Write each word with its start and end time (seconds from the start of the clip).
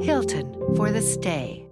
Hilton 0.00 0.54
for 0.76 0.92
the 0.92 1.00
stay. 1.00 1.68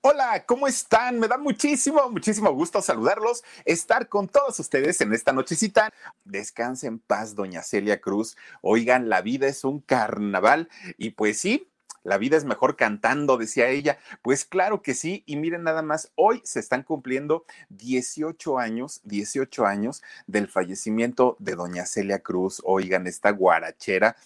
Hola, 0.00 0.44
¿cómo 0.46 0.66
están? 0.66 1.18
Me 1.18 1.28
da 1.28 1.36
muchísimo, 1.36 2.08
muchísimo 2.10 2.52
gusto 2.52 2.80
saludarlos, 2.80 3.42
estar 3.64 4.08
con 4.08 4.28
todos 4.28 4.58
ustedes 4.60 5.00
en 5.00 5.12
esta 5.12 5.32
nochecita. 5.32 5.92
Descanse 6.24 6.86
en 6.86 6.98
paz, 6.98 7.34
doña 7.34 7.62
Celia 7.62 8.00
Cruz. 8.00 8.36
Oigan, 8.62 9.08
la 9.08 9.20
vida 9.20 9.46
es 9.46 9.64
un 9.64 9.80
carnaval 9.80 10.70
y 10.96 11.10
pues 11.10 11.38
sí, 11.38 11.68
la 12.02 12.18
vida 12.18 12.36
es 12.36 12.44
mejor 12.44 12.76
cantando, 12.76 13.36
decía 13.36 13.68
ella. 13.68 13.98
Pues 14.22 14.44
claro 14.44 14.80
que 14.80 14.94
sí, 14.94 15.24
y 15.26 15.36
miren 15.36 15.64
nada 15.64 15.82
más, 15.82 16.12
hoy 16.14 16.40
se 16.44 16.60
están 16.60 16.84
cumpliendo 16.84 17.44
18 17.70 18.58
años, 18.58 19.00
18 19.04 19.66
años 19.66 20.02
del 20.28 20.46
fallecimiento 20.46 21.36
de 21.40 21.56
doña 21.56 21.84
Celia 21.84 22.20
Cruz. 22.20 22.62
Oigan, 22.64 23.06
esta 23.06 23.32
guarachera. 23.32 24.16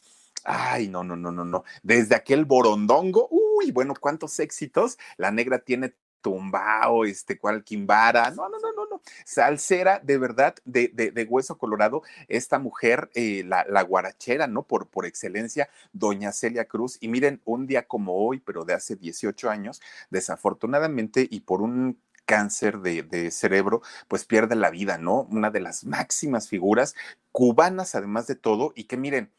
Ay, 0.44 0.88
no, 0.88 1.04
no, 1.04 1.16
no, 1.16 1.30
no, 1.30 1.44
no. 1.44 1.64
Desde 1.82 2.14
aquel 2.14 2.44
borondongo, 2.44 3.28
uy, 3.30 3.72
bueno, 3.72 3.94
cuántos 3.98 4.38
éxitos. 4.40 4.98
La 5.16 5.30
negra 5.30 5.58
tiene 5.60 5.94
tumbao, 6.20 7.04
este, 7.04 7.38
cual 7.38 7.64
quimbara, 7.64 8.30
no, 8.30 8.48
no, 8.48 8.58
no, 8.58 8.72
no, 8.72 8.86
no, 8.90 9.00
salsera 9.24 10.00
de 10.00 10.18
verdad, 10.18 10.54
de, 10.64 10.88
de, 10.88 11.10
de 11.10 11.24
hueso 11.24 11.58
colorado, 11.58 12.02
esta 12.28 12.58
mujer, 12.58 13.10
eh, 13.14 13.42
la, 13.46 13.64
la, 13.68 13.82
guarachera, 13.82 14.46
¿no? 14.46 14.62
Por, 14.64 14.88
por 14.88 15.06
excelencia, 15.06 15.68
doña 15.92 16.32
Celia 16.32 16.66
Cruz, 16.66 16.98
y 17.00 17.08
miren, 17.08 17.40
un 17.44 17.66
día 17.66 17.86
como 17.86 18.14
hoy, 18.26 18.40
pero 18.40 18.64
de 18.64 18.74
hace 18.74 18.96
18 18.96 19.50
años, 19.50 19.80
desafortunadamente, 20.10 21.26
y 21.30 21.40
por 21.40 21.62
un 21.62 22.00
cáncer 22.26 22.78
de, 22.78 23.02
de, 23.02 23.30
cerebro, 23.30 23.82
pues 24.06 24.24
pierde 24.24 24.54
la 24.54 24.70
vida, 24.70 24.98
¿no? 24.98 25.22
Una 25.30 25.50
de 25.50 25.60
las 25.60 25.84
máximas 25.84 26.48
figuras 26.48 26.94
cubanas, 27.32 27.94
además 27.94 28.26
de 28.26 28.36
todo, 28.36 28.72
y 28.76 28.84
que 28.84 28.96
miren, 28.96 29.32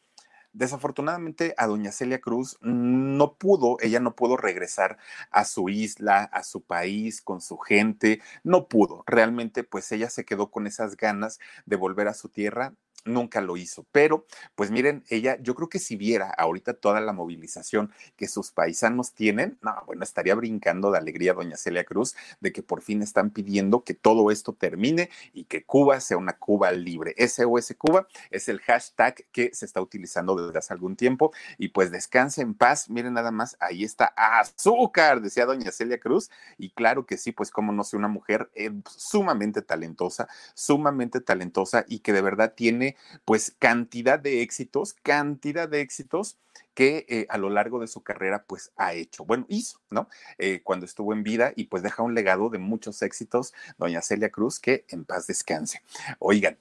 Desafortunadamente 0.54 1.54
a 1.56 1.66
doña 1.66 1.92
Celia 1.92 2.20
Cruz 2.20 2.58
no 2.60 3.34
pudo, 3.36 3.78
ella 3.80 4.00
no 4.00 4.14
pudo 4.14 4.36
regresar 4.36 4.98
a 5.30 5.46
su 5.46 5.70
isla, 5.70 6.24
a 6.24 6.44
su 6.44 6.62
país, 6.62 7.22
con 7.22 7.40
su 7.40 7.56
gente, 7.56 8.20
no 8.44 8.68
pudo. 8.68 9.02
Realmente 9.06 9.64
pues 9.64 9.90
ella 9.92 10.10
se 10.10 10.26
quedó 10.26 10.50
con 10.50 10.66
esas 10.66 10.96
ganas 10.96 11.38
de 11.64 11.76
volver 11.76 12.06
a 12.08 12.14
su 12.14 12.28
tierra 12.28 12.74
nunca 13.04 13.40
lo 13.40 13.56
hizo. 13.56 13.86
Pero, 13.92 14.26
pues 14.54 14.70
miren, 14.70 15.04
ella, 15.08 15.38
yo 15.40 15.54
creo 15.54 15.68
que 15.68 15.78
si 15.78 15.96
viera 15.96 16.30
ahorita 16.30 16.74
toda 16.74 17.00
la 17.00 17.12
movilización 17.12 17.92
que 18.16 18.28
sus 18.28 18.52
paisanos 18.52 19.12
tienen, 19.12 19.58
no, 19.62 19.74
bueno, 19.86 20.04
estaría 20.04 20.34
brincando 20.34 20.90
de 20.90 20.98
alegría 20.98 21.34
doña 21.34 21.56
Celia 21.56 21.84
Cruz 21.84 22.14
de 22.40 22.52
que 22.52 22.62
por 22.62 22.82
fin 22.82 23.02
están 23.02 23.30
pidiendo 23.30 23.84
que 23.84 23.94
todo 23.94 24.30
esto 24.30 24.52
termine 24.52 25.10
y 25.32 25.44
que 25.44 25.64
Cuba 25.64 26.00
sea 26.00 26.16
una 26.16 26.34
Cuba 26.34 26.72
libre. 26.72 27.14
SOS 27.16 27.74
Cuba 27.78 28.06
es 28.30 28.48
el 28.48 28.60
hashtag 28.60 29.24
que 29.32 29.50
se 29.54 29.64
está 29.64 29.80
utilizando 29.80 30.34
desde 30.34 30.58
hace 30.58 30.72
algún 30.72 30.96
tiempo 30.96 31.32
y 31.58 31.68
pues 31.68 31.90
descanse 31.90 32.42
en 32.42 32.54
paz. 32.54 32.90
Miren 32.90 33.14
nada 33.14 33.30
más, 33.30 33.56
ahí 33.60 33.84
está 33.84 34.12
azúcar, 34.16 35.20
decía 35.20 35.46
doña 35.46 35.70
Celia 35.70 35.98
Cruz. 35.98 36.30
Y 36.58 36.70
claro 36.70 37.06
que 37.06 37.16
sí, 37.16 37.32
pues 37.32 37.50
como 37.50 37.72
no 37.72 37.84
sé, 37.84 37.96
una 37.96 38.08
mujer 38.08 38.50
eh, 38.54 38.70
sumamente 38.88 39.62
talentosa, 39.62 40.28
sumamente 40.54 41.20
talentosa 41.20 41.84
y 41.88 42.00
que 42.00 42.12
de 42.12 42.22
verdad 42.22 42.54
tiene 42.54 42.91
pues 43.24 43.54
cantidad 43.58 44.18
de 44.18 44.42
éxitos, 44.42 44.94
cantidad 45.02 45.68
de 45.68 45.80
éxitos 45.80 46.38
que 46.74 47.06
eh, 47.08 47.26
a 47.28 47.38
lo 47.38 47.50
largo 47.50 47.80
de 47.80 47.86
su 47.86 48.02
carrera 48.02 48.44
pues 48.44 48.72
ha 48.76 48.94
hecho, 48.94 49.24
bueno, 49.24 49.46
hizo, 49.48 49.80
¿no? 49.90 50.08
Eh, 50.38 50.60
cuando 50.62 50.86
estuvo 50.86 51.12
en 51.12 51.22
vida 51.22 51.52
y 51.56 51.64
pues 51.64 51.82
deja 51.82 52.02
un 52.02 52.14
legado 52.14 52.48
de 52.48 52.58
muchos 52.58 53.02
éxitos, 53.02 53.52
doña 53.78 54.02
Celia 54.02 54.30
Cruz, 54.30 54.58
que 54.58 54.84
en 54.88 55.04
paz 55.04 55.26
descanse. 55.26 55.82
Oigan, 56.18 56.58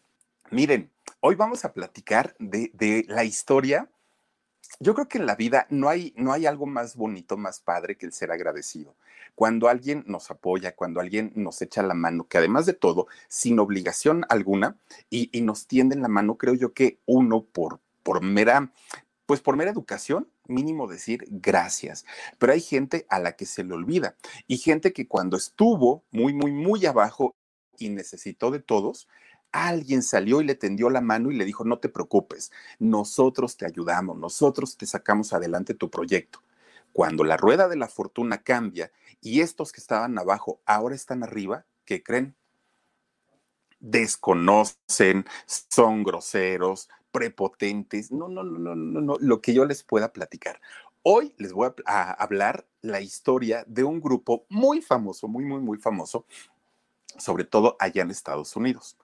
miren, 0.50 0.92
hoy 1.20 1.36
vamos 1.36 1.66
a 1.66 1.74
platicar 1.74 2.36
de, 2.40 2.72
de 2.74 3.06
la 3.08 3.24
historia 3.24 3.90
yo 4.80 4.94
creo 4.94 5.08
que 5.08 5.18
en 5.18 5.26
la 5.26 5.36
vida 5.36 5.68
no 5.70 5.90
hay, 5.90 6.14
no 6.16 6.34
hay 6.34 6.46
algo 6.46 6.66
más 6.66 6.96
bonito, 6.96 7.38
más 7.38 7.60
padre 7.60 7.98
que 7.98 8.06
el 8.06 8.14
ser 8.14 8.32
agradecido. 8.32 8.96
Cuando 9.36 9.68
alguien 9.68 10.04
nos 10.08 10.30
apoya, 10.32 10.76
cuando 10.76 11.00
alguien 11.00 11.32
nos 11.36 11.62
echa 11.62 11.84
la 11.84 11.94
mano, 11.94 12.28
que 12.28 12.38
además 12.38 12.66
de 12.66 12.74
todo, 12.74 13.08
sin 13.28 13.60
obligación 13.60 14.26
alguna, 14.30 14.78
y, 15.10 15.30
nos 15.42 15.68
tienden 15.68 16.02
la 16.02 16.08
mano, 16.08 16.38
creo 16.38 16.54
yo 16.54 16.74
que 16.74 17.00
uno 17.06 17.44
por, 17.44 17.80
por 18.04 18.22
mera, 18.22 18.72
pues 19.26 19.42
por 19.42 19.56
mera 19.56 19.72
educación, 19.72 20.28
mínimo 20.48 20.88
decir 20.88 21.26
gracias. 21.30 22.06
Pero 22.38 22.54
hay 22.54 22.62
gente 22.62 23.06
a 23.10 23.20
la 23.20 23.36
que 23.36 23.46
se 23.46 23.64
le 23.64 23.74
olvida 23.74 24.16
y 24.48 24.58
gente 24.58 24.94
que 24.94 25.08
cuando 25.08 25.38
estuvo 25.38 26.04
muy, 26.12 26.34
muy, 26.34 26.52
muy 26.52 26.86
abajo 26.86 27.36
y 27.78 27.90
necesitó 27.90 28.52
de 28.52 28.60
todos, 28.60 29.08
alguien 29.52 30.04
salió 30.04 30.42
y 30.42 30.46
le 30.46 30.56
tendió 30.56 30.90
la 30.90 31.02
mano 31.02 31.32
y 31.32 31.36
le 31.36 31.46
dijo, 31.46 31.64
no 31.64 31.80
te 31.80 31.90
preocupes, 31.90 32.52
nosotros 32.80 33.58
te 33.58 33.66
ayudamos, 33.66 34.18
nosotros 34.18 34.78
te 34.78 34.86
sacamos 34.86 35.34
adelante 35.34 35.74
tu 35.74 35.90
proyecto. 35.90 36.42
Cuando 36.94 37.24
la 37.24 37.38
rueda 37.38 37.68
de 37.68 37.78
la 37.78 37.88
fortuna 37.88 38.44
cambia 38.44 38.92
y 39.22 39.42
estos 39.42 39.72
que 39.72 39.82
estaban 39.82 40.18
abajo 40.18 40.62
ahora 40.66 40.96
están 40.96 41.24
arriba, 41.24 41.66
¿qué 41.86 42.04
creen? 42.04 42.36
Desconocen, 43.80 45.26
son 45.48 46.04
groseros, 46.04 46.90
prepotentes. 47.12 48.12
No, 48.12 48.28
no, 48.28 48.44
no, 48.44 48.60
no, 48.60 48.76
no, 48.76 49.02
no, 49.02 49.18
lo 49.20 49.42
que 49.42 49.54
yo 49.54 49.66
les 49.66 49.84
pueda 49.84 50.14
platicar. 50.14 50.62
Hoy 51.04 51.34
les 51.38 51.52
voy 51.52 51.70
a, 51.86 52.02
a 52.12 52.12
hablar 52.12 52.68
la 52.82 53.02
historia 53.02 53.64
de 53.68 53.84
un 53.84 54.00
grupo 54.00 54.46
muy 54.50 54.82
famoso, 54.82 55.28
muy, 55.28 55.44
muy, 55.44 55.60
muy 55.60 55.78
famoso, 55.80 56.26
sobre 57.18 57.44
todo 57.44 57.76
allá 57.80 58.02
en 58.04 58.12
Estados 58.12 58.56
Unidos. 58.56 58.98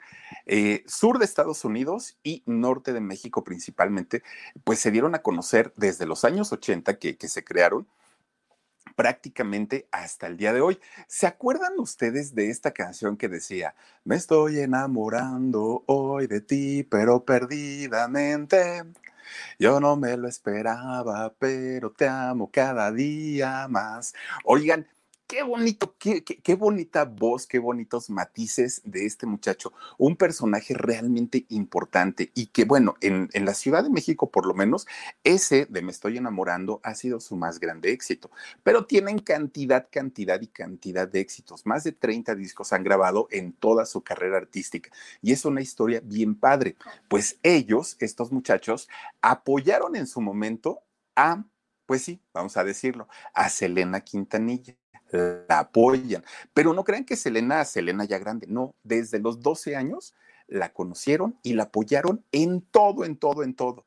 Eh, 0.46 0.84
sur 0.88 1.20
de 1.20 1.26
Estados 1.26 1.66
Unidos 1.66 2.18
y 2.24 2.44
norte 2.46 2.94
de 2.94 3.02
México 3.02 3.44
principalmente, 3.44 4.24
pues 4.64 4.80
se 4.80 4.92
dieron 4.92 5.16
a 5.16 5.22
conocer 5.22 5.74
desde 5.76 6.06
los 6.06 6.26
años 6.26 6.52
80 6.52 6.98
que, 7.00 7.18
que 7.18 7.28
se 7.28 7.44
crearon 7.44 7.88
prácticamente 8.96 9.88
hasta 9.92 10.28
el 10.28 10.38
día 10.38 10.54
de 10.54 10.62
hoy. 10.62 10.80
¿Se 11.08 11.28
acuerdan 11.28 11.74
ustedes 11.78 12.34
de 12.34 12.50
esta 12.50 12.72
canción 12.72 13.16
que 13.16 13.30
decía, 13.30 13.76
me 14.04 14.16
estoy 14.16 14.60
enamorando 14.60 15.84
hoy 15.86 16.28
de 16.28 16.42
ti, 16.42 16.84
pero 16.84 17.24
perdidamente? 17.24 18.84
Yo 19.60 19.80
no 19.80 19.96
me 19.96 20.18
lo 20.18 20.28
esperaba, 20.28 21.34
pero 21.38 21.92
te 21.92 22.08
amo 22.08 22.50
cada 22.52 22.92
día 22.92 23.68
más. 23.68 24.14
Oigan, 24.46 24.88
qué 25.28 25.44
bonito, 25.44 25.96
qué, 26.00 26.24
qué, 26.24 26.40
qué, 26.42 26.56
bonita 26.56 27.04
voz, 27.04 27.46
qué 27.46 27.60
bonitos 27.60 28.10
matices 28.10 28.82
de 28.86 29.06
este 29.06 29.26
muchacho. 29.26 29.74
Un 29.98 30.16
personaje 30.16 30.74
realmente 30.74 31.46
importante 31.50 32.32
y 32.34 32.48
que, 32.48 32.64
bueno, 32.64 32.96
en, 33.02 33.30
en, 33.34 33.46
la 33.46 33.54
Ciudad 33.54 33.84
de 33.84 33.90
México, 33.90 34.32
por 34.32 34.46
lo 34.46 34.54
menos, 34.54 34.88
ese 35.24 35.66
de 35.66 35.82
Me 35.82 35.92
Estoy 35.92 36.18
Enamorando 36.18 36.80
ha 36.84 36.96
sido 36.96 37.20
su 37.20 37.36
más 37.36 37.60
grande 37.60 37.92
éxito. 37.92 38.32
Pero 38.64 38.86
tienen 38.86 39.20
cantidad, 39.20 39.88
cantidad 39.92 40.40
y 40.42 40.48
cantidad 40.48 41.08
de 41.08 41.20
éxitos. 41.20 41.66
Más 41.66 41.84
de 41.84 41.92
30 41.92 42.34
discos 42.36 42.72
han 42.72 42.84
grabado 42.84 43.28
en 43.30 43.52
toda 43.52 43.86
su 43.86 44.02
carrera 44.02 44.38
artística. 44.38 44.90
Y 45.22 45.34
es 45.34 45.44
una 45.44 45.62
historia 45.62 46.02
bien 46.04 46.36
padre. 46.36 46.78
Pues 47.10 47.38
ellos, 47.44 47.98
estos 48.00 48.32
muchachos, 48.32 48.88
apoyaron 49.22 49.96
en 49.98 50.08
su 50.08 50.22
momento 50.22 50.84
a, 51.16 51.44
pues 51.86 52.04
sí, 52.04 52.22
vamos 52.34 52.56
a 52.56 52.64
decirlo, 52.64 53.10
a 53.34 53.50
Selena 53.50 54.02
Quintanilla 54.02 54.78
la 55.12 55.60
apoyan. 55.60 56.24
Pero 56.54 56.74
no 56.74 56.84
crean 56.84 57.06
que 57.06 57.16
Selena, 57.16 57.64
Selena 57.66 58.06
ya 58.06 58.20
grande, 58.20 58.48
no, 58.48 58.76
desde 58.84 59.20
los 59.20 59.42
12 59.42 59.76
años 59.76 60.14
la 60.48 60.74
conocieron 60.74 61.38
y 61.44 61.54
la 61.54 61.64
apoyaron 61.64 62.24
en 62.32 62.62
todo, 62.62 63.04
en 63.06 63.18
todo, 63.18 63.44
en 63.44 63.54
todo. 63.54 63.86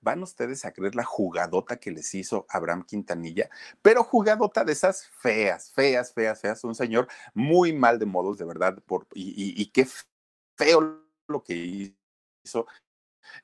van 0.00 0.22
ustedes 0.22 0.64
a 0.64 0.72
creer 0.72 0.96
la 0.96 1.04
jugadota 1.04 1.76
que 1.76 1.92
les 1.92 2.12
hizo 2.14 2.44
Abraham 2.48 2.84
Quintanilla, 2.84 3.48
pero 3.82 4.02
jugadota 4.02 4.64
de 4.64 4.72
esas 4.72 5.06
feas, 5.06 5.70
feas, 5.70 6.12
feas, 6.12 6.40
feas, 6.40 6.64
un 6.64 6.74
señor 6.74 7.06
muy 7.34 7.72
mal 7.72 8.00
de 8.00 8.06
modos, 8.06 8.36
de 8.36 8.44
verdad, 8.44 8.76
por, 8.84 9.06
y, 9.14 9.64
qué 9.66 9.86
feo 10.56 11.04
lo 11.28 11.44
que 11.44 11.94
hizo 12.44 12.66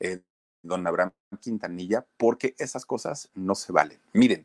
eh, 0.01 0.21
don 0.63 0.85
Abraham 0.85 1.13
Quintanilla, 1.41 2.05
porque 2.17 2.57
esas 2.59 2.85
cosas 2.85 3.31
no 3.35 3.55
se 3.55 3.73
valen. 3.73 4.01
Miren, 4.13 4.45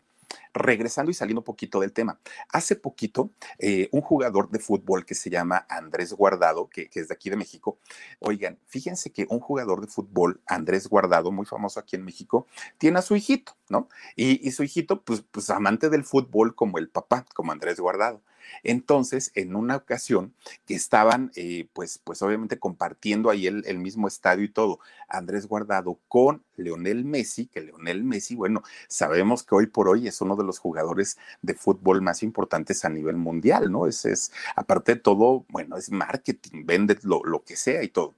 regresando 0.53 1.12
y 1.12 1.13
saliendo 1.13 1.41
un 1.41 1.45
poquito 1.45 1.80
del 1.80 1.94
tema, 1.94 2.19
hace 2.50 2.75
poquito 2.75 3.31
eh, 3.59 3.89
un 3.91 4.01
jugador 4.01 4.50
de 4.50 4.59
fútbol 4.59 5.06
que 5.06 5.15
se 5.15 5.30
llama 5.30 5.65
Andrés 5.69 6.13
Guardado, 6.13 6.69
que, 6.69 6.89
es 6.94 7.07
de 7.07 7.13
aquí 7.13 7.30
de 7.30 7.38
México, 7.38 7.77
oigan, 8.19 8.59
fíjense 8.68 9.12
que 9.12 9.25
un 9.30 9.39
jugador 9.39 9.81
de 9.81 9.88
fútbol, 9.88 10.41
Andrés 10.47 10.88
Guardado, 10.88 11.31
muy 11.31 11.45
famoso 11.45 11.80
aquí 11.80 11.95
en 11.95 12.06
México, 12.06 12.47
tiene 12.77 13.00
a 13.00 13.01
su 13.01 13.15
hijito, 13.15 13.56
¿no? 13.69 13.89
Y, 14.15 14.51
su 14.51 14.63
hijito, 14.63 15.01
pues, 15.01 15.24
pues 15.31 15.50
amante 15.50 15.89
del 15.89 16.03
fútbol 16.03 16.56
como 16.56 16.77
el 16.77 16.89
papá, 16.89 17.25
como 17.33 17.51
Andrés 17.51 17.79
Guardado. 17.79 18.21
Entonces, 18.63 19.31
en 19.35 19.55
una 19.55 19.75
ocasión 19.75 20.33
que 20.65 20.75
estaban, 20.75 21.31
eh, 21.35 21.67
pues, 21.73 21.99
pues 22.03 22.21
obviamente 22.21 22.59
compartiendo 22.59 23.29
ahí 23.29 23.47
el, 23.47 23.77
mismo 23.79 24.07
estadio 24.07 24.45
y 24.45 24.49
todo, 24.49 24.79
Andrés 25.09 25.47
Guardado 25.47 25.99
con 26.07 26.43
Leonel 26.55 27.05
Messi, 27.05 27.47
que 27.47 27.61
Leonel 27.61 28.03
Messi, 28.03 28.35
bueno, 28.35 28.63
sabemos 28.87 29.43
que 29.43 29.55
hoy 29.55 29.67
por 29.67 29.89
hoy 29.89 30.07
es 30.07 30.21
uno 30.21 30.35
de 30.35 30.43
los 30.43 30.59
jugadores 30.59 31.17
de 31.41 31.53
fútbol 31.53 32.01
más 32.01 32.23
importantes 32.23 32.85
a 32.85 32.89
nivel 32.89 33.17
mundial, 33.17 33.71
¿no? 33.71 33.87
Es, 33.87 34.05
es 34.05 34.31
aparte 34.55 34.95
de 34.95 35.01
todo, 35.01 35.45
bueno, 35.49 35.77
es 35.77 35.91
marketing, 35.91 36.65
vende 36.65 36.97
lo, 37.03 37.23
lo 37.23 37.43
que 37.43 37.55
sea 37.55 37.83
y 37.83 37.89
todo 37.89 38.13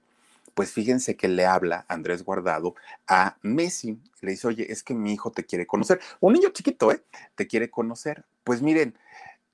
pues 0.56 0.72
fíjense 0.72 1.18
que 1.18 1.28
le 1.28 1.44
habla 1.44 1.84
Andrés 1.86 2.24
Guardado 2.24 2.76
a 3.06 3.36
Messi. 3.42 4.00
Le 4.22 4.30
dice, 4.30 4.48
oye, 4.48 4.72
es 4.72 4.82
que 4.82 4.94
mi 4.94 5.12
hijo 5.12 5.30
te 5.30 5.44
quiere 5.44 5.66
conocer. 5.66 6.00
Un 6.18 6.32
niño 6.32 6.48
chiquito, 6.48 6.90
¿eh? 6.90 7.02
Te 7.34 7.46
quiere 7.46 7.68
conocer. 7.68 8.24
Pues 8.42 8.62
miren, 8.62 8.94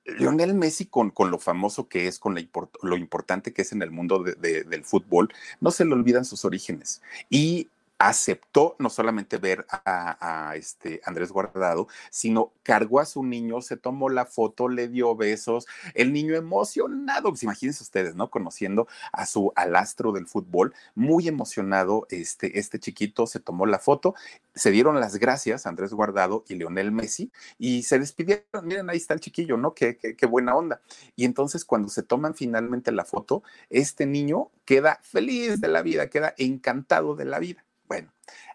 Lionel 0.04 0.54
Messi, 0.54 0.86
con, 0.86 1.10
con, 1.10 1.30
lo 1.30 1.38
famoso 1.38 1.88
que 1.88 2.08
es, 2.08 2.18
con 2.18 2.34
lo 2.34 2.96
importante 2.96 3.52
que 3.52 3.62
es 3.62 3.72
en 3.72 3.82
el 3.82 3.90
mundo 3.90 4.22
del 4.22 4.84
fútbol, 4.84 5.32
no 5.60 5.70
se 5.70 5.84
le 5.84 5.92
olvidan 5.92 6.24
sus 6.24 6.44
orígenes. 6.44 7.02
Y 7.30 7.68
aceptó 8.08 8.74
no 8.80 8.90
solamente 8.90 9.38
ver 9.38 9.64
a, 9.70 10.54
este 10.56 11.00
Andrés 11.04 11.30
Guardado, 11.30 11.86
sino 12.10 12.52
cargó 12.64 12.98
a 12.98 13.04
su 13.04 13.22
niño, 13.22 13.60
se 13.62 13.76
tomó 13.76 14.08
la 14.08 14.26
foto, 14.26 14.68
le 14.68 14.88
dio 14.88 15.14
besos, 15.14 15.66
el 15.94 16.12
niño 16.12 16.34
emocionado, 16.34 17.30
pues 17.30 17.44
imagínense 17.44 17.82
ustedes, 17.82 18.16
¿no? 18.16 18.28
Conociendo 18.30 18.88
a 19.12 19.24
su 19.26 19.52
alastro 19.54 20.10
del 20.10 20.26
fútbol, 20.26 20.74
muy 20.96 21.28
emocionado, 21.28 22.06
este, 22.10 22.58
este 22.58 22.80
chiquito 22.80 23.26
se 23.28 23.38
tomó 23.38 23.66
la 23.66 23.78
foto, 23.78 24.14
se 24.54 24.72
dieron 24.72 24.98
las 24.98 25.16
gracias 25.16 25.66
Andrés 25.66 25.92
Guardado 25.92 26.44
y 26.48 26.56
Leonel 26.56 26.90
Messi 26.90 27.30
y 27.58 27.84
se 27.84 28.00
despidieron, 28.00 28.66
miren, 28.66 28.90
ahí 28.90 28.96
está 28.96 29.14
el 29.14 29.20
chiquillo, 29.20 29.56
¿no? 29.56 29.74
Qué, 29.74 29.96
qué, 29.96 30.16
qué 30.16 30.26
buena 30.26 30.56
onda. 30.56 30.80
Y 31.14 31.24
entonces 31.24 31.64
cuando 31.64 31.88
se 31.88 32.02
toman 32.02 32.34
finalmente 32.34 32.90
la 32.90 33.04
foto, 33.04 33.44
este 33.70 34.06
niño 34.06 34.50
queda 34.64 34.98
feliz 35.02 35.60
de 35.60 35.68
la 35.68 35.82
vida, 35.82 36.08
queda 36.10 36.34
encantado 36.36 37.14
de 37.14 37.26
la 37.26 37.38
vida. 37.38 37.64
Bueno, 37.92 38.10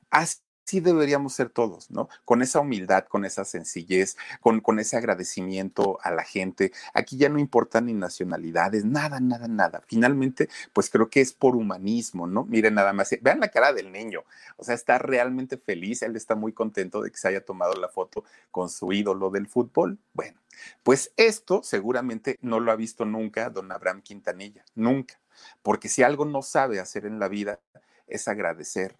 así 0.10 0.80
deberíamos 0.82 1.34
ser 1.34 1.50
todos, 1.50 1.92
¿no? 1.92 2.10
Con 2.26 2.42
esa 2.42 2.60
humildad, 2.60 3.06
con 3.06 3.24
esa 3.24 3.46
sencillez, 3.46 4.18
con, 4.42 4.62
con, 4.62 4.80
ese 4.80 4.98
agradecimiento 4.98 6.00
a 6.02 6.10
la 6.10 6.24
gente. 6.24 6.72
Aquí 6.96 7.18
ya 7.18 7.30
no 7.30 7.38
importan 7.38 7.86
ni 7.86 7.94
nacionalidades, 7.94 8.84
nada, 8.84 9.20
nada, 9.20 9.48
nada. 9.48 9.84
Finalmente, 9.86 10.50
pues 10.74 10.90
creo 10.90 11.08
que 11.08 11.22
es 11.22 11.34
por 11.34 11.56
humanismo, 11.56 12.26
¿no? 12.26 12.46
Miren 12.46 12.74
nada 12.74 12.94
más, 12.94 13.16
vean 13.22 13.40
la 13.40 13.50
cara 13.50 13.74
del 13.74 13.92
niño, 13.92 14.24
o 14.56 14.64
sea, 14.64 14.74
está 14.74 14.98
realmente 14.98 15.58
feliz, 15.58 16.02
él 16.02 16.16
está 16.16 16.34
muy 16.34 16.52
contento 16.52 17.04
de 17.04 17.12
que 17.12 17.18
se 17.18 17.28
haya 17.28 17.46
tomado 17.46 17.76
la 17.76 17.90
foto 17.90 18.24
con 18.50 18.70
su 18.70 18.92
ídolo 18.92 19.30
del 19.30 19.46
fútbol. 19.46 20.00
Bueno, 20.14 20.40
pues 20.82 21.12
esto 21.16 21.62
seguramente 21.62 22.40
no 22.42 22.60
lo 22.60 22.72
ha 22.72 22.76
visto 22.76 23.06
nunca 23.06 23.52
don 23.52 23.72
Abraham 23.72 24.02
Quintanilla, 24.02 24.66
nunca, 24.74 25.20
porque 25.62 25.90
si 25.90 26.02
algo 26.02 26.26
no 26.26 26.42
sabe 26.42 26.80
hacer 26.80 27.06
en 27.06 27.20
la 27.20 27.28
vida 27.28 27.60
es 28.08 28.28
agradecer 28.28 28.96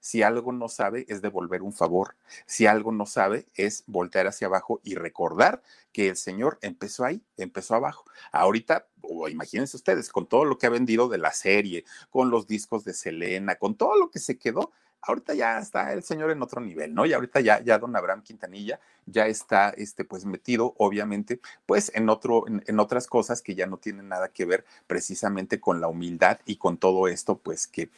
si 0.00 0.22
algo 0.22 0.52
no 0.52 0.68
sabe 0.68 1.04
es 1.08 1.22
devolver 1.22 1.62
un 1.62 1.72
favor. 1.72 2.16
Si 2.46 2.66
algo 2.66 2.92
no 2.92 3.06
sabe 3.06 3.46
es 3.54 3.84
voltear 3.86 4.26
hacia 4.26 4.46
abajo 4.46 4.80
y 4.84 4.94
recordar 4.94 5.62
que 5.92 6.08
el 6.08 6.16
Señor 6.16 6.58
empezó 6.62 7.04
ahí, 7.04 7.22
empezó 7.36 7.74
abajo. 7.74 8.04
Ahorita, 8.32 8.86
imagínense 9.28 9.76
ustedes, 9.76 10.10
con 10.10 10.26
todo 10.26 10.44
lo 10.44 10.58
que 10.58 10.66
ha 10.66 10.70
vendido 10.70 11.08
de 11.08 11.18
la 11.18 11.32
serie, 11.32 11.84
con 12.10 12.30
los 12.30 12.46
discos 12.46 12.84
de 12.84 12.94
Selena, 12.94 13.56
con 13.56 13.76
todo 13.76 13.96
lo 13.98 14.10
que 14.10 14.18
se 14.18 14.38
quedó, 14.38 14.72
ahorita 15.08 15.34
ya 15.34 15.58
está 15.58 15.92
el 15.92 16.02
señor 16.02 16.30
en 16.30 16.42
otro 16.42 16.60
nivel, 16.60 16.94
¿no? 16.94 17.06
Y 17.06 17.12
ahorita 17.12 17.40
ya, 17.40 17.60
ya 17.62 17.78
don 17.78 17.94
Abraham 17.96 18.22
Quintanilla 18.22 18.80
ya 19.06 19.26
está, 19.26 19.70
este, 19.70 20.04
pues 20.04 20.24
metido, 20.24 20.74
obviamente, 20.78 21.40
pues 21.64 21.92
en 21.94 22.08
otro, 22.08 22.44
en, 22.48 22.80
otras 22.80 23.06
cosas 23.06 23.40
que 23.40 23.54
ya 23.54 23.66
no 23.66 23.78
tienen 23.78 24.08
nada 24.08 24.28
que 24.28 24.44
ver 24.44 24.64
precisamente 24.86 25.60
con 25.60 25.80
la 25.80 25.88
humildad 25.88 26.40
y 26.44 26.56
con 26.56 26.76
todo 26.78 27.08
esto, 27.08 27.38
pues 27.38 27.66
que 27.66 27.90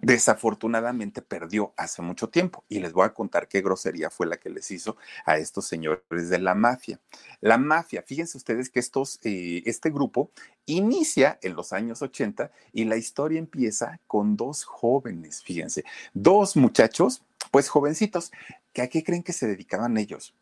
desafortunadamente 0.00 1.22
perdió 1.22 1.72
hace 1.76 2.02
mucho 2.02 2.28
tiempo 2.28 2.64
y 2.68 2.78
les 2.78 2.92
voy 2.92 3.04
a 3.04 3.14
contar 3.14 3.48
qué 3.48 3.60
grosería 3.60 4.10
fue 4.10 4.26
la 4.26 4.36
que 4.36 4.50
les 4.50 4.70
hizo 4.70 4.96
a 5.24 5.38
estos 5.38 5.66
señores 5.66 6.30
de 6.30 6.38
la 6.38 6.54
mafia. 6.54 7.00
La 7.40 7.58
mafia, 7.58 8.02
fíjense 8.02 8.36
ustedes 8.36 8.70
que 8.70 8.80
estos, 8.80 9.18
eh, 9.24 9.62
este 9.66 9.90
grupo 9.90 10.30
inicia 10.66 11.38
en 11.42 11.54
los 11.54 11.72
años 11.72 12.02
80 12.02 12.50
y 12.72 12.84
la 12.84 12.96
historia 12.96 13.38
empieza 13.38 14.00
con 14.06 14.36
dos 14.36 14.64
jóvenes, 14.64 15.42
fíjense, 15.42 15.84
dos 16.14 16.56
muchachos, 16.56 17.22
pues 17.50 17.68
jovencitos, 17.68 18.30
que 18.72 18.82
a 18.82 18.88
qué 18.88 19.02
creen 19.02 19.22
que 19.22 19.32
se 19.32 19.46
dedicaban 19.46 19.96
ellos 19.96 20.34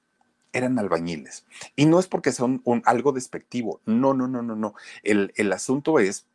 eran 0.52 0.78
albañiles. 0.78 1.44
Y 1.76 1.86
no 1.86 2.00
es 2.00 2.06
porque 2.06 2.32
son 2.32 2.62
un, 2.64 2.82
algo 2.86 3.12
despectivo, 3.12 3.80
no, 3.84 4.14
no, 4.14 4.26
no, 4.26 4.42
no, 4.42 4.56
no. 4.56 4.74
El, 5.02 5.32
el 5.36 5.52
asunto 5.52 5.98
es 5.98 6.26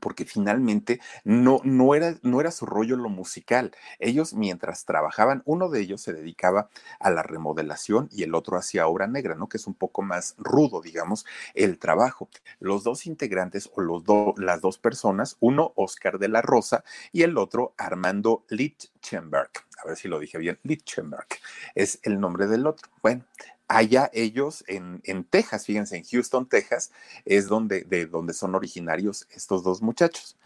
porque 0.00 0.24
finalmente 0.24 1.00
no, 1.24 1.60
no, 1.64 1.94
era, 1.94 2.16
no 2.22 2.40
era 2.40 2.50
su 2.50 2.66
rollo 2.66 2.96
lo 2.96 3.08
musical. 3.08 3.72
Ellos 3.98 4.34
mientras 4.34 4.84
trabajaban, 4.84 5.42
uno 5.44 5.68
de 5.68 5.80
ellos 5.80 6.00
se 6.00 6.12
dedicaba 6.12 6.68
a 6.98 7.10
la 7.10 7.22
remodelación 7.22 8.08
y 8.12 8.22
el 8.22 8.34
otro 8.34 8.56
hacía 8.56 8.86
obra 8.86 9.06
negra, 9.06 9.34
¿no? 9.34 9.48
Que 9.48 9.56
es 9.56 9.66
un 9.66 9.74
poco 9.74 10.02
más 10.02 10.34
rudo, 10.38 10.80
digamos, 10.80 11.26
el 11.54 11.78
trabajo. 11.78 12.28
Los 12.60 12.84
dos 12.84 13.06
integrantes 13.06 13.70
o 13.74 13.80
los 13.80 14.04
las 14.36 14.60
dos 14.60 14.78
personas, 14.78 15.36
uno 15.40 15.72
Oscar 15.76 16.18
de 16.18 16.28
la 16.28 16.42
Rosa 16.42 16.84
y 17.12 17.22
el 17.22 17.36
otro 17.38 17.74
Armando 17.76 18.44
Lichtenberg. 18.48 19.50
A 19.82 19.88
ver 19.88 19.96
si 19.96 20.08
lo 20.08 20.18
dije 20.18 20.38
bien, 20.38 20.58
Lichtenberg 20.62 21.26
es 21.74 22.00
el 22.02 22.20
nombre 22.20 22.46
del 22.46 22.66
otro. 22.66 22.88
Bueno, 23.02 23.24
allá 23.70 24.10
ellos 24.12 24.64
en, 24.66 25.00
en, 25.04 25.22
Texas, 25.24 25.64
fíjense, 25.64 25.96
en 25.96 26.04
Houston, 26.04 26.48
Texas, 26.48 26.90
es 27.24 27.46
donde, 27.46 27.82
de 27.84 28.06
donde 28.06 28.34
son 28.34 28.56
originarios 28.56 29.28
estos 29.30 29.62
dos 29.62 29.80
muchachos. 29.80 30.36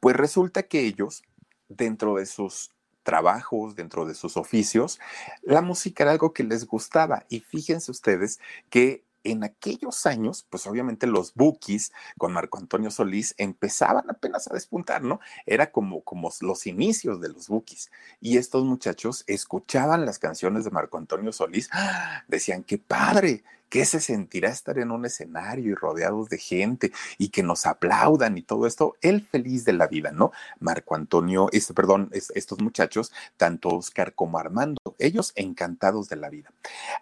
Pues 0.00 0.14
resulta 0.14 0.64
que 0.64 0.80
ellos, 0.80 1.22
dentro 1.68 2.16
de 2.16 2.26
sus 2.26 2.72
trabajos, 3.02 3.74
dentro 3.74 4.04
de 4.04 4.14
sus 4.14 4.36
oficios, 4.36 5.00
la 5.42 5.62
música 5.62 6.04
era 6.04 6.12
algo 6.12 6.34
que 6.34 6.44
les 6.44 6.66
gustaba. 6.66 7.24
Y 7.30 7.40
fíjense 7.40 7.90
ustedes 7.90 8.38
que 8.68 9.02
en 9.24 9.42
aquellos 9.42 10.06
años, 10.06 10.46
pues 10.48 10.66
obviamente 10.66 11.06
los 11.06 11.34
bookies 11.34 11.92
con 12.18 12.32
Marco 12.32 12.58
Antonio 12.58 12.90
Solís 12.90 13.34
empezaban 13.38 14.08
apenas 14.08 14.48
a 14.48 14.54
despuntar, 14.54 15.02
¿no? 15.02 15.20
Era 15.46 15.72
como, 15.72 16.02
como 16.02 16.30
los 16.40 16.66
inicios 16.66 17.20
de 17.20 17.30
los 17.30 17.48
bookies. 17.48 17.90
Y 18.20 18.36
estos 18.36 18.64
muchachos 18.64 19.24
escuchaban 19.26 20.06
las 20.06 20.18
canciones 20.18 20.64
de 20.64 20.70
Marco 20.70 20.98
Antonio 20.98 21.32
Solís, 21.32 21.68
¡ah! 21.72 22.24
decían, 22.28 22.62
qué 22.62 22.78
padre, 22.78 23.42
¿Qué 23.74 23.84
se 23.84 23.98
sentirá 23.98 24.50
estar 24.50 24.78
en 24.78 24.92
un 24.92 25.04
escenario 25.04 25.72
y 25.72 25.74
rodeados 25.74 26.28
de 26.28 26.38
gente 26.38 26.92
y 27.18 27.30
que 27.30 27.42
nos 27.42 27.66
aplaudan 27.66 28.38
y 28.38 28.42
todo 28.42 28.68
esto? 28.68 28.94
Él 29.00 29.26
feliz 29.26 29.64
de 29.64 29.72
la 29.72 29.88
vida, 29.88 30.12
¿no? 30.12 30.30
Marco 30.60 30.94
Antonio, 30.94 31.48
este, 31.50 31.74
perdón, 31.74 32.08
estos 32.12 32.60
muchachos, 32.60 33.10
tanto 33.36 33.70
Oscar 33.70 34.14
como 34.14 34.38
Armando, 34.38 34.80
ellos 35.00 35.32
encantados 35.34 36.08
de 36.08 36.14
la 36.14 36.30
vida. 36.30 36.52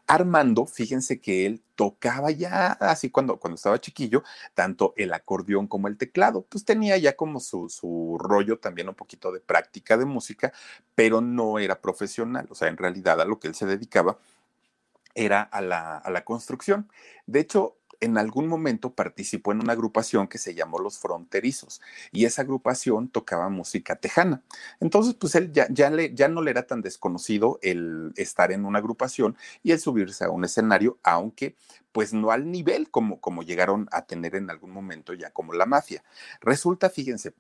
Armando, 0.07 0.65
fíjense 0.65 1.21
que 1.21 1.45
él 1.45 1.63
tocaba 1.75 2.31
ya 2.31 2.69
así 2.73 3.11
cuando, 3.11 3.39
cuando 3.39 3.57
estaba 3.57 3.79
chiquillo, 3.79 4.23
tanto 4.55 4.95
el 4.97 5.13
acordeón 5.13 5.67
como 5.67 5.89
el 5.89 5.99
teclado, 5.99 6.47
pues 6.49 6.65
tenía 6.65 6.97
ya 6.97 7.17
como 7.17 7.41
su, 7.41 7.69
su 7.69 8.17
rollo 8.19 8.59
también 8.59 8.89
un 8.89 8.95
poquito 8.95 9.31
de 9.31 9.41
práctica 9.41 9.99
de 9.99 10.07
música, 10.07 10.55
pero 10.95 11.21
no 11.21 11.59
era 11.59 11.83
profesional, 11.83 12.47
o 12.49 12.55
sea, 12.55 12.69
en 12.69 12.79
realidad 12.79 13.21
a 13.21 13.27
lo 13.27 13.39
que 13.39 13.49
él 13.49 13.55
se 13.55 13.67
dedicaba 13.67 14.17
era 15.15 15.43
a 15.43 15.61
la, 15.61 15.99
a 15.99 16.11
la 16.11 16.25
construcción. 16.25 16.91
De 17.27 17.41
hecho, 17.41 17.77
en 18.03 18.19
algún 18.19 18.49
momento 18.49 18.95
participó 18.95 19.53
en 19.53 19.61
una 19.61 19.75
agrupación 19.75 20.27
que 20.27 20.39
se 20.39 20.55
llamó 20.55 20.81
Los 20.81 20.99
Fronterizos 20.99 21.81
y 22.11 22.25
esa 22.25 22.43
agrupación 22.43 23.09
tocaba 23.09 23.49
música 23.49 23.95
tejana. 23.95 24.43
Entonces, 24.81 25.15
pues 25.15 25.37
él 25.37 25.53
ya, 25.53 25.69
ya, 25.71 25.89
le, 25.89 26.13
ya 26.13 26.27
no 26.27 26.43
le 26.43 26.51
era 26.51 26.67
tan 26.67 26.83
desconocido 26.83 27.61
el 27.63 28.13
estar 28.17 28.51
en 28.51 28.65
una 28.65 28.81
agrupación 28.81 29.37
y 29.63 29.71
el 29.71 29.79
subirse 29.79 30.25
a 30.25 30.31
un 30.31 30.45
escenario, 30.45 30.99
aunque 31.05 31.55
pues 31.93 32.13
no 32.13 32.33
al 32.33 32.51
nivel 32.51 32.91
como, 32.91 33.21
como 33.21 33.45
llegaron 33.45 33.89
a 33.93 34.05
tener 34.05 34.35
en 34.35 34.51
algún 34.51 34.73
momento 34.73 35.15
ya 35.15 35.31
como 35.31 35.53
la 35.53 35.67
mafia. 35.67 36.03
Resulta, 36.41 36.91
fíjense, 36.91 37.35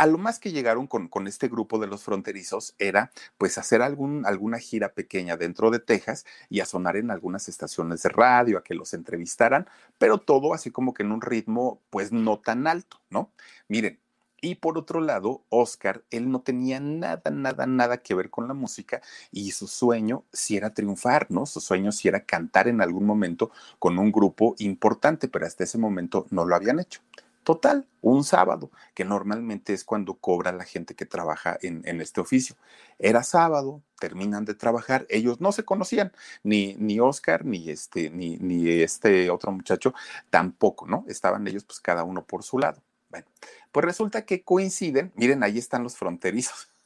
a 0.00 0.06
lo 0.06 0.16
más 0.16 0.38
que 0.38 0.50
llegaron 0.50 0.86
con, 0.86 1.08
con, 1.08 1.26
este 1.26 1.48
grupo 1.48 1.78
de 1.78 1.86
los 1.86 2.04
fronterizos 2.04 2.74
era 2.78 3.12
pues 3.36 3.58
hacer 3.58 3.82
algún, 3.82 4.24
alguna 4.24 4.58
gira 4.58 4.94
pequeña 4.94 5.36
dentro 5.36 5.70
de 5.70 5.78
Texas 5.78 6.24
y 6.48 6.60
a 6.60 6.64
sonar 6.64 6.96
en 6.96 7.10
algunas 7.10 7.50
estaciones 7.50 8.02
de 8.02 8.08
radio, 8.08 8.56
a 8.56 8.64
que 8.64 8.74
los 8.74 8.94
entrevistaran, 8.94 9.68
pero 9.98 10.16
todo 10.16 10.54
así 10.54 10.70
como 10.70 10.94
que 10.94 11.02
en 11.02 11.12
un 11.12 11.20
ritmo 11.20 11.82
pues 11.90 12.12
no 12.12 12.38
tan 12.38 12.66
alto, 12.66 12.98
¿no? 13.10 13.30
Miren, 13.68 13.98
y 14.40 14.54
por 14.54 14.78
otro 14.78 15.02
lado, 15.02 15.44
Oscar, 15.50 16.02
él 16.10 16.30
no 16.30 16.40
tenía 16.40 16.80
nada, 16.80 17.30
nada, 17.30 17.66
nada 17.66 17.98
que 17.98 18.14
ver 18.14 18.30
con 18.30 18.48
la 18.48 18.54
música 18.54 19.02
y 19.30 19.50
su 19.50 19.68
sueño 19.68 20.24
sí 20.32 20.56
era 20.56 20.72
triunfar, 20.72 21.26
¿no? 21.28 21.44
Su 21.44 21.60
sueño 21.60 21.92
sí 21.92 22.08
era 22.08 22.24
cantar 22.24 22.68
en 22.68 22.80
algún 22.80 23.04
momento 23.04 23.50
con 23.78 23.98
un 23.98 24.10
grupo 24.10 24.54
importante, 24.60 25.28
pero 25.28 25.44
hasta 25.44 25.64
ese 25.64 25.76
momento 25.76 26.26
no 26.30 26.46
lo 26.46 26.56
habían 26.56 26.80
hecho. 26.80 27.02
Total, 27.42 27.88
un 28.02 28.22
sábado, 28.22 28.70
que 28.94 29.04
normalmente 29.04 29.72
es 29.72 29.84
cuando 29.84 30.14
cobra 30.14 30.52
la 30.52 30.64
gente 30.64 30.94
que 30.94 31.06
trabaja 31.06 31.58
en, 31.62 32.00
este 32.00 32.20
oficio. 32.20 32.56
Era 32.98 33.22
sábado, 33.22 33.82
terminan 33.98 34.44
de 34.44 34.54
trabajar, 34.54 35.06
ellos 35.08 35.40
no 35.40 35.50
se 35.52 35.64
conocían, 35.64 36.12
ni, 36.42 36.74
ni 36.74 37.00
Oscar, 37.00 37.44
ni 37.46 37.70
este, 37.70 38.10
ni, 38.10 38.36
ni 38.36 38.68
este 38.68 39.30
otro 39.30 39.52
muchacho, 39.52 39.94
tampoco, 40.28 40.86
¿no? 40.86 41.04
Estaban 41.08 41.46
ellos, 41.46 41.64
pues 41.64 41.80
cada 41.80 42.04
uno 42.04 42.24
por 42.24 42.42
su 42.42 42.58
lado. 42.58 42.82
Bueno, 43.08 43.26
pues 43.72 43.84
resulta 43.84 44.24
que 44.24 44.42
coinciden, 44.42 45.12
miren, 45.16 45.42
ahí 45.42 45.58
están 45.58 45.82
los 45.82 45.96
fronterizos. 45.96 46.68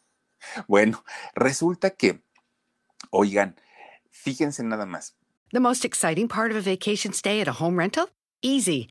Bueno, 0.69 1.03
resulta 1.35 1.89
que, 1.91 2.21
oigan, 3.09 3.57
fíjense 4.11 4.63
nada 4.63 4.85
más. 4.85 5.17
The 5.53 5.61
most 5.61 5.87
exciting 5.87 6.29
part 6.29 6.51
of 6.51 6.59
a 6.59 6.61
vacation 6.61 7.15
stay 7.15 7.41
at 7.41 7.49
a 7.49 7.53
home 7.53 7.79
rental? 7.79 8.11
Easy. 8.43 8.91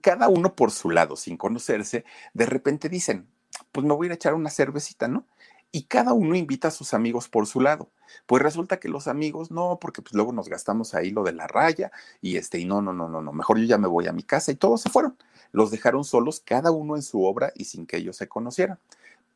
Cada 0.00 0.28
uno 0.28 0.54
por 0.54 0.70
su 0.70 0.90
lado, 0.90 1.16
sin 1.16 1.36
conocerse, 1.36 2.04
de 2.34 2.46
repente 2.46 2.88
dicen, 2.88 3.28
pues 3.72 3.86
me 3.86 3.94
voy 3.94 4.06
a 4.06 4.08
ir 4.08 4.12
a 4.12 4.14
echar 4.14 4.34
una 4.34 4.50
cervecita, 4.50 5.08
¿no? 5.08 5.26
Y 5.70 5.84
cada 5.84 6.12
uno 6.12 6.34
invita 6.36 6.68
a 6.68 6.70
sus 6.70 6.92
amigos 6.92 7.28
por 7.28 7.46
su 7.46 7.60
lado. 7.60 7.90
Pues 8.26 8.42
resulta 8.42 8.78
que 8.78 8.88
los 8.88 9.08
amigos 9.08 9.50
no, 9.50 9.78
porque 9.80 10.02
pues 10.02 10.14
luego 10.14 10.32
nos 10.32 10.48
gastamos 10.48 10.94
ahí 10.94 11.10
lo 11.10 11.22
de 11.24 11.32
la 11.32 11.46
raya 11.46 11.90
y 12.20 12.36
este, 12.36 12.58
y 12.58 12.66
no, 12.66 12.82
no, 12.82 12.92
no, 12.92 13.08
no, 13.08 13.22
no, 13.22 13.32
mejor 13.32 13.58
yo 13.58 13.64
ya 13.64 13.78
me 13.78 13.88
voy 13.88 14.06
a 14.06 14.12
mi 14.12 14.22
casa 14.22 14.52
y 14.52 14.56
todos 14.56 14.82
se 14.82 14.90
fueron. 14.90 15.16
Los 15.50 15.70
dejaron 15.70 16.04
solos, 16.04 16.40
cada 16.40 16.70
uno 16.70 16.96
en 16.96 17.02
su 17.02 17.24
obra 17.24 17.52
y 17.54 17.64
sin 17.64 17.86
que 17.86 17.96
ellos 17.98 18.16
se 18.16 18.28
conocieran 18.28 18.78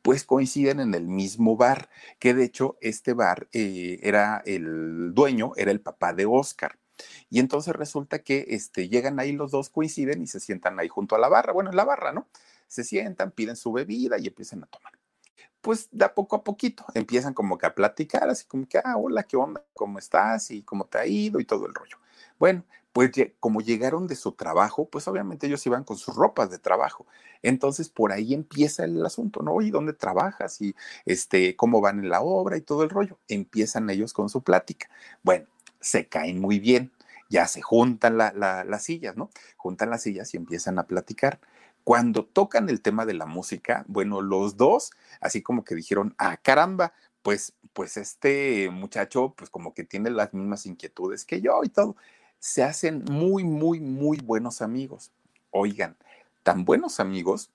pues 0.07 0.23
coinciden 0.23 0.79
en 0.79 0.93
el 0.93 1.05
mismo 1.05 1.57
bar, 1.57 1.89
que 2.17 2.33
de 2.33 2.45
hecho 2.45 2.77
este 2.79 3.11
bar 3.13 3.49
eh, 3.51 3.99
era 4.03 4.41
el 4.45 5.13
dueño, 5.13 5.51
era 5.57 5.69
el 5.71 5.81
papá 5.81 6.13
de 6.13 6.25
Oscar. 6.25 6.77
Y 7.29 7.39
entonces 7.39 7.75
resulta 7.75 8.19
que 8.19 8.45
este, 8.49 8.89
llegan 8.89 9.19
ahí 9.19 9.31
los 9.31 9.51
dos, 9.51 9.69
coinciden 9.69 10.21
y 10.21 10.27
se 10.27 10.39
sientan 10.39 10.79
ahí 10.79 10.87
junto 10.87 11.15
a 11.15 11.19
la 11.19 11.29
barra, 11.29 11.53
bueno, 11.53 11.69
en 11.69 11.75
la 11.75 11.85
barra, 11.85 12.11
¿no? 12.11 12.27
Se 12.67 12.83
sientan, 12.83 13.31
piden 13.31 13.55
su 13.55 13.71
bebida 13.71 14.17
y 14.19 14.27
empiezan 14.27 14.63
a 14.63 14.67
tomar. 14.67 14.93
Pues 15.61 15.89
da 15.91 16.13
poco 16.13 16.35
a 16.35 16.43
poquito, 16.43 16.85
empiezan 16.93 17.33
como 17.33 17.57
que 17.57 17.65
a 17.65 17.75
platicar, 17.75 18.29
así 18.29 18.45
como 18.45 18.67
que, 18.67 18.79
ah, 18.83 18.97
hola, 18.97 19.23
¿qué 19.23 19.37
onda? 19.37 19.63
¿Cómo 19.73 19.99
estás? 19.99 20.51
Y 20.51 20.61
cómo 20.63 20.85
te 20.85 20.97
ha 20.97 21.05
ido 21.05 21.39
y 21.39 21.45
todo 21.45 21.65
el 21.65 21.73
rollo. 21.73 21.97
Bueno, 22.39 22.63
pues 22.97 23.11
como 23.39 23.61
llegaron 23.61 24.07
de 24.07 24.15
su 24.15 24.31
trabajo, 24.31 24.89
pues 24.89 25.07
obviamente 25.07 25.45
ellos 25.45 25.63
iban 25.67 25.83
con 25.83 25.97
sus 25.97 26.15
ropas 26.15 26.49
de 26.49 26.57
trabajo. 26.57 27.05
Entonces 27.43 27.89
por 27.89 28.11
ahí 28.11 28.33
empieza 28.33 28.85
el 28.85 29.05
asunto, 29.05 29.43
¿no? 29.43 29.61
¿Y 29.61 29.69
dónde 29.69 29.93
trabajas? 29.93 30.59
Y 30.61 30.75
este, 31.05 31.55
cómo 31.55 31.79
van 31.79 31.99
en 31.99 32.09
la 32.09 32.21
obra 32.21 32.57
y 32.57 32.61
todo 32.61 32.81
el 32.81 32.89
rollo. 32.89 33.19
Empiezan 33.27 33.91
ellos 33.91 34.13
con 34.13 34.29
su 34.29 34.41
plática. 34.41 34.89
Bueno, 35.21 35.45
se 35.79 36.07
caen 36.07 36.39
muy 36.39 36.59
bien, 36.59 36.91
ya 37.29 37.47
se 37.47 37.61
juntan 37.61 38.17
las 38.17 38.83
sillas, 38.83 39.17
¿no? 39.17 39.29
Juntan 39.57 39.89
las 39.89 40.03
sillas 40.03 40.33
y 40.33 40.37
empiezan 40.37 40.79
a 40.79 40.87
platicar. 40.87 41.39
Cuando 41.83 42.25
tocan 42.25 42.69
el 42.69 42.81
tema 42.81 43.05
de 43.05 43.13
la 43.13 43.25
música, 43.25 43.85
bueno, 43.87 44.21
los 44.21 44.57
dos, 44.57 44.91
así 45.21 45.41
como 45.41 45.63
que 45.63 45.75
dijeron, 45.75 46.15
ah, 46.17 46.37
caramba, 46.37 46.93
pues, 47.21 47.53
pues 47.73 47.97
este 47.97 48.69
muchacho, 48.71 49.33
pues 49.37 49.49
como 49.49 49.73
que 49.73 49.83
tiene 49.83 50.09
las 50.09 50.33
mismas 50.33 50.65
inquietudes 50.65 51.25
que 51.25 51.41
yo 51.41 51.61
y 51.63 51.69
todo 51.69 51.95
se 52.39 52.63
hacen 52.63 53.03
muy, 53.09 53.43
muy, 53.43 53.79
muy 53.79 54.17
buenos 54.17 54.61
amigos. 54.61 55.11
Oigan, 55.51 55.97
tan 56.43 56.65
buenos 56.65 56.99
amigos 56.99 57.51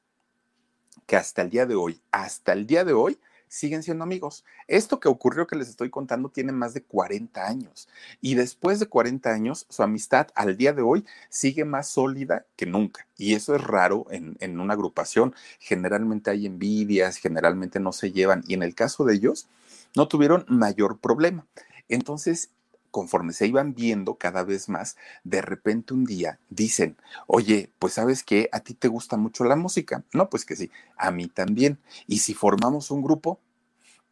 que 1.07 1.17
hasta 1.17 1.43
el 1.43 1.51
día 1.51 1.67
de 1.67 1.75
hoy, 1.75 2.01
hasta 2.11 2.53
el 2.53 2.67
día 2.67 2.85
de 2.85 2.93
hoy, 2.93 3.19
siguen 3.53 3.83
siendo 3.83 4.03
amigos. 4.03 4.47
Esto 4.67 4.99
que 4.99 5.11
ocurrió 5.11 5.47
que 5.47 5.57
les 5.57 5.69
estoy 5.69 5.91
contando 5.91 6.31
tiene 6.31 6.53
más 6.53 6.73
de 6.73 6.83
40 6.83 7.47
años 7.47 7.87
y 8.23 8.35
después 8.35 8.81
de 8.81 8.87
40 8.87 9.31
años 9.31 9.67
su 9.69 9.83
amistad 9.83 10.29
al 10.35 10.57
día 10.57 10.73
de 10.73 10.81
hoy 10.81 11.05
sigue 11.29 11.67
más 11.67 11.87
sólida 11.87 12.47
que 12.57 12.65
nunca 12.65 13.07
y 13.19 13.35
eso 13.35 13.55
es 13.55 13.63
raro 13.63 14.07
en, 14.11 14.39
en 14.41 14.59
una 14.59 14.73
agrupación. 14.73 15.35
Generalmente 15.59 16.31
hay 16.31 16.47
envidias, 16.47 17.19
generalmente 17.19 17.79
no 17.79 17.93
se 17.93 18.11
llevan 18.11 18.43
y 18.49 18.55
en 18.55 18.63
el 18.63 18.75
caso 18.75 19.05
de 19.05 19.17
ellos 19.17 19.49
no 19.95 20.09
tuvieron 20.09 20.47
mayor 20.49 20.99
problema. 20.99 21.47
Entonces, 21.91 22.49
conforme 22.93 23.33
se 23.33 23.49
iban 23.49 23.75
viendo 23.75 24.15
cada 24.15 24.45
vez 24.45 24.69
más, 24.69 24.97
de 25.25 25.43
repente 25.43 25.95
un 25.95 26.05
día 26.05 26.39
dicen, 26.51 26.97
oye, 27.27 27.73
pues 27.81 27.95
sabes 27.95 28.23
que 28.23 28.49
a 28.53 28.61
ti 28.61 28.75
te 28.75 28.87
gusta 28.87 29.17
mucho 29.17 29.43
la 29.43 29.57
música. 29.57 30.05
No, 30.13 30.31
pues 30.31 30.45
que 30.45 30.55
sí, 30.55 30.71
a 30.97 31.11
mí 31.11 31.27
también. 31.27 31.81
Y 32.07 32.19
si 32.19 32.35
formamos 32.35 32.93
un 32.93 33.03
grupo, 33.03 33.41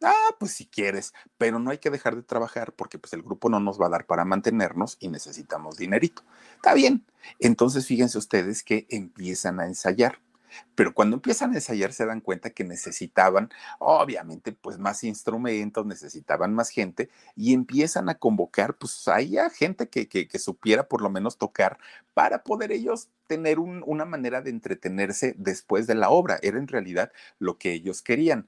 ah, 0.03 0.35
pues 0.39 0.51
si 0.51 0.65
quieres, 0.65 1.13
pero 1.37 1.59
no 1.59 1.71
hay 1.71 1.77
que 1.77 1.89
dejar 1.89 2.15
de 2.15 2.23
trabajar 2.23 2.73
porque 2.73 2.97
pues 2.97 3.13
el 3.13 3.21
grupo 3.21 3.49
no 3.49 3.59
nos 3.59 3.79
va 3.79 3.85
a 3.85 3.89
dar 3.89 4.05
para 4.05 4.25
mantenernos 4.25 4.97
y 4.99 5.07
necesitamos 5.07 5.77
dinerito. 5.77 6.23
Está 6.55 6.73
bien. 6.73 7.05
Entonces 7.39 7.85
fíjense 7.85 8.17
ustedes 8.17 8.63
que 8.63 8.87
empiezan 8.89 9.59
a 9.59 9.67
ensayar 9.67 10.19
pero 10.75 10.93
cuando 10.93 11.15
empiezan 11.15 11.51
a 11.51 11.55
ensayar 11.55 11.93
se 11.93 12.05
dan 12.05 12.21
cuenta 12.21 12.49
que 12.51 12.63
necesitaban, 12.63 13.49
obviamente, 13.79 14.51
pues 14.51 14.77
más 14.77 15.03
instrumentos, 15.03 15.85
necesitaban 15.85 16.53
más 16.53 16.69
gente 16.69 17.09
y 17.35 17.53
empiezan 17.53 18.09
a 18.09 18.15
convocar, 18.15 18.77
pues 18.77 19.07
ahí 19.07 19.37
a 19.37 19.49
gente 19.49 19.89
que, 19.89 20.07
que, 20.07 20.39
supiera 20.39 20.87
por 20.87 21.01
lo 21.01 21.09
menos 21.09 21.37
tocar 21.37 21.77
para 22.13 22.43
poder 22.43 22.71
ellos 22.71 23.09
tener 23.27 23.59
una 23.59 24.05
manera 24.05 24.41
de 24.41 24.49
entretenerse 24.49 25.35
después 25.37 25.87
de 25.87 25.95
la 25.95 26.09
obra. 26.09 26.39
Era 26.41 26.57
en 26.57 26.67
realidad 26.67 27.11
lo 27.39 27.57
que 27.57 27.73
ellos 27.73 28.01
querían. 28.01 28.47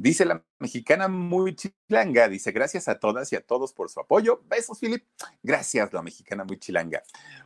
Dice 0.00 0.24
la 0.24 0.42
mexicana 0.58 1.08
muy 1.08 1.54
chilanga, 1.54 2.26
dice 2.28 2.52
gracias 2.52 2.88
a 2.88 2.98
todas 2.98 3.30
y 3.34 3.36
a 3.36 3.42
todos 3.42 3.74
por 3.74 3.90
su 3.90 4.00
apoyo. 4.00 4.42
Besos, 4.48 4.78
Philip. 4.78 5.04
Gracias, 5.42 5.92
la 5.92 6.00
mexicana 6.00 6.44
muy 6.44 6.58
chilanga. 6.58 7.02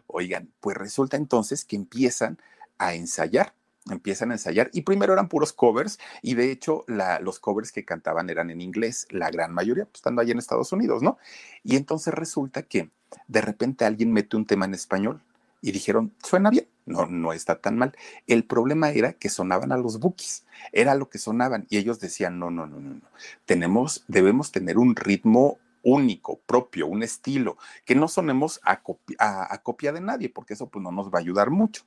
Oigan, 0.07 0.53
pues 0.61 0.77
resulta 0.77 1.17
entonces 1.17 1.65
que 1.65 1.75
empiezan 1.75 2.39
a 2.79 2.95
ensayar 2.95 3.55
empiezan 3.91 4.31
a 4.31 4.35
ensayar 4.35 4.71
y 4.73 4.83
primero 4.83 5.13
eran 5.13 5.29
puros 5.29 5.53
covers 5.53 5.99
y 6.23 6.35
de 6.35 6.51
hecho 6.51 6.85
los 7.21 7.39
covers 7.39 7.73
que 7.73 7.85
cantaban 7.85 8.31
eran 8.31 8.51
en 8.51 8.61
inglés, 8.61 9.07
la 9.11 9.31
gran 9.31 9.53
mayoría, 9.53 9.85
pues, 9.85 9.97
estando 9.97 10.23
allá 10.23 10.33
en 10.33 10.39
Estados 10.39 10.73
Unidos, 10.73 11.03
¿no? 11.03 11.19
Y 11.63 11.77
entonces 11.77 12.15
resulta 12.15 12.63
que 12.63 12.91
de 13.29 13.41
repente 13.41 13.85
alguien 13.85 14.13
mete 14.13 14.37
un 14.37 14.47
tema 14.47 14.65
en 14.65 14.75
español 14.75 15.23
y 15.61 15.73
dijeron, 15.73 16.13
suena 16.23 16.51
bien, 16.51 16.69
no, 16.87 17.07
no 17.07 17.33
está 17.33 17.61
tan 17.61 17.79
mal. 17.79 17.97
El 18.27 18.45
problema 18.45 18.91
era 18.91 19.15
que 19.15 19.29
sonaban 19.29 19.73
a 19.73 19.77
los 19.77 19.99
bookies, 19.99 20.45
era 20.73 20.95
lo 20.95 21.09
que 21.09 21.19
sonaban 21.19 21.67
y 21.69 21.79
ellos 21.79 22.01
decían, 22.01 22.39
no, 22.39 22.51
no, 22.51 22.67
no, 22.67 22.81
no, 22.81 22.95
no, 22.95 23.09
tenemos, 23.45 24.05
debemos 24.09 24.53
tener 24.53 24.79
un 24.79 24.97
ritmo 24.97 25.59
único, 25.83 26.41
propio, 26.47 26.87
un 26.87 27.03
estilo, 27.03 27.59
que 27.85 27.95
no 27.95 28.09
sonemos 28.09 28.61
a, 28.65 28.81
a 29.19 29.63
copia 29.63 29.93
de 29.93 30.01
nadie, 30.01 30.31
porque 30.31 30.55
eso 30.55 30.69
pues 30.69 30.83
no 30.83 30.91
nos 30.91 31.09
va 31.09 31.19
a 31.19 31.21
ayudar 31.21 31.51
mucho. 31.51 31.85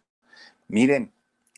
Miren, 0.68 1.12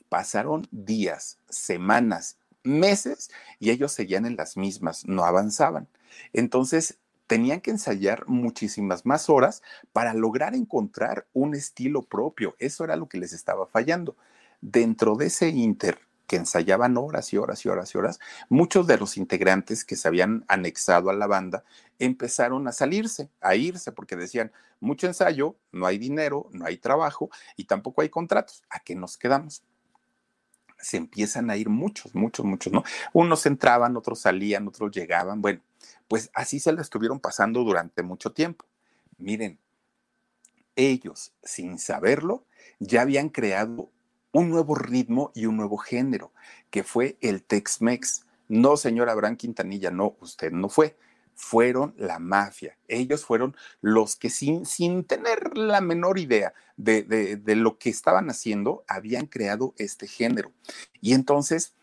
Pasaron 0.09 0.67
días, 0.71 1.37
semanas, 1.49 2.37
meses 2.63 3.29
y 3.59 3.69
ellos 3.69 3.91
seguían 3.91 4.25
en 4.25 4.35
las 4.35 4.57
mismas, 4.57 5.07
no 5.07 5.23
avanzaban. 5.23 5.87
Entonces, 6.33 6.97
tenían 7.27 7.61
que 7.61 7.69
ensayar 7.69 8.27
muchísimas 8.27 9.05
más 9.05 9.29
horas 9.29 9.61
para 9.93 10.15
lograr 10.15 10.55
encontrar 10.55 11.27
un 11.33 11.53
estilo 11.53 12.01
propio. 12.01 12.55
Eso 12.57 12.83
era 12.83 12.95
lo 12.95 13.07
que 13.07 13.19
les 13.19 13.33
estaba 13.33 13.67
fallando. 13.67 14.15
Dentro 14.61 15.15
de 15.15 15.27
ese 15.27 15.49
inter 15.49 15.99
que 16.25 16.37
ensayaban 16.37 16.97
horas 16.97 17.31
y 17.31 17.37
horas 17.37 17.63
y 17.65 17.69
horas 17.69 17.93
y 17.93 17.97
horas, 17.99 18.19
muchos 18.49 18.87
de 18.87 18.97
los 18.97 19.15
integrantes 19.15 19.85
que 19.85 19.95
se 19.95 20.07
habían 20.07 20.43
anexado 20.47 21.11
a 21.11 21.13
la 21.13 21.27
banda 21.27 21.63
empezaron 21.99 22.67
a 22.67 22.71
salirse, 22.71 23.29
a 23.41 23.55
irse, 23.55 23.91
porque 23.91 24.15
decían, 24.15 24.51
mucho 24.79 25.05
ensayo, 25.05 25.55
no 25.71 25.85
hay 25.85 25.99
dinero, 25.99 26.49
no 26.51 26.65
hay 26.65 26.77
trabajo 26.77 27.29
y 27.55 27.65
tampoco 27.65 28.01
hay 28.01 28.09
contratos. 28.09 28.63
¿A 28.71 28.79
qué 28.79 28.95
nos 28.95 29.17
quedamos? 29.17 29.63
Se 30.81 30.97
empiezan 30.97 31.49
a 31.49 31.57
ir 31.57 31.69
muchos, 31.69 32.15
muchos, 32.15 32.45
muchos, 32.45 32.71
¿no? 32.73 32.83
Unos 33.13 33.45
entraban, 33.45 33.97
otros 33.97 34.21
salían, 34.21 34.67
otros 34.67 34.91
llegaban. 34.91 35.41
Bueno, 35.41 35.61
pues 36.07 36.31
así 36.33 36.59
se 36.59 36.71
la 36.73 36.81
estuvieron 36.81 37.19
pasando 37.19 37.63
durante 37.63 38.01
mucho 38.03 38.31
tiempo. 38.31 38.65
Miren, 39.17 39.59
ellos, 40.75 41.33
sin 41.43 41.77
saberlo, 41.77 42.45
ya 42.79 43.01
habían 43.01 43.29
creado 43.29 43.89
un 44.31 44.49
nuevo 44.49 44.75
ritmo 44.75 45.31
y 45.35 45.45
un 45.45 45.57
nuevo 45.57 45.77
género, 45.77 46.31
que 46.69 46.83
fue 46.83 47.17
el 47.21 47.43
Tex-Mex. 47.43 48.25
No, 48.47 48.77
señor 48.77 49.09
Abraham 49.09 49.35
Quintanilla, 49.35 49.91
no, 49.91 50.15
usted 50.21 50.51
no 50.51 50.69
fue. 50.69 50.95
Fueron 51.41 51.93
la 51.97 52.19
mafia. 52.19 52.77
Ellos 52.89 53.23
fueron 53.23 53.55
los 53.79 54.17
que 54.17 54.29
sin, 54.29 54.65
sin 54.65 55.05
tener 55.05 55.57
la 55.57 55.79
menor 55.79 56.19
idea 56.19 56.53
de, 56.75 57.03
de 57.03 57.55
lo 57.55 57.77
que 57.77 57.89
estaban 57.89 58.29
haciendo, 58.29 58.83
habían 58.89 59.25
creado 59.25 59.73
este 59.77 60.05
género. 60.05 60.51
Y 60.99 61.13
entonces 61.13 61.75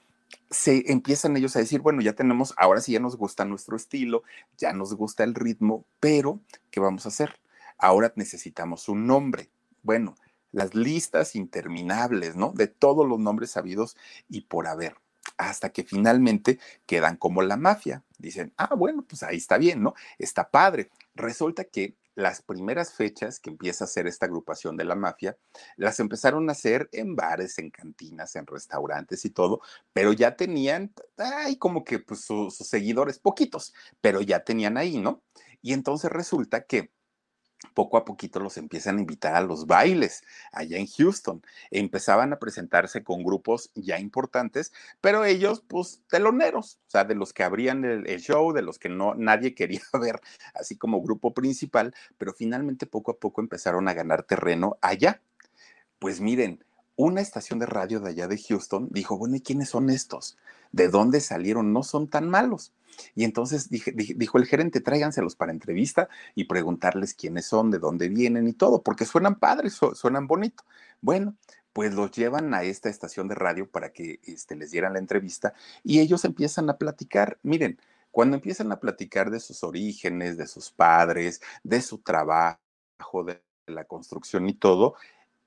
se 0.50 0.92
empiezan 0.92 1.38
ellos 1.38 1.56
a 1.56 1.60
decir, 1.60 1.80
bueno, 1.80 2.02
ya 2.02 2.12
tenemos, 2.12 2.52
ahora 2.58 2.82
sí 2.82 2.92
ya 2.92 3.00
nos 3.00 3.16
gusta 3.16 3.46
nuestro 3.46 3.76
estilo, 3.76 4.24
ya 4.58 4.74
nos 4.74 4.94
gusta 4.94 5.24
el 5.24 5.34
ritmo, 5.34 5.86
pero 6.00 6.40
¿qué 6.70 6.78
vamos 6.78 7.06
a 7.06 7.08
hacer? 7.08 7.40
Ahora 7.78 8.12
necesitamos 8.14 8.90
un 8.90 9.06
nombre. 9.06 9.48
Bueno, 9.82 10.16
las 10.52 10.74
listas 10.74 11.34
interminables, 11.34 12.36
¿no? 12.36 12.52
De 12.52 12.66
todos 12.66 13.08
los 13.08 13.18
nombres 13.18 13.52
sabidos 13.52 13.96
y 14.28 14.42
por 14.42 14.66
haber, 14.66 14.96
hasta 15.36 15.70
que 15.70 15.84
finalmente 15.84 16.58
quedan 16.86 17.16
como 17.16 17.42
la 17.42 17.56
mafia. 17.56 18.02
Dicen, 18.18 18.52
ah, 18.56 18.74
bueno, 18.74 19.04
pues 19.08 19.22
ahí 19.22 19.36
está 19.36 19.58
bien, 19.58 19.82
¿no? 19.82 19.94
Está 20.18 20.50
padre. 20.50 20.90
Resulta 21.14 21.64
que 21.64 21.96
las 22.16 22.40
primeras 22.40 22.94
fechas 22.94 23.38
que 23.38 23.50
empieza 23.50 23.84
a 23.84 23.86
hacer 23.86 24.06
esta 24.06 24.26
agrupación 24.26 24.76
de 24.76 24.84
la 24.84 24.94
mafia, 24.94 25.36
las 25.76 26.00
empezaron 26.00 26.48
a 26.48 26.52
hacer 26.52 26.88
en 26.92 27.14
bares, 27.14 27.58
en 27.58 27.70
cantinas, 27.70 28.36
en 28.36 28.46
restaurantes 28.46 29.24
y 29.26 29.30
todo, 29.30 29.60
pero 29.92 30.14
ya 30.14 30.34
tenían, 30.34 30.94
ay, 31.18 31.56
como 31.56 31.84
que 31.84 31.98
pues, 31.98 32.22
sus 32.22 32.56
seguidores, 32.56 33.18
poquitos, 33.18 33.74
pero 34.00 34.22
ya 34.22 34.44
tenían 34.44 34.78
ahí, 34.78 34.98
¿no? 34.98 35.22
Y 35.60 35.74
entonces 35.74 36.10
resulta 36.10 36.64
que 36.64 36.90
poco 37.74 37.96
a 37.96 38.04
poquito 38.04 38.40
los 38.40 38.56
empiezan 38.56 38.98
a 38.98 39.00
invitar 39.00 39.34
a 39.34 39.40
los 39.40 39.66
bailes 39.66 40.22
allá 40.52 40.78
en 40.78 40.86
Houston. 40.86 41.42
Empezaban 41.70 42.32
a 42.32 42.38
presentarse 42.38 43.02
con 43.04 43.22
grupos 43.22 43.70
ya 43.74 43.98
importantes, 43.98 44.72
pero 45.00 45.24
ellos, 45.24 45.62
pues, 45.66 46.02
teloneros, 46.08 46.78
o 46.86 46.90
sea, 46.90 47.04
de 47.04 47.14
los 47.14 47.32
que 47.32 47.44
abrían 47.44 47.84
el, 47.84 48.20
show, 48.20 48.52
de 48.52 48.62
los 48.62 48.78
que 48.78 48.88
no 48.88 49.14
nadie 49.14 49.54
quería 49.54 49.82
ver, 50.00 50.20
así 50.54 50.76
como 50.76 51.02
grupo 51.02 51.34
principal, 51.34 51.94
pero 52.18 52.32
finalmente 52.32 52.86
poco 52.86 53.12
a 53.12 53.18
poco 53.18 53.40
empezaron 53.40 53.88
a 53.88 53.94
ganar 53.94 54.22
terreno 54.24 54.78
allá. 54.80 55.22
Pues 55.98 56.20
miren, 56.20 56.62
una 56.96 57.20
estación 57.20 57.58
de 57.58 57.66
radio 57.66 58.00
de 58.00 58.10
allá 58.10 58.26
de 58.26 58.38
Houston 58.38 58.88
dijo, 58.90 59.16
bueno, 59.18 59.36
¿y 59.36 59.40
quiénes 59.40 59.68
son 59.68 59.90
estos? 59.90 60.36
¿De 60.72 60.88
dónde 60.88 61.20
salieron? 61.20 61.72
No 61.72 61.82
son 61.82 62.08
tan 62.08 62.28
malos. 62.28 62.72
Y 63.14 63.24
entonces 63.24 63.68
dijo 63.68 64.38
el 64.38 64.46
gerente, 64.46 64.80
tráiganselos 64.80 65.36
para 65.36 65.52
entrevista 65.52 66.08
y 66.34 66.44
preguntarles 66.44 67.14
quiénes 67.14 67.46
son, 67.46 67.70
de 67.70 67.78
dónde 67.78 68.08
vienen 68.08 68.48
y 68.48 68.54
todo, 68.54 68.82
porque 68.82 69.04
suenan 69.04 69.38
padres, 69.38 69.78
suenan 69.94 70.26
bonito. 70.26 70.64
Bueno, 71.02 71.36
pues 71.74 71.92
los 71.92 72.10
llevan 72.10 72.54
a 72.54 72.62
esta 72.62 72.88
estación 72.88 73.28
de 73.28 73.34
radio 73.34 73.70
para 73.70 73.92
que 73.92 74.18
este, 74.24 74.56
les 74.56 74.70
dieran 74.70 74.94
la 74.94 74.98
entrevista 74.98 75.52
y 75.84 76.00
ellos 76.00 76.24
empiezan 76.24 76.70
a 76.70 76.78
platicar. 76.78 77.38
Miren, 77.42 77.78
cuando 78.10 78.36
empiezan 78.36 78.72
a 78.72 78.80
platicar 78.80 79.30
de 79.30 79.40
sus 79.40 79.62
orígenes, 79.62 80.38
de 80.38 80.46
sus 80.46 80.70
padres, 80.70 81.42
de 81.62 81.82
su 81.82 81.98
trabajo, 81.98 82.58
de 83.26 83.42
la 83.66 83.84
construcción 83.84 84.48
y 84.48 84.54
todo, 84.54 84.94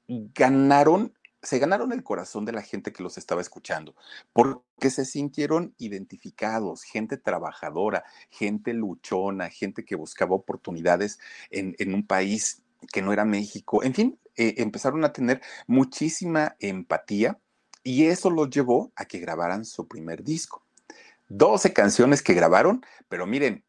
ganaron 0.08 1.14
se 1.42 1.60
ganaron 1.60 1.92
el 1.92 2.04
corazón 2.04 2.46
de 2.46 2.52
la 2.52 2.62
gente 2.62 2.92
que 2.92 3.04
los 3.04 3.18
estaba 3.18 3.42
escuchando, 3.42 3.96
porque 4.34 4.90
se 4.90 5.06
sintieron 5.06 5.74
identificados, 5.78 6.84
gente 6.84 7.18
trabajadora, 7.18 8.04
gente 8.30 8.74
luchona, 8.74 9.50
gente 9.50 9.86
que 9.86 9.96
buscaba 9.96 10.36
oportunidades 10.36 11.20
en, 11.50 11.76
en 11.80 11.94
un 11.94 12.06
país 12.06 12.62
que 12.92 13.02
no 13.02 13.14
era 13.14 13.26
México. 13.26 13.84
En 13.84 13.94
fin, 13.94 14.20
eh, 14.36 14.56
empezaron 14.58 15.04
a 15.04 15.14
tener 15.14 15.42
muchísima 15.68 16.56
empatía 16.60 17.40
y 17.84 18.06
eso 18.06 18.30
los 18.30 18.50
llevó 18.50 18.92
a 18.96 19.06
que 19.06 19.20
grabaran 19.20 19.66
su 19.66 19.88
primer 19.88 20.24
disco. 20.24 20.66
12 21.30 21.74
canciones 21.74 22.22
que 22.22 22.34
grabaron, 22.34 22.86
pero 23.08 23.28
miren, 23.28 23.64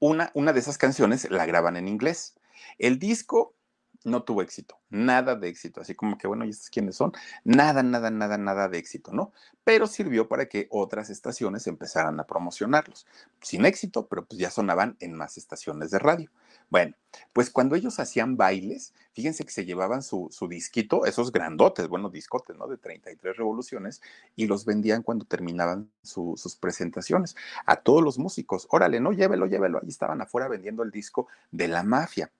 una, 0.00 0.30
una 0.34 0.52
de 0.52 0.60
esas 0.60 0.78
canciones 0.78 1.30
la 1.30 1.46
graban 1.46 1.76
en 1.76 1.88
inglés. 1.88 2.34
El 2.78 2.98
disco 2.98 3.54
no 4.04 4.22
tuvo 4.22 4.42
éxito, 4.42 4.78
nada 4.90 5.34
de 5.34 5.48
éxito, 5.48 5.80
así 5.80 5.94
como 5.94 6.18
que, 6.18 6.26
bueno, 6.26 6.44
¿y 6.44 6.50
estos 6.50 6.68
quiénes 6.68 6.96
son? 6.96 7.12
Nada, 7.42 7.82
nada, 7.82 8.10
nada, 8.10 8.36
nada 8.36 8.68
de 8.68 8.78
éxito, 8.78 9.12
¿no? 9.12 9.32
Pero 9.64 9.86
sirvió 9.86 10.28
para 10.28 10.46
que 10.46 10.68
otras 10.70 11.08
estaciones 11.08 11.66
empezaran 11.66 12.20
a 12.20 12.24
promocionarlos. 12.24 13.06
Sin 13.40 13.64
éxito, 13.64 14.06
pero 14.06 14.26
pues 14.26 14.38
ya 14.38 14.50
sonaban 14.50 14.96
en 15.00 15.14
más 15.14 15.38
estaciones 15.38 15.90
de 15.90 15.98
radio. 15.98 16.30
Bueno, 16.68 16.94
pues 17.32 17.50
cuando 17.50 17.76
ellos 17.76 17.98
hacían 17.98 18.36
bailes, 18.36 18.92
fíjense 19.14 19.44
que 19.44 19.52
se 19.52 19.64
llevaban 19.64 20.02
su, 20.02 20.28
su 20.30 20.48
disquito, 20.48 21.06
esos 21.06 21.32
grandotes, 21.32 21.88
bueno, 21.88 22.10
discotes, 22.10 22.56
¿no? 22.56 22.66
De 22.66 22.76
33 22.76 23.36
revoluciones, 23.36 24.02
y 24.36 24.46
los 24.46 24.66
vendían 24.66 25.02
cuando 25.02 25.24
terminaban 25.24 25.90
sus 26.02 26.56
presentaciones. 26.56 27.36
A 27.64 27.76
todos 27.76 28.02
los 28.02 28.18
músicos, 28.18 28.66
órale, 28.70 29.00
no, 29.00 29.12
llévelo, 29.12 29.46
llévelo. 29.46 29.80
Ahí 29.82 29.88
estaban 29.88 30.20
afuera 30.20 30.48
vendiendo 30.48 30.82
el 30.82 30.90
disco 30.90 31.26
de 31.50 31.68
la 31.68 31.82
mafia 31.82 32.30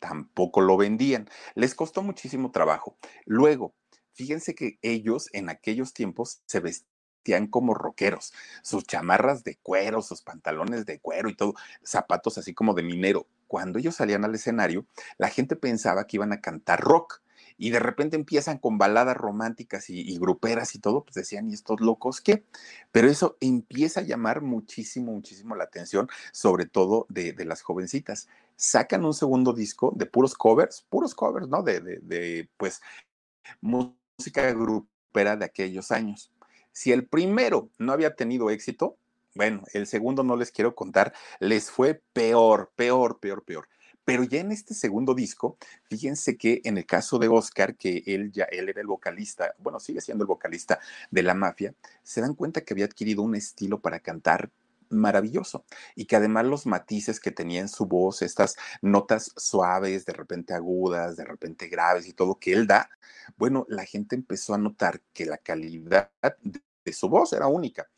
tampoco 0.00 0.60
lo 0.60 0.76
vendían. 0.76 1.28
Les 1.54 1.74
costó 1.74 2.02
muchísimo 2.02 2.50
trabajo. 2.50 2.96
Luego, 3.24 3.74
fíjense 4.12 4.54
que 4.54 4.78
ellos 4.82 5.28
en 5.32 5.48
aquellos 5.48 5.94
tiempos 5.94 6.42
se 6.46 6.60
vestían 6.60 7.46
como 7.46 7.74
rockeros, 7.74 8.32
sus 8.62 8.84
chamarras 8.84 9.44
de 9.44 9.56
cuero, 9.62 10.02
sus 10.02 10.22
pantalones 10.22 10.86
de 10.86 10.98
cuero 10.98 11.28
y 11.28 11.36
todo, 11.36 11.54
zapatos 11.84 12.38
así 12.38 12.54
como 12.54 12.74
de 12.74 12.82
minero. 12.82 13.28
Cuando 13.46 13.78
ellos 13.78 13.96
salían 13.96 14.24
al 14.24 14.34
escenario, 14.34 14.86
la 15.18 15.28
gente 15.28 15.54
pensaba 15.54 16.06
que 16.06 16.16
iban 16.16 16.32
a 16.32 16.40
cantar 16.40 16.80
rock 16.80 17.20
y 17.60 17.68
de 17.68 17.78
repente 17.78 18.16
empiezan 18.16 18.56
con 18.56 18.78
baladas 18.78 19.18
románticas 19.18 19.90
y, 19.90 20.16
gruperas 20.18 20.74
y 20.74 20.78
todo, 20.78 21.04
pues 21.04 21.14
decían, 21.14 21.50
¿y 21.50 21.52
estos 21.52 21.78
locos 21.82 22.22
qué? 22.22 22.42
Pero 22.90 23.06
eso 23.06 23.36
empieza 23.38 24.00
a 24.00 24.02
llamar 24.02 24.40
muchísimo, 24.40 25.12
muchísimo 25.12 25.54
la 25.54 25.64
atención, 25.64 26.08
sobre 26.32 26.64
todo 26.64 27.04
de, 27.10 27.34
de 27.34 27.44
las 27.44 27.60
jovencitas. 27.60 28.28
Sacan 28.56 29.04
un 29.04 29.12
segundo 29.12 29.52
disco 29.52 29.92
de 29.94 30.06
puros 30.06 30.34
covers, 30.34 30.86
puros 30.88 31.14
covers, 31.14 31.48
¿no? 31.48 31.62
De, 31.62 31.80
de, 31.82 31.98
de 31.98 32.48
pues, 32.56 32.80
música 33.60 34.50
grupera 34.52 35.36
de 35.36 35.44
aquellos 35.44 35.90
años. 35.90 36.32
Si 36.72 36.92
el 36.92 37.06
primero 37.06 37.68
no 37.78 37.92
había 37.92 38.16
tenido 38.16 38.48
éxito, 38.48 38.96
bueno, 39.34 39.64
el 39.74 39.86
segundo 39.86 40.22
no 40.22 40.34
les 40.34 40.50
quiero 40.50 40.74
contar, 40.74 41.12
les 41.40 41.70
fue 41.70 42.02
peor, 42.14 42.72
peor, 42.74 43.20
peor, 43.20 43.44
peor. 43.44 43.68
Pero 44.04 44.24
ya 44.24 44.40
en 44.40 44.52
este 44.52 44.74
segundo 44.74 45.14
disco, 45.14 45.56
fíjense 45.88 46.36
que 46.36 46.60
en 46.64 46.78
el 46.78 46.86
caso 46.86 47.18
de 47.18 47.28
Oscar, 47.28 47.76
que 47.76 48.02
él 48.06 48.32
ya 48.32 48.44
él 48.44 48.68
era 48.68 48.80
el 48.80 48.86
vocalista, 48.86 49.54
bueno, 49.58 49.78
sigue 49.78 50.00
siendo 50.00 50.24
el 50.24 50.28
vocalista 50.28 50.80
de 51.10 51.22
la 51.22 51.34
mafia, 51.34 51.74
se 52.02 52.20
dan 52.20 52.34
cuenta 52.34 52.62
que 52.62 52.74
había 52.74 52.86
adquirido 52.86 53.22
un 53.22 53.34
estilo 53.34 53.80
para 53.80 54.00
cantar 54.00 54.50
maravilloso 54.90 55.64
y 55.94 56.06
que 56.06 56.16
además 56.16 56.44
los 56.46 56.66
matices 56.66 57.20
que 57.20 57.30
tenía 57.30 57.60
en 57.60 57.68
su 57.68 57.86
voz, 57.86 58.22
estas 58.22 58.56
notas 58.82 59.32
suaves, 59.36 60.04
de 60.04 60.12
repente 60.12 60.52
agudas, 60.52 61.16
de 61.16 61.24
repente 61.24 61.68
graves 61.68 62.08
y 62.08 62.12
todo 62.12 62.38
que 62.38 62.52
él 62.52 62.66
da, 62.66 62.90
bueno, 63.36 63.64
la 63.68 63.84
gente 63.84 64.16
empezó 64.16 64.54
a 64.54 64.58
notar 64.58 65.00
que 65.12 65.26
la 65.26 65.38
calidad 65.38 66.10
de 66.84 66.92
su 66.92 67.08
voz 67.08 67.32
era 67.32 67.46
única 67.46 67.88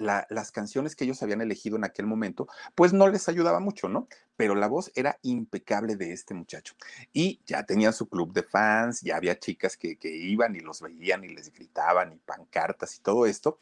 la, 0.00 0.26
las 0.30 0.50
canciones 0.50 0.96
que 0.96 1.04
ellos 1.04 1.22
habían 1.22 1.40
elegido 1.40 1.76
en 1.76 1.84
aquel 1.84 2.06
momento, 2.06 2.48
pues 2.74 2.92
no 2.92 3.08
les 3.08 3.28
ayudaba 3.28 3.60
mucho, 3.60 3.88
¿no? 3.88 4.08
Pero 4.36 4.54
la 4.54 4.66
voz 4.66 4.90
era 4.94 5.18
impecable 5.22 5.96
de 5.96 6.12
este 6.12 6.34
muchacho. 6.34 6.74
Y 7.12 7.40
ya 7.46 7.64
tenía 7.64 7.92
su 7.92 8.08
club 8.08 8.32
de 8.32 8.42
fans, 8.42 9.02
ya 9.02 9.16
había 9.16 9.38
chicas 9.38 9.76
que, 9.76 9.96
que 9.96 10.14
iban 10.14 10.56
y 10.56 10.60
los 10.60 10.80
veían 10.80 11.24
y 11.24 11.28
les 11.28 11.52
gritaban 11.52 12.12
y 12.12 12.16
pancartas 12.16 12.96
y 12.96 13.00
todo 13.00 13.26
esto. 13.26 13.58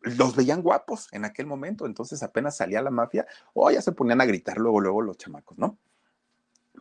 Los 0.00 0.36
veían 0.36 0.62
guapos 0.62 1.08
en 1.12 1.24
aquel 1.24 1.46
momento, 1.46 1.86
entonces 1.86 2.22
apenas 2.22 2.56
salía 2.56 2.82
la 2.82 2.90
mafia, 2.90 3.26
o 3.54 3.66
oh, 3.66 3.70
ya 3.70 3.82
se 3.82 3.92
ponían 3.92 4.20
a 4.20 4.26
gritar 4.26 4.58
luego, 4.58 4.80
luego 4.80 5.02
los 5.02 5.16
chamacos, 5.16 5.58
¿no? 5.58 5.78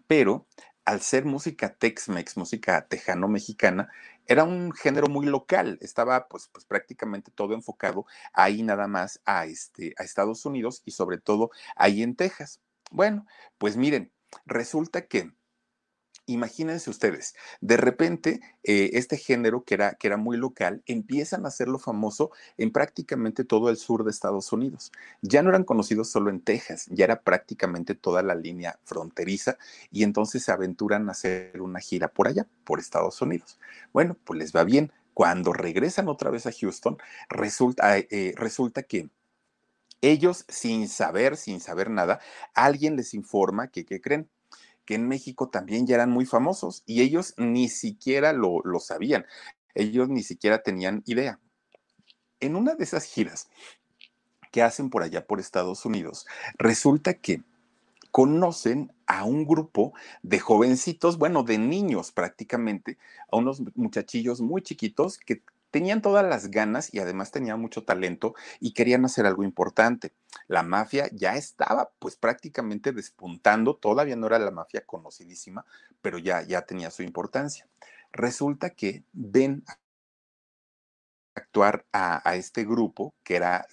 Pero 0.06 0.46
al 0.88 1.02
ser 1.02 1.26
música 1.26 1.76
Tex-Mex, 1.76 2.38
música 2.38 2.88
tejano-mexicana, 2.88 3.90
era 4.26 4.46
un 4.46 4.72
género 4.72 5.08
muy 5.08 5.26
local, 5.26 5.78
estaba 5.82 6.30
pues, 6.30 6.48
pues 6.50 6.64
prácticamente 6.64 7.30
todo 7.30 7.54
enfocado 7.54 8.06
ahí 8.32 8.64
nada 8.64 8.88
más 8.88 9.20
a, 9.26 9.46
este, 9.48 9.94
a 9.98 10.06
Estados 10.06 10.46
Unidos 10.46 10.84
y 10.86 10.92
sobre 10.92 11.18
todo 11.18 11.52
ahí 11.76 12.04
en 12.04 12.16
Texas. 12.16 12.62
Bueno, 12.90 13.26
pues 13.58 13.76
miren, 13.76 14.14
resulta 14.46 15.08
que 15.08 15.34
imagínense 16.28 16.90
ustedes, 16.90 17.36
de 17.62 17.78
repente 17.78 18.42
eh, 18.64 18.92
este 18.94 19.18
género 19.18 19.64
que 19.64 19.74
era, 19.74 19.96
que 19.96 20.08
era 20.08 20.18
muy 20.18 20.38
local 20.38 20.84
empiezan 20.86 21.46
a 21.46 21.48
hacerlo 21.48 21.80
famoso 21.80 22.32
en 22.58 22.72
prácticamente 22.72 23.44
todo 23.44 23.70
el 23.70 23.78
sur 23.78 24.04
de 24.04 24.12
Estados 24.12 24.52
Unidos. 24.54 24.92
Ya 25.22 25.42
no 25.42 25.50
eran 25.50 25.64
conocidos 25.64 26.10
solo 26.10 26.30
en 26.30 26.42
Texas, 26.42 26.86
ya 26.90 27.06
era 27.06 27.22
prácticamente 27.22 27.96
toda 27.96 28.22
la 28.22 28.36
línea 28.36 28.80
fronteriza 28.84 29.58
y 29.92 30.04
entonces 30.04 30.44
se 30.44 30.52
aventuran 30.52 31.10
a 31.10 31.14
hacer 31.14 31.62
una 31.62 31.80
gira 31.80 32.10
por 32.10 32.28
allá, 32.28 32.48
por 32.64 32.80
Estados 32.80 33.22
Unidos. 33.22 33.60
Bueno, 33.94 34.18
pues 34.24 34.38
les 34.38 34.56
va 34.56 34.64
bien. 34.64 34.92
Cuando 35.14 35.52
regresan 35.52 36.10
otra 36.10 36.30
vez 36.30 36.46
a 36.46 36.52
Houston, 36.52 36.98
resulta, 37.30 37.98
eh, 37.98 38.34
resulta 38.38 38.84
que 38.84 39.10
ellos, 40.02 40.46
sin 40.48 40.88
saber, 40.88 41.38
sin 41.38 41.60
saber 41.60 41.90
nada, 41.90 42.20
alguien 42.54 42.96
les 42.96 43.14
informa 43.14 43.70
que, 43.70 43.86
¿qué 43.86 44.00
creen? 44.00 44.30
Que 44.88 44.96
en 44.96 45.08
México 45.08 45.50
también 45.50 45.86
ya 45.86 45.96
eran 45.96 46.10
muy 46.10 46.26
famosos 46.26 46.82
y 46.88 47.02
ellos 47.02 47.36
ni 47.38 47.68
siquiera 47.68 48.32
lo, 48.34 48.62
lo 48.64 48.80
sabían, 48.80 49.26
ellos 49.76 50.10
ni 50.10 50.24
siquiera 50.24 50.64
tenían 50.64 51.04
idea. 51.06 51.40
En 52.40 52.56
una 52.56 52.74
de 52.74 52.86
esas 52.86 53.04
giras 53.04 53.50
que 54.52 54.64
hacen 54.64 54.90
por 54.90 55.04
allá 55.04 55.28
por 55.28 55.40
Estados 55.40 55.86
Unidos, 55.86 56.26
resulta 56.58 57.16
que 57.16 57.44
conocen 58.12 58.94
a 59.06 59.26
un 59.26 59.46
grupo 59.46 59.94
de 60.24 60.40
jovencitos, 60.40 61.18
bueno, 61.18 61.44
de 61.44 61.58
niños 61.58 62.14
prácticamente, 62.14 62.98
a 63.30 63.36
unos 63.36 63.62
muchachillos 63.76 64.40
muy 64.40 64.62
chiquitos 64.62 65.18
que 65.18 65.44
tenían 65.72 66.02
todas 66.02 66.26
las 66.26 66.50
ganas 66.50 66.94
y 66.94 67.00
además 67.00 67.32
tenían 67.32 67.60
mucho 67.60 67.84
talento 67.84 68.36
y 68.60 68.74
querían 68.74 69.06
hacer 69.06 69.26
algo 69.26 69.44
importante. 69.44 70.14
La 70.48 70.64
mafia 70.64 71.10
ya 71.12 71.36
estaba 71.36 71.92
pues 72.00 72.16
prácticamente 72.16 72.92
despuntando, 72.92 73.76
todavía 73.76 74.16
no 74.16 74.28
era 74.28 74.40
la 74.40 74.52
mafia 74.52 74.86
conocidísima, 74.86 75.66
pero 76.02 76.18
ya, 76.18 76.42
ya 76.44 76.62
tenía 76.64 76.92
su 76.92 77.04
importancia. 77.04 77.68
Resulta 78.12 78.70
que 78.72 79.04
ven 79.14 79.64
actuar 81.36 81.86
a, 81.92 82.28
a 82.28 82.36
este 82.36 82.64
grupo 82.64 83.14
que 83.24 83.36
era 83.36 83.68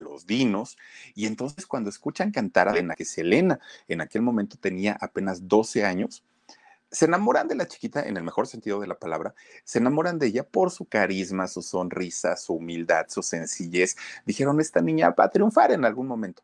los 0.00 0.26
dinos, 0.26 0.76
y 1.14 1.26
entonces 1.26 1.66
cuando 1.66 1.90
escuchan 1.90 2.30
cantar 2.30 2.68
a 2.68 2.72
Elena, 2.72 2.94
que 2.94 3.04
Selena 3.04 3.58
en 3.88 4.00
aquel 4.00 4.22
momento 4.22 4.56
tenía 4.56 4.96
apenas 5.00 5.48
12 5.48 5.84
años, 5.84 6.22
se 6.90 7.04
enamoran 7.04 7.48
de 7.48 7.54
la 7.54 7.66
chiquita 7.66 8.02
en 8.02 8.16
el 8.16 8.22
mejor 8.22 8.46
sentido 8.46 8.80
de 8.80 8.86
la 8.86 8.98
palabra, 8.98 9.34
se 9.64 9.78
enamoran 9.78 10.18
de 10.18 10.26
ella 10.26 10.42
por 10.44 10.70
su 10.70 10.86
carisma, 10.86 11.46
su 11.46 11.62
sonrisa, 11.62 12.36
su 12.36 12.54
humildad, 12.54 13.06
su 13.08 13.22
sencillez. 13.22 13.96
Dijeron, 14.24 14.60
esta 14.60 14.80
niña 14.80 15.10
va 15.10 15.24
a 15.24 15.30
triunfar 15.30 15.72
en 15.72 15.84
algún 15.84 16.06
momento. 16.06 16.42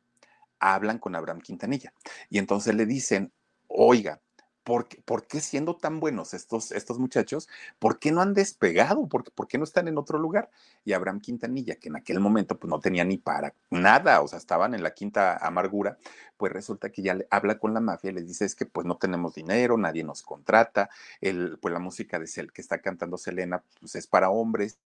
Hablan 0.59 0.99
con 0.99 1.15
Abraham 1.15 1.41
Quintanilla 1.41 1.93
y 2.31 2.39
entonces 2.39 2.75
le 2.75 2.87
dicen, 2.87 3.33
oiga, 3.67 4.21
¿por 4.65 4.89
qué, 4.89 5.01
¿por 5.05 5.27
qué, 5.27 5.41
siendo 5.41 5.77
tan 5.77 6.01
buenos 6.01 6.35
estos, 6.35 6.73
estos 6.73 6.99
muchachos, 6.99 7.49
por 7.79 7.99
qué 7.99 8.11
no 8.11 8.23
han 8.23 8.35
despegado? 8.35 9.07
¿Por, 9.07 9.31
¿Por, 9.31 9.47
qué 9.47 9.59
no 9.59 9.65
están 9.65 9.87
en 9.89 9.99
otro 9.99 10.19
lugar? 10.19 10.51
Y 10.85 10.95
Abraham 10.95 11.21
Quintanilla, 11.21 11.77
que 11.77 11.91
en 11.91 11.97
aquel 11.97 12.19
momento 12.19 12.59
pues 12.59 12.69
no 12.71 12.81
tenía 12.81 13.05
ni 13.05 13.19
para 13.19 13.55
nada, 13.71 14.23
o 14.23 14.29
sea, 14.29 14.39
estaban 14.39 14.75
en 14.75 14.83
la 14.83 14.95
quinta 14.95 15.37
amargura, 15.37 15.99
pues 16.37 16.53
resulta 16.53 16.91
que 16.91 17.03
ya 17.03 17.15
le 17.15 17.27
habla 17.31 17.59
con 17.59 17.75
la 17.75 17.81
mafia 17.81 18.11
y 18.11 18.15
les 18.15 18.27
dice 18.27 18.47
es 18.47 18.55
que 18.55 18.67
pues 18.67 18.87
no 18.87 18.97
tenemos 18.97 19.35
dinero, 19.35 19.77
nadie 19.77 20.03
nos 20.03 20.23
contrata, 20.23 20.91
el, 21.21 21.59
pues 21.61 21.73
la 21.73 21.81
música 21.81 22.19
de 22.19 22.27
Cel, 22.27 22.53
que 22.53 22.63
está 22.63 22.79
cantando 22.81 23.19
Selena 23.19 23.63
pues 23.81 23.95
es 23.95 24.07
para 24.07 24.31
hombres 24.31 24.79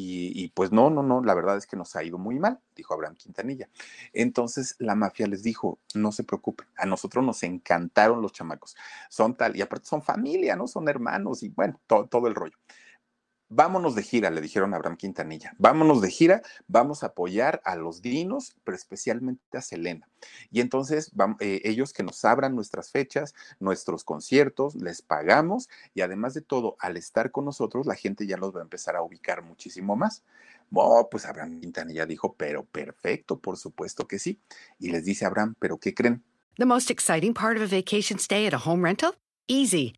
y, 0.00 0.48
pues 0.50 0.70
no, 0.70 0.90
no, 0.90 1.02
no, 1.02 1.22
la 1.24 1.34
verdad 1.34 1.56
es 1.56 1.66
que 1.66 1.76
nos 1.76 1.96
ha 1.96 2.04
ido 2.04 2.18
muy 2.18 2.38
mal, 2.38 2.60
dijo 2.76 2.94
Abraham 2.94 3.16
Quintanilla. 3.16 3.68
Entonces 4.12 4.76
la 4.78 4.94
mafia 4.94 5.26
les 5.26 5.42
dijo, 5.42 5.80
no 5.94 6.12
se 6.12 6.22
preocupen, 6.22 6.68
a 6.76 6.86
nosotros 6.86 7.24
nos 7.24 7.42
encantaron 7.42 8.22
los 8.22 8.32
chamacos, 8.32 8.76
son 9.10 9.36
tal, 9.36 9.56
y 9.56 9.62
aparte 9.62 9.86
son 9.86 10.02
familia, 10.02 10.54
¿no? 10.54 10.68
Son 10.68 10.88
hermanos 10.88 11.42
y 11.42 11.48
bueno, 11.48 11.80
todo 11.86 12.28
el 12.28 12.34
rollo 12.34 12.56
vámonos 13.48 13.94
de 13.94 14.02
gira, 14.02 14.30
le 14.30 14.40
dijeron 14.40 14.72
a 14.72 14.76
Abraham 14.76 14.96
Quintanilla, 14.96 15.54
vámonos 15.58 16.00
de 16.00 16.10
gira, 16.10 16.42
vamos 16.66 17.02
a 17.02 17.06
apoyar 17.06 17.60
a 17.64 17.76
los 17.76 18.02
dinos, 18.02 18.56
pero 18.64 18.76
especialmente 18.76 19.58
a 19.58 19.62
Selena. 19.62 20.08
Y 20.50 20.60
entonces 20.60 21.12
eh, 21.40 21.60
ellos 21.64 21.92
que 21.92 22.02
nos 22.02 22.24
abran 22.24 22.54
nuestras 22.54 22.90
fechas, 22.90 23.34
nuestros 23.60 24.04
conciertos, 24.04 24.74
les 24.74 25.02
pagamos 25.02 25.68
y 25.94 26.02
además 26.02 26.34
de 26.34 26.42
todo, 26.42 26.76
al 26.78 26.96
estar 26.96 27.30
con 27.30 27.44
nosotros, 27.44 27.86
la 27.86 27.94
gente 27.94 28.26
ya 28.26 28.36
los 28.36 28.54
va 28.54 28.60
a 28.60 28.64
empezar 28.64 28.96
a 28.96 29.02
ubicar 29.02 29.42
muchísimo 29.42 29.96
más. 29.96 30.22
Oh, 30.72 31.08
pues 31.10 31.24
Abraham 31.24 31.60
Quintanilla 31.60 32.04
dijo, 32.04 32.34
pero 32.34 32.64
perfecto, 32.64 33.38
por 33.38 33.56
supuesto 33.56 34.06
que 34.06 34.18
sí. 34.18 34.38
Y 34.78 34.90
les 34.90 35.04
dice 35.04 35.24
Abraham, 35.24 35.54
¿pero 35.58 35.78
qué 35.78 35.94
creen? 35.94 36.22
The 36.58 36.66
most 36.66 36.90
exciting 36.90 37.32
part 37.34 37.56
of 37.56 37.62
a 37.62 37.66
vacation 37.66 38.18
stay 38.18 38.46
at 38.46 38.52
a 38.52 38.58
home 38.58 38.82
rental? 38.82 39.14
Easy. 39.46 39.97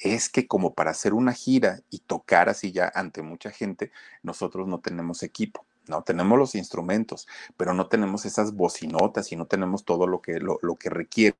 Es 0.00 0.28
que 0.28 0.46
como 0.46 0.74
para 0.74 0.90
hacer 0.90 1.14
una 1.14 1.32
gira 1.32 1.80
y 1.90 2.00
tocar 2.00 2.48
así 2.48 2.72
ya 2.72 2.90
ante 2.94 3.22
mucha 3.22 3.50
gente, 3.50 3.92
nosotros 4.22 4.66
no 4.66 4.80
tenemos 4.80 5.22
equipo. 5.22 5.66
No 5.88 6.02
tenemos 6.02 6.38
los 6.38 6.54
instrumentos, 6.54 7.26
pero 7.56 7.74
no 7.74 7.88
tenemos 7.88 8.24
esas 8.24 8.54
bocinotas 8.54 9.32
y 9.32 9.36
no 9.36 9.46
tenemos 9.46 9.84
todo 9.84 10.06
lo 10.06 10.20
que, 10.20 10.38
lo, 10.38 10.58
lo 10.62 10.76
que 10.76 10.88
requiere 10.88 11.36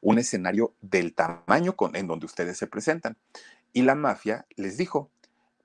un 0.00 0.18
escenario 0.18 0.74
del 0.80 1.14
tamaño 1.14 1.76
con, 1.76 1.96
en 1.96 2.06
donde 2.06 2.26
ustedes 2.26 2.56
se 2.56 2.66
presentan. 2.66 3.16
Y 3.72 3.82
la 3.82 3.94
mafia 3.94 4.46
les 4.56 4.76
dijo, 4.76 5.10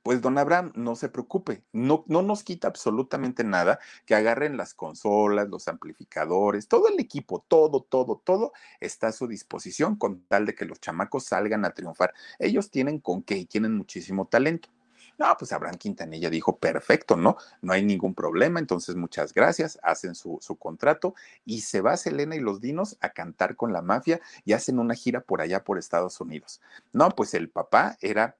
pues 0.03 0.21
don 0.21 0.37
Abraham, 0.37 0.71
no 0.75 0.95
se 0.95 1.09
preocupe, 1.09 1.63
no, 1.71 2.03
no 2.07 2.21
nos 2.21 2.43
quita 2.43 2.67
absolutamente 2.67 3.43
nada 3.43 3.79
que 4.05 4.15
agarren 4.15 4.57
las 4.57 4.73
consolas, 4.73 5.49
los 5.49 5.67
amplificadores, 5.67 6.67
todo 6.67 6.87
el 6.87 6.99
equipo, 6.99 7.43
todo, 7.47 7.81
todo, 7.81 8.21
todo 8.23 8.51
está 8.79 9.07
a 9.07 9.11
su 9.11 9.27
disposición 9.27 9.95
con 9.95 10.21
tal 10.27 10.45
de 10.45 10.55
que 10.55 10.65
los 10.65 10.79
chamacos 10.79 11.25
salgan 11.25 11.65
a 11.65 11.71
triunfar. 11.71 12.13
Ellos 12.39 12.71
tienen 12.71 12.99
con 12.99 13.23
qué 13.23 13.37
y 13.37 13.45
tienen 13.45 13.75
muchísimo 13.77 14.27
talento. 14.27 14.69
No, 15.17 15.35
pues 15.37 15.51
Abraham 15.51 15.77
Quintanilla 15.77 16.31
dijo, 16.31 16.57
perfecto, 16.57 17.15
¿no? 17.15 17.37
No 17.61 17.73
hay 17.73 17.83
ningún 17.83 18.15
problema, 18.15 18.59
entonces 18.59 18.95
muchas 18.95 19.33
gracias, 19.35 19.77
hacen 19.83 20.15
su, 20.15 20.39
su, 20.41 20.55
contrato 20.55 21.13
y 21.45 21.61
se 21.61 21.81
va 21.81 21.95
Selena 21.95 22.35
y 22.35 22.39
los 22.39 22.59
Dinos 22.59 22.97
a 23.01 23.09
cantar 23.09 23.55
con 23.55 23.71
la 23.71 23.83
mafia 23.83 24.19
y 24.45 24.53
hacen 24.53 24.79
una 24.79 24.95
gira 24.95 25.21
por 25.21 25.41
allá 25.41 25.63
por 25.63 25.77
Estados 25.77 26.19
Unidos. 26.21 26.59
No, 26.91 27.09
pues 27.09 27.35
el 27.35 27.49
papá 27.49 27.97
era 28.01 28.37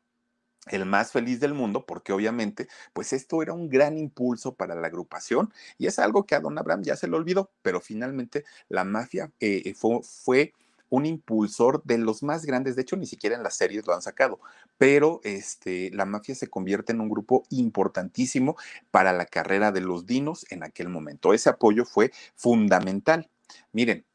el 0.68 0.86
más 0.86 1.12
feliz 1.12 1.40
del 1.40 1.54
mundo, 1.54 1.86
porque 1.86 2.14
obviamente, 2.14 2.68
pues 2.94 3.14
esto 3.14 3.42
era 3.42 3.54
un 3.54 3.70
gran 3.70 3.98
impulso 3.98 4.54
para 4.54 4.76
la 4.76 4.88
agrupación 4.88 5.52
y 5.78 5.88
es 5.88 5.98
algo 6.00 6.26
que 6.26 6.36
a 6.36 6.40
Don 6.40 6.58
Abraham 6.58 6.84
ya 6.84 6.96
se 6.96 7.08
le 7.08 7.16
olvidó, 7.16 7.50
pero 7.62 7.82
finalmente 7.82 8.46
la 8.70 8.84
mafia 8.84 9.32
eh, 9.40 9.64
eh, 9.66 9.74
fue, 9.74 10.02
fue, 10.04 10.54
un 10.90 11.06
impulsor 11.06 11.82
de 11.86 11.98
los 11.98 12.22
más 12.22 12.46
grandes, 12.46 12.76
de 12.76 12.82
hecho 12.82 12.98
ni 12.98 13.06
siquiera 13.06 13.38
en 13.38 13.44
las 13.44 13.56
series 13.56 13.88
lo 13.88 13.94
han 13.94 14.02
sacado, 14.02 14.42
pero 14.78 15.22
este, 15.24 15.90
la 15.92 16.04
mafia 16.04 16.36
se 16.36 16.50
convierte 16.50 16.92
en 16.92 17.00
un 17.00 17.10
grupo 17.10 17.44
importantísimo 17.50 18.58
para 18.92 19.14
la 19.14 19.26
carrera 19.26 19.72
de 19.72 19.80
los 19.80 20.06
dinos 20.06 20.46
en 20.50 20.64
aquel 20.64 20.90
momento. 20.90 21.34
Ese 21.34 21.50
apoyo 21.50 21.86
fue 21.86 22.12
fundamental. 22.36 23.30
Miren, 23.72 24.06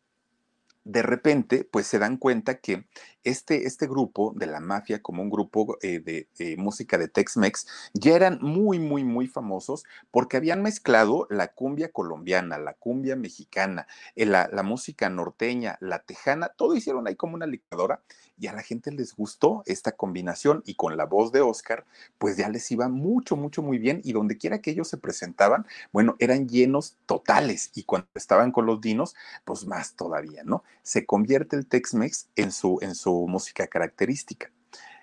de 0.86 1.02
repente, 1.02 1.64
pues 1.64 1.88
se 1.88 1.98
dan 1.98 2.16
cuenta 2.16 2.60
que 2.60 2.86
este, 3.24 3.66
este 3.66 3.88
grupo 3.88 4.32
de 4.36 4.46
la 4.46 4.60
mafia, 4.60 5.02
como 5.02 5.20
un 5.20 5.30
grupo 5.30 5.76
eh, 5.82 5.98
de, 5.98 6.28
de, 6.38 6.56
música 6.56 6.96
de 6.96 7.08
Tex-Mex, 7.08 7.66
ya 7.92 8.14
eran 8.14 8.38
muy, 8.40 8.78
muy, 8.78 9.02
muy 9.02 9.26
famosos 9.26 9.82
porque 10.12 10.36
habían 10.36 10.62
mezclado 10.62 11.26
la 11.28 11.48
cumbia 11.48 11.90
colombiana, 11.90 12.56
la 12.58 12.74
cumbia 12.74 13.16
mexicana, 13.16 13.88
eh, 14.14 14.26
la, 14.26 14.48
la 14.52 14.62
música 14.62 15.10
norteña, 15.10 15.76
la 15.80 16.04
tejana, 16.04 16.50
todo 16.56 16.76
hicieron 16.76 17.08
ahí 17.08 17.16
como 17.16 17.34
una 17.34 17.46
licuadora 17.46 18.00
y 18.38 18.48
a 18.48 18.52
la 18.52 18.62
gente 18.62 18.92
les 18.92 19.14
gustó 19.14 19.62
esta 19.66 19.92
combinación 19.92 20.62
y 20.66 20.74
con 20.74 20.96
la 20.96 21.04
voz 21.04 21.32
de 21.32 21.40
Oscar, 21.40 21.84
pues 22.18 22.36
ya 22.36 22.48
les 22.48 22.70
iba 22.70 22.88
mucho, 22.88 23.36
mucho, 23.36 23.62
muy 23.62 23.78
bien 23.78 24.00
y 24.04 24.12
donde 24.12 24.36
quiera 24.36 24.60
que 24.60 24.70
ellos 24.70 24.88
se 24.88 24.96
presentaban, 24.96 25.66
bueno, 25.92 26.16
eran 26.18 26.48
llenos 26.48 26.96
totales 27.06 27.70
y 27.74 27.84
cuando 27.84 28.08
estaban 28.14 28.52
con 28.52 28.66
los 28.66 28.80
dinos, 28.80 29.14
pues 29.44 29.66
más 29.66 29.94
todavía, 29.94 30.42
¿no? 30.44 30.62
Se 30.82 31.06
convierte 31.06 31.56
el 31.56 31.66
Tex-Mex 31.66 32.28
en 32.36 32.52
su, 32.52 32.78
en 32.82 32.94
su 32.94 33.26
música 33.26 33.66
característica. 33.66 34.50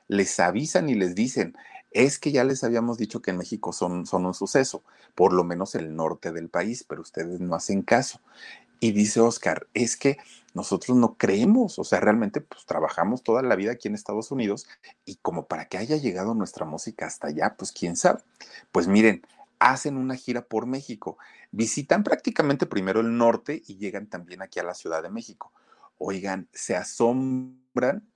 Les 0.08 0.40
avisan 0.40 0.90
y 0.90 0.96
les 0.96 1.16
dicen, 1.16 1.56
es 1.94 2.20
que 2.20 2.32
ya 2.32 2.44
les 2.44 2.64
habíamos 2.64 2.98
dicho 2.98 3.22
que 3.22 3.32
en 3.32 3.38
México 3.38 3.72
son, 3.72 4.06
son 4.06 4.26
un 4.26 4.34
suceso, 4.34 4.84
por 5.16 5.32
lo 5.32 5.44
menos 5.44 5.76
el 5.76 5.96
norte 5.96 6.32
del 6.32 6.50
país, 6.50 6.84
pero 6.84 7.02
ustedes 7.02 7.40
no 7.40 7.56
hacen 7.56 7.84
caso. 7.84 8.20
Y 8.84 8.92
dice 8.92 9.22
Oscar, 9.22 9.70
es 9.74 9.96
que 9.96 10.18
nosotros 10.54 10.98
no 10.98 11.16
creemos, 11.16 11.80
o 11.80 11.86
sea, 11.86 12.02
realmente 12.02 12.42
pues 12.42 12.66
trabajamos 12.66 13.24
toda 13.24 13.42
la 13.42 13.56
vida 13.56 13.72
aquí 13.72 13.88
en 13.88 13.96
Estados 13.96 14.30
Unidos 14.30 14.68
y 15.06 15.16
como 15.22 15.48
para 15.48 15.70
que 15.70 15.78
haya 15.78 15.96
llegado 15.96 16.34
nuestra 16.34 16.66
música 16.66 17.06
hasta 17.06 17.28
allá, 17.28 17.56
pues 17.58 17.72
quién 17.72 17.96
sabe. 17.96 18.20
Pues 18.74 18.90
miren, 18.90 19.26
hacen 19.58 19.96
una 19.96 20.18
gira 20.18 20.42
por 20.42 20.66
México, 20.66 21.18
visitan 21.52 22.04
prácticamente 22.04 22.66
primero 22.66 23.00
el 23.00 23.16
norte 23.16 23.62
y 23.66 23.78
llegan 23.78 24.08
también 24.08 24.42
aquí 24.42 24.60
a 24.60 24.64
la 24.64 24.74
Ciudad 24.74 25.02
de 25.02 25.12
México. 25.12 25.54
Oigan, 25.98 26.50
se 26.52 26.76
asombran 26.76 28.12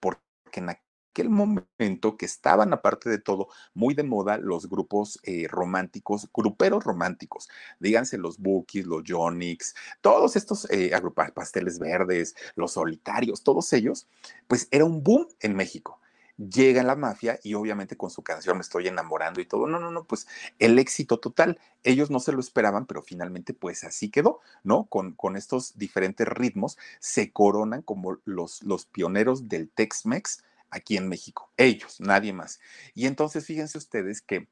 porque 0.00 0.22
en 0.54 0.70
aquel 0.70 0.85
momento 1.24 2.16
que 2.16 2.26
estaban, 2.26 2.72
aparte 2.72 3.10
de 3.10 3.18
todo, 3.18 3.48
muy 3.74 3.94
de 3.94 4.02
moda 4.02 4.38
los 4.38 4.68
grupos 4.68 5.18
eh, 5.22 5.46
románticos, 5.48 6.28
gruperos 6.32 6.84
románticos, 6.84 7.48
díganse 7.80 8.18
los 8.18 8.38
Bookies, 8.38 8.86
los 8.86 9.02
Jonix, 9.06 9.74
todos 10.00 10.36
estos 10.36 10.70
eh, 10.70 10.92
pasteles 11.34 11.78
verdes, 11.78 12.34
los 12.54 12.72
solitarios, 12.72 13.42
todos 13.42 13.72
ellos, 13.72 14.06
pues 14.48 14.68
era 14.70 14.84
un 14.84 15.02
boom 15.02 15.26
en 15.40 15.56
México 15.56 16.00
llega 16.36 16.82
la 16.82 16.96
mafia 16.96 17.38
y 17.42 17.54
obviamente 17.54 17.96
con 17.96 18.10
su 18.10 18.22
canción 18.22 18.56
Me 18.56 18.62
estoy 18.62 18.88
enamorando 18.88 19.40
y 19.40 19.46
todo. 19.46 19.66
No, 19.66 19.78
no, 19.78 19.90
no, 19.90 20.04
pues 20.04 20.26
el 20.58 20.78
éxito 20.78 21.18
total. 21.18 21.58
Ellos 21.82 22.10
no 22.10 22.20
se 22.20 22.32
lo 22.32 22.40
esperaban, 22.40 22.86
pero 22.86 23.02
finalmente 23.02 23.54
pues 23.54 23.84
así 23.84 24.10
quedó, 24.10 24.40
¿no? 24.62 24.84
Con, 24.86 25.12
con 25.12 25.36
estos 25.36 25.76
diferentes 25.78 26.26
ritmos 26.26 26.78
se 27.00 27.32
coronan 27.32 27.82
como 27.82 28.18
los, 28.24 28.62
los 28.62 28.86
pioneros 28.86 29.48
del 29.48 29.70
Tex-Mex 29.70 30.42
aquí 30.76 30.96
en 30.96 31.08
México. 31.08 31.50
Ellos, 31.56 32.00
nadie 32.00 32.32
más. 32.32 32.60
Y 32.94 33.06
entonces 33.06 33.44
fíjense 33.44 33.78
ustedes 33.78 34.22
que 34.22 34.48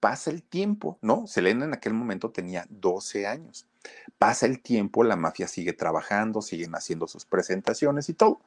pasa 0.00 0.30
el 0.30 0.42
tiempo, 0.42 0.98
¿no? 1.02 1.26
Selena 1.26 1.64
en 1.64 1.74
aquel 1.74 1.94
momento 1.94 2.30
tenía 2.30 2.66
12 2.70 3.26
años. 3.26 3.66
Pasa 4.18 4.46
el 4.46 4.60
tiempo, 4.60 5.04
la 5.04 5.16
mafia 5.16 5.48
sigue 5.48 5.72
trabajando, 5.72 6.42
siguen 6.42 6.74
haciendo 6.74 7.06
sus 7.06 7.24
presentaciones 7.24 8.08
y 8.08 8.14
todo 8.14 8.40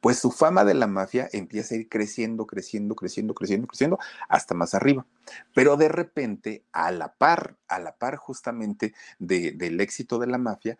pues 0.00 0.18
su 0.18 0.30
fama 0.30 0.64
de 0.64 0.74
la 0.74 0.86
mafia 0.86 1.28
empieza 1.32 1.74
a 1.74 1.78
ir 1.78 1.88
creciendo, 1.88 2.46
creciendo, 2.46 2.94
creciendo, 2.94 3.34
creciendo, 3.34 3.66
creciendo, 3.66 3.98
hasta 4.28 4.54
más 4.54 4.74
arriba. 4.74 5.06
Pero 5.54 5.76
de 5.76 5.88
repente, 5.88 6.64
a 6.72 6.90
la 6.90 7.12
par, 7.12 7.56
a 7.68 7.78
la 7.78 7.96
par 7.96 8.16
justamente 8.16 8.94
del 9.18 9.80
éxito 9.80 10.18
de 10.18 10.26
la 10.26 10.38
mafia, 10.38 10.78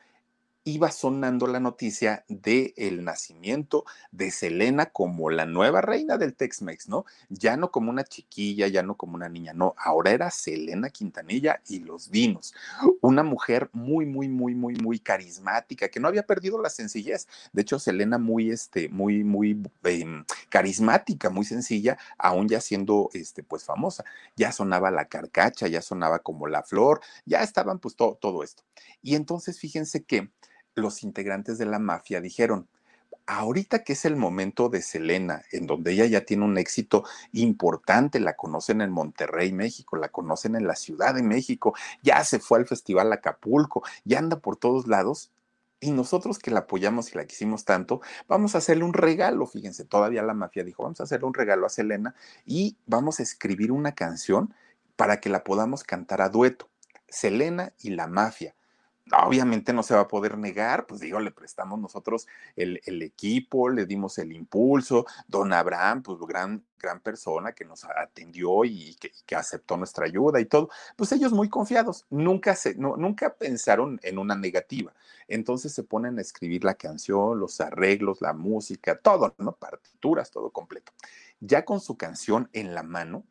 iba 0.64 0.90
sonando 0.90 1.46
la 1.46 1.58
noticia 1.58 2.24
de 2.28 2.74
el 2.76 3.02
nacimiento 3.02 3.84
de 4.12 4.30
Selena 4.30 4.86
como 4.86 5.30
la 5.30 5.46
nueva 5.46 5.80
reina 5.80 6.18
del 6.18 6.34
Tex-Mex, 6.34 6.88
¿no? 6.88 7.06
Ya 7.30 7.56
no 7.56 7.70
como 7.70 7.90
una 7.90 8.04
chiquilla, 8.04 8.68
ya 8.68 8.82
no 8.82 8.96
como 8.96 9.14
una 9.14 9.28
niña, 9.28 9.54
no, 9.54 9.74
ahora 9.78 10.10
era 10.10 10.30
Selena 10.30 10.90
Quintanilla 10.90 11.62
y 11.66 11.80
los 11.80 12.10
Dinos, 12.10 12.54
una 13.00 13.22
mujer 13.22 13.70
muy, 13.72 14.04
muy, 14.04 14.28
muy, 14.28 14.54
muy, 14.54 14.74
muy 14.74 14.98
carismática, 14.98 15.88
que 15.88 16.00
no 16.00 16.08
había 16.08 16.26
perdido 16.26 16.60
la 16.60 16.68
sencillez. 16.68 17.26
De 17.52 17.62
hecho, 17.62 17.78
Selena 17.78 18.18
muy, 18.18 18.50
este, 18.50 18.88
muy, 18.88 19.24
muy 19.24 19.62
em, 19.84 20.24
carismática, 20.50 21.30
muy 21.30 21.44
sencilla, 21.44 21.98
aún 22.18 22.48
ya 22.48 22.60
siendo, 22.60 23.08
este, 23.14 23.42
pues 23.42 23.64
famosa. 23.64 24.04
Ya 24.36 24.52
sonaba 24.52 24.90
la 24.90 25.06
carcacha, 25.06 25.68
ya 25.68 25.80
sonaba 25.80 26.18
como 26.18 26.46
la 26.46 26.62
flor, 26.62 27.00
ya 27.24 27.42
estaban, 27.42 27.78
pues 27.78 27.96
todo, 27.96 28.14
todo 28.20 28.42
esto. 28.42 28.62
Y 29.02 29.14
entonces, 29.14 29.58
fíjense 29.58 30.04
que 30.04 30.30
los 30.74 31.02
integrantes 31.02 31.58
de 31.58 31.66
la 31.66 31.78
mafia 31.78 32.20
dijeron, 32.20 32.68
ahorita 33.26 33.84
que 33.84 33.92
es 33.92 34.04
el 34.04 34.16
momento 34.16 34.68
de 34.68 34.82
Selena, 34.82 35.42
en 35.52 35.66
donde 35.66 35.92
ella 35.92 36.06
ya 36.06 36.24
tiene 36.24 36.44
un 36.44 36.58
éxito 36.58 37.04
importante, 37.32 38.18
la 38.18 38.34
conocen 38.34 38.80
en 38.80 38.90
Monterrey, 38.90 39.52
México, 39.52 39.96
la 39.96 40.08
conocen 40.08 40.56
en 40.56 40.66
la 40.66 40.74
Ciudad 40.74 41.14
de 41.14 41.22
México, 41.22 41.74
ya 42.02 42.24
se 42.24 42.40
fue 42.40 42.58
al 42.58 42.66
Festival 42.66 43.12
Acapulco, 43.12 43.82
ya 44.04 44.18
anda 44.18 44.38
por 44.40 44.56
todos 44.56 44.86
lados. 44.88 45.30
Y 45.82 45.92
nosotros 45.92 46.38
que 46.38 46.50
la 46.50 46.60
apoyamos 46.60 47.12
y 47.12 47.16
la 47.16 47.24
quisimos 47.24 47.64
tanto, 47.64 48.02
vamos 48.28 48.54
a 48.54 48.58
hacerle 48.58 48.84
un 48.84 48.92
regalo, 48.92 49.46
fíjense, 49.46 49.84
todavía 49.84 50.22
la 50.22 50.34
mafia 50.34 50.62
dijo, 50.62 50.82
vamos 50.82 51.00
a 51.00 51.04
hacerle 51.04 51.26
un 51.26 51.34
regalo 51.34 51.64
a 51.64 51.70
Selena 51.70 52.14
y 52.44 52.76
vamos 52.86 53.18
a 53.18 53.22
escribir 53.22 53.72
una 53.72 53.94
canción 53.94 54.52
para 54.96 55.20
que 55.20 55.30
la 55.30 55.42
podamos 55.42 55.82
cantar 55.82 56.20
a 56.20 56.28
dueto. 56.28 56.68
Selena 57.08 57.72
y 57.80 57.90
la 57.90 58.08
mafia 58.08 58.54
obviamente 59.12 59.72
no 59.72 59.82
se 59.82 59.94
va 59.94 60.00
a 60.00 60.08
poder 60.08 60.38
negar, 60.38 60.86
pues 60.86 61.00
digo, 61.00 61.20
le 61.20 61.30
prestamos 61.30 61.78
nosotros 61.78 62.26
el, 62.56 62.80
equipo, 63.02 63.68
le 63.68 63.86
dimos 63.86 64.18
el 64.18 64.32
impulso, 64.32 65.06
don 65.26 65.52
Abraham, 65.52 66.02
pues 66.02 66.18
gran, 66.20 66.64
gran 66.78 67.00
persona 67.00 67.52
que 67.52 67.64
nos 67.64 67.84
atendió 67.84 68.64
y 68.64 68.96
que, 68.96 69.36
aceptó 69.36 69.76
nuestra 69.76 70.06
ayuda 70.06 70.40
y 70.40 70.44
todo, 70.44 70.70
pues 70.96 71.12
ellos 71.12 71.32
muy 71.32 71.48
confiados, 71.48 72.06
nunca, 72.10 72.54
se, 72.54 72.74
no, 72.74 72.96
nunca 72.96 73.34
pensaron 73.34 73.98
en 74.02 74.18
una 74.18 74.36
negativa, 74.36 74.92
entonces 75.28 75.72
se 75.72 75.82
ponen 75.82 76.18
a 76.18 76.22
escribir 76.22 76.64
la 76.64 76.74
canción, 76.74 77.38
los 77.38 77.60
arreglos, 77.60 78.20
la 78.20 78.32
música, 78.32 78.98
todo, 78.98 79.34
¿no? 79.38 79.52
Partituras, 79.52 80.30
todo 80.30 80.50
completo. 80.50 80.92
Ya 81.40 81.64
con 81.64 81.80
su 81.80 81.96
canción 81.96 82.50
en 82.52 82.74
la 82.74 82.82
mano, 82.82 83.24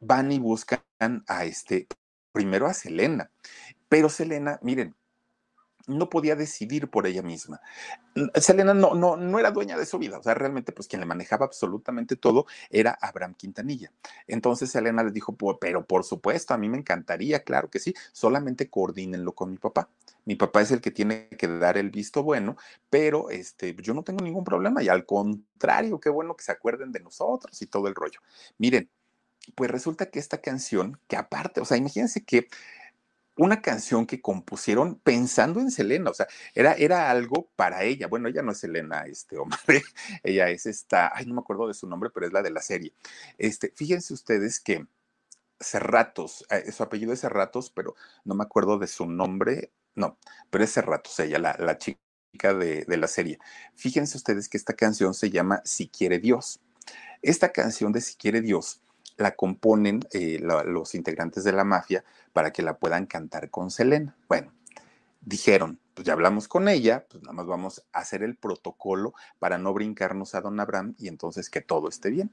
van 0.00 0.32
y 0.32 0.38
buscan 0.38 0.82
a 1.26 1.44
este, 1.44 1.86
primero 2.32 2.66
a 2.66 2.74
Selena. 2.74 3.30
Pero 3.88 4.08
Selena, 4.08 4.58
miren, 4.62 4.94
no 5.90 6.08
podía 6.08 6.36
decidir 6.36 6.88
por 6.88 7.06
ella 7.06 7.22
misma. 7.22 7.60
Selena 8.34 8.74
no, 8.74 8.94
no, 8.94 9.16
no 9.16 9.38
era 9.38 9.50
dueña 9.50 9.76
de 9.76 9.86
su 9.86 9.98
vida, 9.98 10.18
o 10.18 10.22
sea, 10.22 10.34
realmente 10.34 10.72
pues 10.72 10.88
quien 10.88 11.00
le 11.00 11.06
manejaba 11.06 11.46
absolutamente 11.46 12.16
todo 12.16 12.46
era 12.70 12.98
Abraham 13.00 13.34
Quintanilla. 13.34 13.92
Entonces 14.26 14.70
Selena 14.70 15.02
le 15.02 15.10
dijo, 15.10 15.36
pero 15.60 15.84
por 15.84 16.04
supuesto, 16.04 16.54
a 16.54 16.58
mí 16.58 16.68
me 16.68 16.78
encantaría, 16.78 17.42
claro 17.44 17.70
que 17.70 17.78
sí, 17.78 17.94
solamente 18.12 18.68
coordínenlo 18.68 19.32
con 19.32 19.50
mi 19.50 19.58
papá. 19.58 19.88
Mi 20.24 20.36
papá 20.36 20.60
es 20.60 20.70
el 20.70 20.80
que 20.80 20.90
tiene 20.90 21.28
que 21.28 21.48
dar 21.48 21.78
el 21.78 21.90
visto 21.90 22.22
bueno, 22.22 22.56
pero 22.90 23.30
este, 23.30 23.74
yo 23.76 23.94
no 23.94 24.02
tengo 24.02 24.22
ningún 24.22 24.44
problema 24.44 24.82
y 24.82 24.88
al 24.88 25.06
contrario, 25.06 25.98
qué 26.00 26.10
bueno 26.10 26.36
que 26.36 26.44
se 26.44 26.52
acuerden 26.52 26.92
de 26.92 27.00
nosotros 27.00 27.60
y 27.62 27.66
todo 27.66 27.88
el 27.88 27.94
rollo. 27.94 28.20
Miren, 28.58 28.90
pues 29.54 29.70
resulta 29.70 30.10
que 30.10 30.18
esta 30.18 30.38
canción, 30.38 30.98
que 31.08 31.16
aparte, 31.16 31.60
o 31.60 31.64
sea, 31.64 31.76
imagínense 31.76 32.24
que 32.24 32.48
una 33.40 33.62
canción 33.62 34.06
que 34.06 34.20
compusieron 34.20 34.96
pensando 34.96 35.60
en 35.60 35.70
Selena, 35.70 36.10
o 36.10 36.14
sea, 36.14 36.26
era, 36.54 36.74
era 36.74 37.10
algo 37.10 37.50
para 37.56 37.84
ella. 37.84 38.06
Bueno, 38.06 38.28
ella 38.28 38.42
no 38.42 38.52
es 38.52 38.58
Selena, 38.58 39.06
este 39.06 39.38
hombre, 39.38 39.82
ella 40.22 40.50
es 40.50 40.66
esta, 40.66 41.10
ay, 41.14 41.24
no 41.24 41.32
me 41.34 41.40
acuerdo 41.40 41.66
de 41.66 41.72
su 41.72 41.86
nombre, 41.88 42.10
pero 42.12 42.26
es 42.26 42.32
la 42.34 42.42
de 42.42 42.50
la 42.50 42.60
serie. 42.60 42.92
Este, 43.38 43.72
fíjense 43.74 44.12
ustedes 44.12 44.60
que 44.60 44.86
Cerratos, 45.60 46.46
eh, 46.50 46.70
su 46.72 46.82
apellido 46.82 47.12
es 47.14 47.20
Cerratos, 47.22 47.70
pero 47.70 47.94
no 48.24 48.34
me 48.34 48.44
acuerdo 48.44 48.78
de 48.78 48.88
su 48.88 49.06
nombre, 49.06 49.72
no, 49.94 50.18
pero 50.50 50.64
es 50.64 50.74
Cerratos, 50.74 51.18
ella, 51.20 51.38
la, 51.38 51.56
la 51.58 51.78
chica 51.78 51.98
de, 52.42 52.84
de 52.86 52.96
la 52.98 53.08
serie. 53.08 53.38
Fíjense 53.74 54.18
ustedes 54.18 54.50
que 54.50 54.58
esta 54.58 54.74
canción 54.74 55.14
se 55.14 55.30
llama 55.30 55.62
Si 55.64 55.88
quiere 55.88 56.18
Dios. 56.18 56.60
Esta 57.22 57.52
canción 57.52 57.92
de 57.92 58.02
Si 58.02 58.16
quiere 58.16 58.42
Dios 58.42 58.82
la 59.20 59.36
componen 59.36 60.00
eh, 60.12 60.38
los 60.40 60.94
integrantes 60.94 61.44
de 61.44 61.52
la 61.52 61.64
mafia 61.64 62.04
para 62.32 62.52
que 62.52 62.62
la 62.62 62.78
puedan 62.78 63.06
cantar 63.06 63.50
con 63.50 63.70
Selena. 63.70 64.16
Bueno, 64.28 64.52
dijeron, 65.20 65.78
pues 65.94 66.06
ya 66.06 66.14
hablamos 66.14 66.48
con 66.48 66.68
ella, 66.68 67.06
pues 67.08 67.22
nada 67.22 67.34
más 67.34 67.46
vamos 67.46 67.84
a 67.92 68.00
hacer 68.00 68.22
el 68.22 68.36
protocolo 68.36 69.14
para 69.38 69.58
no 69.58 69.72
brincarnos 69.74 70.34
a 70.34 70.40
don 70.40 70.58
Abraham 70.58 70.94
y 70.98 71.08
entonces 71.08 71.50
que 71.50 71.60
todo 71.60 71.88
esté 71.88 72.10
bien. 72.10 72.30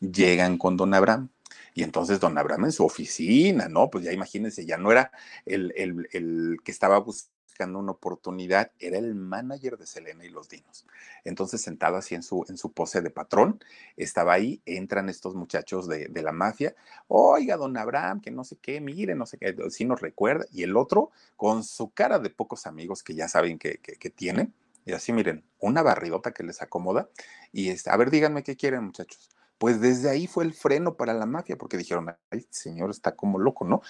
Llegan 0.00 0.58
con 0.58 0.76
don 0.76 0.94
Abraham. 0.94 1.28
Y 1.74 1.82
entonces 1.82 2.20
don 2.20 2.36
Abraham 2.38 2.66
en 2.66 2.72
su 2.72 2.84
oficina, 2.84 3.68
¿no? 3.68 3.90
Pues 3.90 4.04
ya 4.04 4.12
imagínense, 4.12 4.64
ya 4.64 4.78
no 4.78 4.90
era 4.90 5.10
el, 5.46 5.72
el, 5.76 6.08
el 6.12 6.58
que 6.64 6.70
estaba 6.70 6.98
buscando 6.98 7.31
una 7.70 7.92
oportunidad, 7.92 8.72
era 8.78 8.98
el 8.98 9.14
manager 9.14 9.78
de 9.78 9.86
Selena 9.86 10.24
y 10.24 10.28
los 10.28 10.48
Dinos. 10.48 10.86
Entonces, 11.24 11.62
sentado 11.62 11.96
así 11.96 12.14
en 12.14 12.22
su, 12.22 12.44
en 12.48 12.56
su 12.56 12.72
pose 12.72 13.00
de 13.00 13.10
patrón, 13.10 13.62
estaba 13.96 14.32
ahí, 14.32 14.60
entran 14.66 15.08
estos 15.08 15.34
muchachos 15.34 15.88
de, 15.88 16.08
de 16.08 16.22
la 16.22 16.32
mafia, 16.32 16.74
oiga, 17.08 17.56
don 17.56 17.76
Abraham, 17.76 18.20
que 18.20 18.30
no 18.30 18.44
sé 18.44 18.56
qué, 18.60 18.80
mire, 18.80 19.14
no 19.14 19.26
sé 19.26 19.38
qué, 19.38 19.56
si 19.70 19.84
nos 19.84 20.00
recuerda, 20.00 20.44
y 20.50 20.62
el 20.62 20.76
otro, 20.76 21.10
con 21.36 21.64
su 21.64 21.90
cara 21.90 22.18
de 22.18 22.30
pocos 22.30 22.66
amigos 22.66 23.02
que 23.02 23.14
ya 23.14 23.28
saben 23.28 23.58
que, 23.58 23.78
que, 23.78 24.10
tiene, 24.10 24.50
y 24.84 24.92
así 24.92 25.12
miren, 25.12 25.44
una 25.60 25.82
barridota 25.82 26.32
que 26.32 26.42
les 26.42 26.60
acomoda, 26.60 27.08
y 27.52 27.70
este, 27.70 27.90
a 27.90 27.96
ver, 27.96 28.10
díganme 28.10 28.42
qué 28.42 28.56
quieren, 28.56 28.84
muchachos 28.84 29.30
pues 29.62 29.80
desde 29.80 30.10
ahí 30.10 30.26
fue 30.26 30.42
el 30.42 30.54
freno 30.54 30.96
para 30.96 31.14
la 31.14 31.24
mafia, 31.24 31.56
porque 31.56 31.76
dijeron, 31.76 32.12
ay, 32.32 32.44
señor 32.50 32.90
está 32.90 33.14
como 33.14 33.38
loco, 33.38 33.64
¿no? 33.64 33.80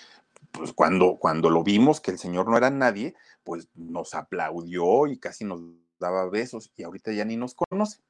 Pues 0.52 0.72
cuando, 0.72 1.16
cuando 1.18 1.50
lo 1.50 1.64
vimos 1.64 2.00
que 2.00 2.10
el 2.10 2.18
señor 2.18 2.48
no 2.48 2.56
era 2.56 2.70
nadie, 2.70 3.14
pues 3.42 3.68
nos 3.74 4.14
aplaudió 4.14 5.06
y 5.06 5.18
casi 5.18 5.44
nos 5.44 5.60
daba 5.98 6.28
besos 6.28 6.72
y 6.76 6.82
ahorita 6.82 7.12
ya 7.12 7.24
ni 7.24 7.36
nos 7.36 7.54
conoce. 7.54 8.00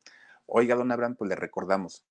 Oiga, 0.46 0.74
don 0.74 0.90
Abraham, 0.90 1.14
pues 1.16 1.28
le 1.28 1.36
recordamos, 1.36 2.04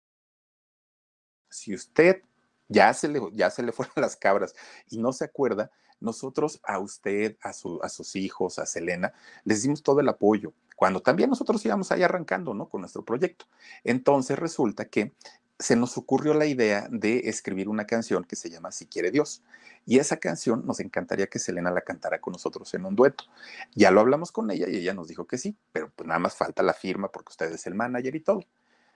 si 1.50 1.74
usted 1.74 2.24
ya 2.70 2.94
se 2.94 3.10
le, 3.10 3.22
ya 3.34 3.50
se 3.50 3.62
le 3.64 3.72
fueron 3.74 3.94
las 3.98 4.16
cabras 4.16 4.56
y 4.90 4.98
no 4.98 5.12
se 5.12 5.26
acuerda, 5.26 5.72
nosotros 6.00 6.60
a 6.64 6.80
usted, 6.80 7.38
a, 7.42 7.54
su, 7.54 7.80
a 7.84 7.90
sus 7.90 8.16
hijos, 8.16 8.58
a 8.58 8.66
Selena, 8.66 9.14
les 9.44 9.62
dimos 9.62 9.84
todo 9.84 10.00
el 10.00 10.10
apoyo, 10.10 10.54
cuando 10.76 11.02
también 11.02 11.30
nosotros 11.30 11.64
íbamos 11.64 11.92
ahí 11.92 12.02
arrancando, 12.02 12.56
¿no? 12.56 12.68
Con 12.68 12.82
nuestro 12.82 13.06
proyecto. 13.06 13.46
Entonces 13.84 14.40
resulta 14.40 14.86
que 14.86 15.14
se 15.62 15.76
nos 15.76 15.98
ocurrió 15.98 16.34
la 16.34 16.46
idea 16.46 16.88
de 16.90 17.30
escribir 17.30 17.70
una 17.70 17.86
canción 17.86 18.24
que 18.24 18.36
se 18.36 18.50
llama 18.50 18.72
Si 18.72 18.88
quiere 18.88 19.12
Dios. 19.12 19.44
Y 19.86 20.00
esa 20.00 20.18
canción 20.18 20.66
nos 20.66 20.80
encantaría 20.80 21.28
que 21.28 21.40
Selena 21.40 21.72
la 21.72 21.82
cantara 21.82 22.20
con 22.20 22.34
nosotros 22.34 22.74
en 22.74 22.86
un 22.86 22.96
dueto. 22.96 23.26
Ya 23.74 23.92
lo 23.92 24.02
hablamos 24.02 24.32
con 24.32 24.52
ella 24.52 24.68
y 24.70 24.78
ella 24.78 24.94
nos 24.94 25.08
dijo 25.08 25.26
que 25.26 25.38
sí, 25.38 25.58
pero 25.72 25.92
pues 25.96 26.08
nada 26.08 26.20
más 26.20 26.36
falta 26.36 26.62
la 26.64 26.74
firma 26.74 27.12
porque 27.12 27.30
usted 27.30 27.52
es 27.52 27.66
el 27.68 27.76
manager 27.76 28.16
y 28.16 28.20
todo. 28.20 28.44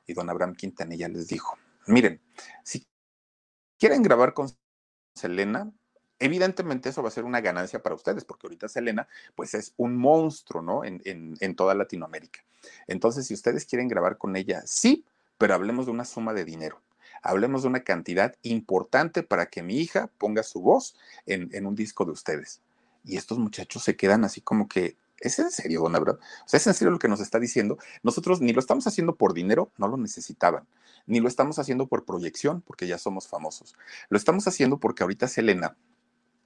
Y 0.08 0.14
don 0.14 0.30
Abraham 0.30 0.56
Quintanilla 0.56 1.08
les 1.08 1.28
dijo, 1.28 1.58
miren, 1.88 2.22
si 2.64 2.86
quieren 3.80 4.04
grabar 4.04 4.34
con 4.34 4.50
Selena, 5.16 5.72
evidentemente 6.20 6.90
eso 6.90 7.02
va 7.02 7.10
a 7.10 7.12
ser 7.12 7.24
una 7.24 7.42
ganancia 7.42 7.82
para 7.82 7.96
ustedes, 7.96 8.26
porque 8.26 8.48
ahorita 8.48 8.68
Selena, 8.68 9.08
pues 9.36 9.54
es 9.54 9.74
un 9.78 9.98
monstruo, 9.98 10.62
¿no? 10.62 10.84
En, 10.84 11.02
en, 11.06 11.36
en 11.40 11.56
toda 11.56 11.74
Latinoamérica. 11.74 12.42
Entonces, 12.88 13.28
si 13.28 13.34
ustedes 13.34 13.66
quieren 13.66 13.88
grabar 13.88 14.18
con 14.18 14.36
ella, 14.36 14.64
sí, 14.66 15.06
pero 15.38 15.54
hablemos 15.54 15.86
de 15.86 15.92
una 15.92 16.06
suma 16.06 16.34
de 16.34 16.46
dinero. 16.46 16.82
Hablemos 17.22 17.64
de 17.64 17.70
una 17.70 17.84
cantidad 17.84 18.36
importante 18.44 19.24
para 19.24 19.48
que 19.48 19.64
mi 19.64 19.78
hija 19.78 20.12
ponga 20.18 20.44
su 20.44 20.62
voz 20.62 20.96
en, 21.26 21.50
en 21.54 21.66
un 21.66 21.76
disco 21.76 22.06
de 22.06 22.12
ustedes. 22.12 22.62
Y 23.04 23.18
estos 23.18 23.38
muchachos 23.38 23.84
se 23.84 23.96
quedan 23.96 24.24
así 24.24 24.42
como 24.42 24.68
que, 24.68 24.98
¿es 25.20 25.40
en 25.40 25.52
serio, 25.52 25.82
don 25.82 25.96
Abraham? 25.96 26.20
O 26.46 26.48
sea, 26.48 26.58
¿es 26.58 26.68
en 26.68 26.74
serio 26.74 26.92
lo 26.92 27.00
que 27.00 27.08
nos 27.08 27.20
está 27.20 27.40
diciendo? 27.40 27.78
Nosotros 28.04 28.42
ni 28.42 28.54
lo 28.54 28.60
estamos 28.60 28.88
haciendo 28.88 29.16
por 29.16 29.34
dinero, 29.34 29.72
no 29.78 29.88
lo 29.88 29.98
necesitaban, 29.98 30.68
ni 31.08 31.20
lo 31.20 31.28
estamos 31.28 31.60
haciendo 31.60 31.88
por 31.88 32.06
proyección, 32.06 32.62
porque 32.62 32.88
ya 32.88 32.98
somos 32.98 33.28
famosos. 33.28 33.76
Lo 34.10 34.18
estamos 34.18 34.48
haciendo 34.48 34.80
porque 34.80 35.04
ahorita 35.04 35.28
Selena 35.28 35.76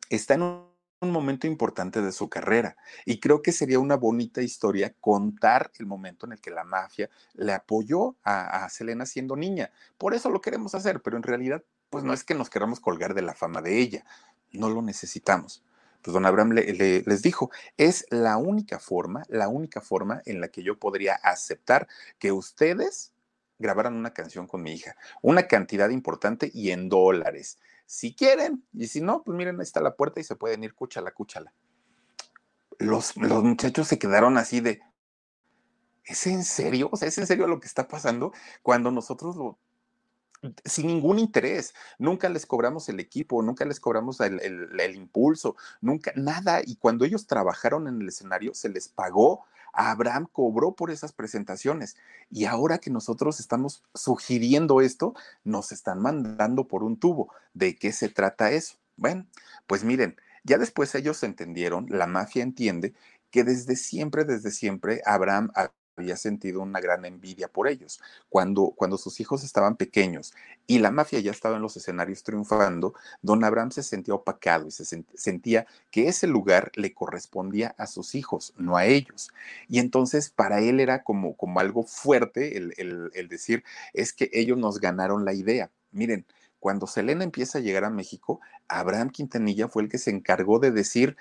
está 0.09 0.33
en 0.33 0.41
un 0.43 0.68
un 1.01 1.11
momento 1.11 1.47
importante 1.47 2.01
de 2.01 2.11
su 2.11 2.29
carrera 2.29 2.75
y 3.05 3.19
creo 3.19 3.41
que 3.41 3.53
sería 3.53 3.79
una 3.79 3.95
bonita 3.95 4.41
historia 4.41 4.93
contar 4.99 5.71
el 5.79 5.85
momento 5.85 6.25
en 6.25 6.33
el 6.33 6.41
que 6.41 6.51
la 6.51 6.65
mafia 6.65 7.09
le 7.33 7.53
apoyó 7.53 8.15
a, 8.23 8.67
Selena 8.69 9.05
siendo 9.05 9.35
niña. 9.35 9.71
Por 9.97 10.13
eso 10.13 10.29
lo 10.29 10.41
queremos 10.41 10.75
hacer, 10.75 11.01
pero 11.01 11.15
en 11.15 11.23
realidad 11.23 11.63
pues 11.89 12.03
no 12.03 12.13
es 12.13 12.23
que 12.23 12.35
nos 12.35 12.49
queramos 12.49 12.79
colgar 12.79 13.13
de 13.13 13.21
la 13.21 13.33
fama 13.33 13.61
de 13.61 13.79
ella, 13.79 14.05
no 14.51 14.69
lo 14.69 14.81
necesitamos. 14.81 15.63
Pues 16.01 16.13
don 16.13 16.25
Abraham 16.25 16.51
le, 16.51 16.73
le, 16.73 17.01
les 17.01 17.21
dijo, 17.21 17.49
es 17.77 18.05
la 18.09 18.37
única 18.37 18.79
forma, 18.79 19.23
la 19.27 19.47
única 19.47 19.81
forma 19.81 20.21
en 20.25 20.39
la 20.41 20.49
que 20.49 20.63
yo 20.63 20.77
podría 20.77 21.15
aceptar 21.15 21.87
que 22.19 22.31
ustedes 22.31 23.11
grabaran 23.57 23.95
una 23.95 24.13
canción 24.13 24.47
con 24.47 24.61
mi 24.61 24.73
hija, 24.73 24.95
una 25.21 25.43
cantidad 25.47 25.89
importante 25.89 26.51
y 26.53 26.71
en 26.71 26.89
dólares 26.89 27.57
si 27.89 28.13
quieren, 28.13 28.63
y 28.71 28.85
si 28.85 29.01
no, 29.01 29.23
pues 29.23 29.35
miren, 29.35 29.59
ahí 29.59 29.63
está 29.63 29.81
la 29.81 29.95
puerta 29.95 30.19
y 30.19 30.23
se 30.23 30.35
pueden 30.35 30.63
ir, 30.63 30.75
cúchala, 30.75 31.09
cúchala. 31.09 31.51
Los, 32.77 33.17
los 33.17 33.43
muchachos 33.43 33.87
se 33.87 33.97
quedaron 33.97 34.37
así 34.37 34.59
de, 34.59 34.79
¿es 36.05 36.27
en 36.27 36.43
serio? 36.43 36.89
O 36.91 36.97
sea, 36.97 37.07
¿es 37.07 37.17
en 37.17 37.25
serio 37.25 37.47
lo 37.47 37.59
que 37.59 37.65
está 37.65 37.87
pasando? 37.87 38.31
Cuando 38.61 38.91
nosotros 38.91 39.35
lo, 39.35 39.57
sin 40.65 40.85
ningún 40.85 41.17
interés. 41.17 41.73
Nunca 41.97 42.29
les 42.29 42.45
cobramos 42.45 42.87
el 42.89 42.99
equipo, 42.99 43.41
nunca 43.41 43.65
les 43.65 43.79
cobramos 43.79 44.19
el, 44.19 44.39
el, 44.41 44.79
el, 44.79 44.95
impulso, 44.95 45.55
nunca, 45.81 46.13
nada. 46.15 46.61
Y 46.63 46.75
cuando 46.75 47.05
ellos 47.05 47.25
trabajaron 47.25 47.87
en 47.87 48.03
el 48.03 48.09
escenario, 48.09 48.53
se 48.53 48.69
les 48.69 48.87
pagó 48.87 49.45
Abraham 49.73 50.27
cobró 50.31 50.73
por 50.73 50.91
esas 50.91 51.13
presentaciones 51.13 51.97
y 52.29 52.45
ahora 52.45 52.79
que 52.79 52.89
nosotros 52.89 53.39
estamos 53.39 53.83
sugiriendo 53.93 54.81
esto, 54.81 55.13
nos 55.43 55.71
están 55.71 55.99
mandando 56.01 56.67
por 56.67 56.83
un 56.83 56.97
tubo. 56.97 57.33
¿De 57.53 57.75
qué 57.75 57.91
se 57.91 58.09
trata 58.09 58.51
eso? 58.51 58.75
Bueno, 58.97 59.25
pues 59.67 59.83
miren, 59.83 60.17
ya 60.43 60.57
después 60.57 60.93
ellos 60.95 61.23
entendieron, 61.23 61.87
la 61.89 62.07
mafia 62.07 62.43
entiende 62.43 62.93
que 63.31 63.43
desde 63.43 63.75
siempre, 63.75 64.25
desde 64.25 64.51
siempre, 64.51 65.01
Abraham 65.05 65.51
había 65.99 66.17
sentido 66.17 66.61
una 66.61 66.79
gran 66.79 67.05
envidia 67.05 67.47
por 67.47 67.67
ellos. 67.67 68.01
Cuando, 68.29 68.73
cuando 68.75 68.97
sus 68.97 69.19
hijos 69.19 69.43
estaban 69.43 69.75
pequeños 69.75 70.33
y 70.67 70.79
la 70.79 70.91
mafia 70.91 71.19
ya 71.19 71.31
estaba 71.31 71.57
en 71.57 71.61
los 71.61 71.77
escenarios 71.77 72.23
triunfando, 72.23 72.93
don 73.21 73.43
Abraham 73.43 73.71
se 73.71 73.83
sentía 73.83 74.13
opacado 74.13 74.67
y 74.67 74.71
se 74.71 74.85
sentía 75.13 75.67
que 75.91 76.07
ese 76.07 76.27
lugar 76.27 76.71
le 76.75 76.93
correspondía 76.93 77.75
a 77.77 77.87
sus 77.87 78.15
hijos, 78.15 78.53
no 78.57 78.77
a 78.77 78.85
ellos. 78.85 79.29
Y 79.67 79.79
entonces 79.79 80.29
para 80.29 80.61
él 80.61 80.79
era 80.79 81.03
como, 81.03 81.35
como 81.35 81.59
algo 81.59 81.83
fuerte 81.83 82.57
el, 82.57 82.73
el, 82.77 83.11
el 83.13 83.27
decir, 83.27 83.63
es 83.93 84.13
que 84.13 84.29
ellos 84.33 84.57
nos 84.57 84.79
ganaron 84.79 85.25
la 85.25 85.33
idea. 85.33 85.71
Miren, 85.91 86.25
cuando 86.59 86.87
Selena 86.87 87.23
empieza 87.23 87.57
a 87.57 87.61
llegar 87.61 87.85
a 87.85 87.89
México, 87.89 88.41
Abraham 88.67 89.09
Quintanilla 89.09 89.69
fue 89.69 89.83
el 89.83 89.89
que 89.89 89.97
se 89.97 90.11
encargó 90.11 90.59
de 90.59 90.71
decir, 90.71 91.15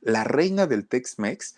la 0.00 0.22
reina 0.22 0.66
del 0.66 0.86
Tex-Mex 0.86 1.56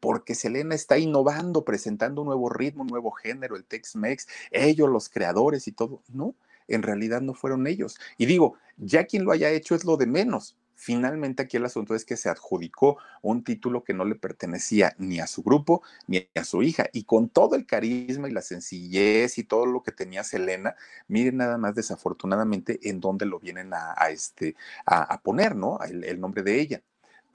porque 0.00 0.34
Selena 0.34 0.74
está 0.74 0.98
innovando, 0.98 1.64
presentando 1.64 2.22
un 2.22 2.28
nuevo 2.28 2.48
ritmo, 2.48 2.82
un 2.82 2.88
nuevo 2.88 3.10
género, 3.10 3.56
el 3.56 3.64
Tex-Mex, 3.64 4.28
ellos 4.50 4.88
los 4.88 5.08
creadores 5.08 5.68
y 5.68 5.72
todo. 5.72 6.02
No, 6.08 6.34
en 6.68 6.82
realidad 6.82 7.20
no 7.20 7.34
fueron 7.34 7.66
ellos. 7.66 7.98
Y 8.18 8.26
digo, 8.26 8.54
ya 8.76 9.04
quien 9.04 9.24
lo 9.24 9.32
haya 9.32 9.50
hecho 9.50 9.74
es 9.74 9.84
lo 9.84 9.96
de 9.96 10.06
menos. 10.06 10.56
Finalmente 10.78 11.42
aquí 11.42 11.56
el 11.56 11.64
asunto 11.64 11.94
es 11.94 12.04
que 12.04 12.18
se 12.18 12.28
adjudicó 12.28 12.98
un 13.22 13.42
título 13.42 13.82
que 13.82 13.94
no 13.94 14.04
le 14.04 14.14
pertenecía 14.14 14.94
ni 14.98 15.20
a 15.20 15.26
su 15.26 15.42
grupo 15.42 15.82
ni 16.06 16.28
a 16.34 16.44
su 16.44 16.62
hija. 16.62 16.86
Y 16.92 17.04
con 17.04 17.30
todo 17.30 17.56
el 17.56 17.66
carisma 17.66 18.28
y 18.28 18.32
la 18.32 18.42
sencillez 18.42 19.38
y 19.38 19.44
todo 19.44 19.64
lo 19.64 19.82
que 19.82 19.92
tenía 19.92 20.22
Selena, 20.22 20.76
miren 21.08 21.38
nada 21.38 21.56
más 21.56 21.74
desafortunadamente 21.74 22.78
en 22.90 23.00
dónde 23.00 23.24
lo 23.24 23.40
vienen 23.40 23.72
a, 23.72 23.94
este, 24.10 24.54
a, 24.84 25.18
poner, 25.22 25.56
¿no? 25.56 25.78
El 25.82 26.20
nombre 26.20 26.42
de 26.42 26.60
ella. 26.60 26.82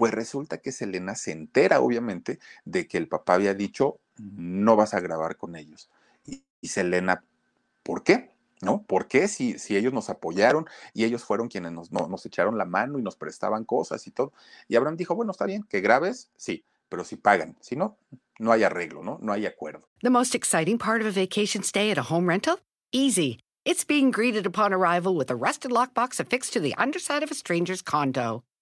Pues 0.01 0.15
resulta 0.15 0.57
que 0.57 0.71
Selena 0.71 1.13
se 1.13 1.31
entera, 1.31 1.79
obviamente, 1.79 2.39
de 2.65 2.87
que 2.87 2.97
el 2.97 3.07
papá 3.07 3.35
había 3.35 3.53
dicho, 3.53 3.99
no 4.17 4.75
vas 4.75 4.95
a 4.95 4.99
grabar 4.99 5.37
con 5.37 5.55
ellos. 5.55 5.91
Y, 6.25 6.43
y 6.59 6.69
Selena, 6.69 7.23
¿por 7.83 8.03
qué? 8.03 8.31
¿No? 8.61 8.81
¿Por 8.81 9.07
qué 9.07 9.27
si, 9.27 9.59
si 9.59 9.77
ellos 9.77 9.93
nos 9.93 10.09
apoyaron 10.09 10.65
y 10.95 11.03
ellos 11.03 11.23
fueron 11.23 11.49
quienes 11.49 11.71
nos, 11.71 11.91
no, 11.91 12.07
nos 12.07 12.25
echaron 12.25 12.57
la 12.57 12.65
mano 12.65 12.97
y 12.97 13.03
nos 13.03 13.15
prestaban 13.15 13.63
cosas 13.63 14.07
y 14.07 14.09
todo? 14.09 14.33
Y 14.67 14.75
Abraham 14.75 14.97
dijo, 14.97 15.13
bueno, 15.13 15.33
está 15.33 15.45
bien, 15.45 15.61
que 15.69 15.81
grabes, 15.81 16.31
sí, 16.35 16.65
pero 16.89 17.03
si 17.03 17.15
pagan, 17.15 17.55
si 17.61 17.75
no, 17.75 17.95
no 18.39 18.51
hay 18.51 18.63
arreglo, 18.63 19.03
¿no? 19.03 19.19
No 19.21 19.33
hay 19.33 19.45
acuerdo. 19.45 19.87
The 20.01 20.09
most 20.09 20.33
exciting 20.33 20.79
part 20.79 21.01
of 21.01 21.05
a 21.05 21.11
vacation 21.11 21.61
stay 21.61 21.91
at 21.91 21.99
a 21.99 22.11
home 22.11 22.27
rental? 22.27 22.57
Easy. 22.91 23.37
It's 23.65 23.85
being 23.85 24.09
greeted 24.09 24.47
upon 24.47 24.73
arrival 24.73 25.15
with 25.15 25.29
a 25.29 25.35
rusted 25.35 25.69
lockbox 25.69 26.19
affixed 26.19 26.53
to 26.53 26.59
the 26.59 26.73
underside 26.79 27.21
of 27.21 27.29
a 27.29 27.35
stranger's 27.35 27.83
condo. 27.83 28.41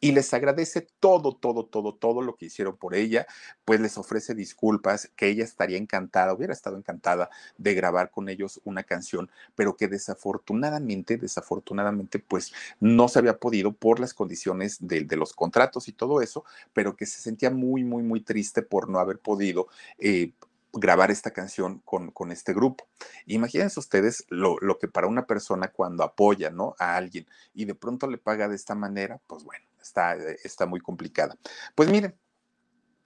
y 0.00 0.12
les 0.12 0.32
agradece 0.32 0.88
todo, 0.98 1.36
todo, 1.36 1.66
todo, 1.66 1.94
todo 1.94 2.22
lo 2.22 2.36
que 2.36 2.46
hicieron 2.46 2.76
por 2.76 2.94
ella, 2.94 3.26
pues 3.64 3.80
les 3.80 3.98
ofrece 3.98 4.34
disculpas, 4.34 5.10
que 5.14 5.28
ella 5.28 5.44
estaría 5.44 5.76
encantada, 5.76 6.32
hubiera 6.32 6.52
estado 6.52 6.76
encantada 6.76 7.30
de 7.58 7.74
grabar 7.74 8.10
con 8.10 8.28
ellos 8.28 8.60
una 8.64 8.82
canción, 8.82 9.30
pero 9.54 9.76
que 9.76 9.88
desafortunadamente, 9.88 11.18
desafortunadamente, 11.18 12.18
pues 12.18 12.52
no 12.80 13.08
se 13.08 13.18
había 13.18 13.38
podido 13.38 13.72
por 13.72 14.00
las 14.00 14.14
condiciones 14.14 14.78
de, 14.80 15.06
los 15.16 15.34
contratos 15.34 15.88
y 15.88 15.92
todo 15.92 16.22
eso, 16.22 16.44
pero 16.72 16.96
que 16.96 17.04
se 17.04 17.20
sentía 17.20 17.50
muy, 17.50 17.84
muy, 17.84 18.02
muy 18.02 18.20
triste 18.22 18.62
por 18.62 18.88
no 18.88 19.00
haber 19.00 19.18
podido 19.18 19.68
eh, 19.98 20.32
grabar 20.72 21.10
esta 21.10 21.32
canción 21.32 21.80
con, 21.84 22.10
con, 22.10 22.32
este 22.32 22.54
grupo. 22.54 22.86
Imagínense 23.26 23.80
ustedes 23.80 24.24
lo, 24.28 24.56
lo, 24.60 24.78
que 24.78 24.88
para 24.88 25.08
una 25.08 25.26
persona 25.26 25.68
cuando 25.68 26.04
apoya 26.04 26.50
¿no? 26.50 26.74
a 26.78 26.96
alguien 26.96 27.26
y 27.54 27.64
de 27.64 27.74
pronto 27.74 28.06
le 28.06 28.18
paga 28.18 28.48
de 28.48 28.56
esta 28.56 28.74
manera, 28.74 29.20
pues 29.26 29.42
bueno, 29.44 29.64
está, 29.80 30.16
está 30.44 30.66
muy 30.66 30.80
complicada. 30.80 31.36
Pues 31.74 31.90
miren, 31.90 32.14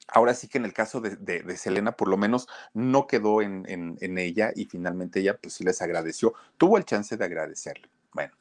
ahora 0.09 0.35
sí 0.35 0.49
que 0.49 0.59
en 0.59 0.65
el 0.65 0.73
caso 0.73 1.01
de, 1.01 1.57
Selena, 1.57 1.93
por 1.93 2.09
lo 2.09 2.17
menos 2.17 2.49
no 2.73 3.07
quedó 3.07 3.43
en, 3.43 3.65
en, 3.69 3.97
en, 4.01 4.19
ella 4.19 4.53
y 4.55 4.67
finalmente 4.67 5.21
ella 5.21 5.39
pues 5.39 5.55
sí 5.55 5.65
les 5.65 5.81
agradeció, 5.83 6.35
tuvo 6.59 6.79
el 6.79 6.85
chance 6.85 7.17
de 7.17 7.25
agradecerle. 7.25 7.89
Bueno, 8.13 8.33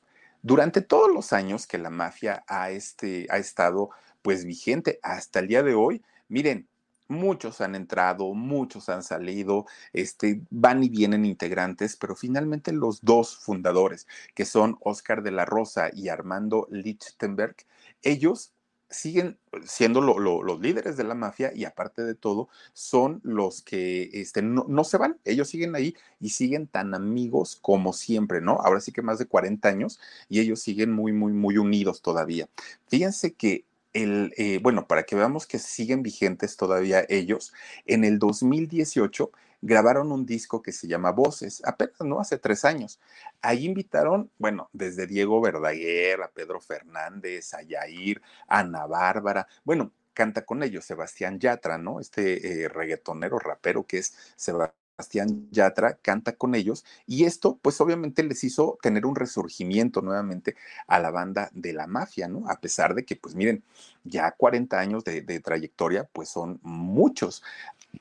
durante 0.41 0.81
todos 0.81 1.11
los 1.13 1.33
años 1.33 1.67
que 1.67 1.77
la 1.77 1.89
mafia 1.89 2.43
ha, 2.47 2.69
este, 2.69 3.27
ha 3.29 3.37
estado 3.37 3.89
pues 4.21 4.45
vigente 4.45 4.99
hasta 5.01 5.39
el 5.39 5.47
día 5.47 5.63
de 5.63 5.73
hoy, 5.73 6.03
miren, 6.27 6.67
muchos 7.07 7.61
han 7.61 7.75
entrado, 7.75 8.33
muchos 8.33 8.89
han 8.89 9.03
salido, 9.03 9.65
este, 9.93 10.41
van 10.49 10.83
y 10.83 10.89
vienen 10.89 11.25
integrantes, 11.25 11.95
pero 11.95 12.15
finalmente 12.15 12.71
los 12.71 13.01
dos 13.01 13.37
fundadores, 13.37 14.07
que 14.33 14.45
son 14.45 14.77
Oscar 14.81 15.23
de 15.23 15.31
la 15.31 15.45
Rosa 15.45 15.89
y 15.93 16.09
Armando 16.09 16.67
Lichtenberg, 16.71 17.55
ellos 18.03 18.53
siguen 18.93 19.39
siendo 19.65 20.01
lo, 20.01 20.19
lo, 20.19 20.43
los 20.43 20.59
líderes 20.59 20.97
de 20.97 21.03
la 21.03 21.15
mafia 21.15 21.51
y 21.53 21.65
aparte 21.65 22.03
de 22.03 22.15
todo 22.15 22.49
son 22.73 23.21
los 23.23 23.61
que 23.61 24.09
este, 24.13 24.41
no, 24.41 24.65
no, 24.67 24.83
se 24.83 24.97
van, 24.97 25.17
ellos 25.25 25.49
siguen 25.49 25.75
ahí 25.75 25.95
y 26.19 26.29
siguen 26.29 26.67
tan 26.67 26.93
amigos 26.93 27.57
como 27.61 27.91
siempre, 27.93 28.39
¿no? 28.39 28.59
Ahora 28.61 28.79
sí 28.79 28.91
que 28.91 29.01
más 29.01 29.19
de 29.19 29.25
40 29.25 29.67
años 29.67 29.99
y 30.29 30.39
ellos 30.39 30.61
siguen 30.61 30.91
muy, 30.91 31.11
muy, 31.11 31.33
muy 31.33 31.57
unidos 31.57 32.01
todavía. 32.01 32.49
Fíjense 32.87 33.33
que 33.33 33.65
el, 33.93 34.33
eh, 34.37 34.59
bueno, 34.61 34.87
para 34.87 35.03
que 35.03 35.15
veamos 35.15 35.47
que 35.47 35.59
siguen 35.59 36.03
vigentes 36.03 36.57
todavía 36.57 37.05
ellos, 37.09 37.53
en 37.85 38.03
el 38.03 38.19
2018 38.19 39.31
grabaron 39.63 40.11
un 40.11 40.25
disco 40.25 40.61
que 40.61 40.73
se 40.73 40.87
llama 40.87 41.11
Voces, 41.11 41.61
apenas, 41.65 42.01
¿no? 42.01 42.19
Hace 42.19 42.37
tres 42.37 42.65
años. 42.65 42.99
Ahí 43.41 43.65
invitaron, 43.65 44.29
bueno, 44.37 44.69
desde 44.73 45.07
Diego 45.07 45.39
Verdaguer, 45.39 46.21
a 46.21 46.29
Pedro 46.29 46.59
Fernández, 46.59 47.53
a 47.53 47.61
Yair, 47.61 48.21
a 48.47 48.59
Ana 48.59 48.85
Bárbara, 48.85 49.47
bueno, 49.63 49.91
canta 50.13 50.45
con 50.45 50.63
ellos 50.63 50.83
Sebastián 50.83 51.39
Yatra, 51.39 51.77
¿no? 51.77 52.01
Este 52.01 52.63
eh, 52.63 52.67
reggaetonero, 52.67 53.39
rapero 53.39 53.87
que 53.87 53.99
es 53.99 54.13
Sebastián 54.35 55.47
Yatra 55.49 55.97
canta 56.01 56.33
con 56.33 56.55
ellos 56.55 56.85
y 57.07 57.23
esto 57.23 57.57
pues 57.61 57.81
obviamente 57.81 58.21
les 58.21 58.43
hizo 58.43 58.77
tener 58.81 59.05
un 59.05 59.15
resurgimiento 59.15 60.01
nuevamente 60.01 60.55
a 60.87 60.99
la 60.99 61.09
banda 61.09 61.49
de 61.53 61.73
la 61.73 61.87
mafia, 61.87 62.27
¿no? 62.27 62.47
A 62.49 62.59
pesar 62.59 62.93
de 62.95 63.05
que 63.05 63.15
pues 63.15 63.33
miren, 63.33 63.63
ya 64.03 64.31
40 64.31 64.77
años 64.77 65.03
de 65.03 65.39
trayectoria 65.39 66.03
pues 66.11 66.29
son 66.29 66.59
muchos. 66.63 67.41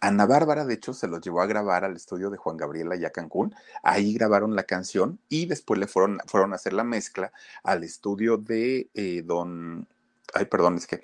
Ana 0.01 0.26
Bárbara, 0.26 0.64
de 0.64 0.74
hecho, 0.74 0.95
se 0.95 1.07
los 1.07 1.20
llevó 1.20 1.43
a 1.43 1.47
grabar 1.47 1.84
al 1.84 1.97
estudio 1.97 2.30
de 2.30 2.36
Juan 2.36 2.57
Gabriela 2.57 2.97
y 2.97 3.05
a 3.05 3.11
Cancún. 3.11 3.55
Ahí 3.82 4.14
grabaron 4.14 4.57
la 4.57 4.64
canción 4.64 5.20
y 5.28 5.47
después 5.47 5.78
le 5.78 5.86
fueron, 5.86 6.18
fueron 6.26 6.53
a 6.53 6.57
hacer 6.57 6.72
la 6.72 6.84
mezcla 6.84 7.32
al 7.62 7.84
estudio 7.84 8.36
de 8.36 8.90
eh, 8.95 9.22
don. 9.24 9.86
Ay, 10.34 10.47
perdón, 10.47 10.76
es 10.76 10.86
que 10.86 11.03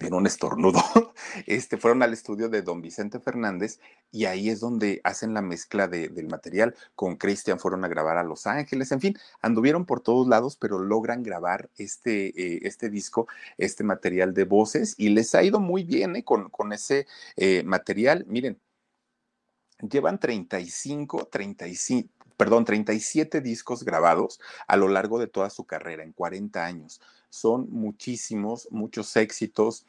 en 0.00 0.12
un 0.12 0.26
estornudo, 0.26 0.80
este, 1.46 1.78
fueron 1.78 2.02
al 2.02 2.12
estudio 2.12 2.48
de 2.50 2.60
don 2.60 2.82
Vicente 2.82 3.20
Fernández 3.20 3.80
y 4.10 4.26
ahí 4.26 4.50
es 4.50 4.60
donde 4.60 5.00
hacen 5.02 5.32
la 5.32 5.40
mezcla 5.40 5.88
de, 5.88 6.08
del 6.08 6.28
material. 6.28 6.74
Con 6.94 7.16
Cristian 7.16 7.58
fueron 7.58 7.84
a 7.84 7.88
grabar 7.88 8.18
a 8.18 8.22
Los 8.22 8.46
Ángeles, 8.46 8.92
en 8.92 9.00
fin, 9.00 9.18
anduvieron 9.40 9.86
por 9.86 10.00
todos 10.00 10.28
lados, 10.28 10.56
pero 10.56 10.78
logran 10.78 11.22
grabar 11.22 11.70
este, 11.78 12.28
eh, 12.28 12.60
este 12.64 12.90
disco, 12.90 13.28
este 13.56 13.82
material 13.82 14.34
de 14.34 14.44
voces 14.44 14.94
y 14.98 15.08
les 15.08 15.34
ha 15.34 15.42
ido 15.42 15.58
muy 15.58 15.84
bien 15.84 16.16
eh, 16.16 16.24
con, 16.24 16.50
con, 16.50 16.72
ese 16.72 17.06
eh, 17.36 17.62
material. 17.64 18.26
Miren, 18.28 18.60
llevan 19.80 20.20
35, 20.20 21.28
35, 21.32 22.10
perdón, 22.36 22.64
37 22.66 23.40
discos 23.40 23.84
grabados 23.84 24.38
a 24.66 24.76
lo 24.76 24.88
largo 24.88 25.18
de 25.18 25.28
toda 25.28 25.48
su 25.48 25.64
carrera, 25.64 26.02
en 26.02 26.12
40 26.12 26.64
años. 26.64 27.00
Son 27.30 27.68
muchísimos, 27.70 28.68
muchos 28.70 29.16
éxitos. 29.16 29.86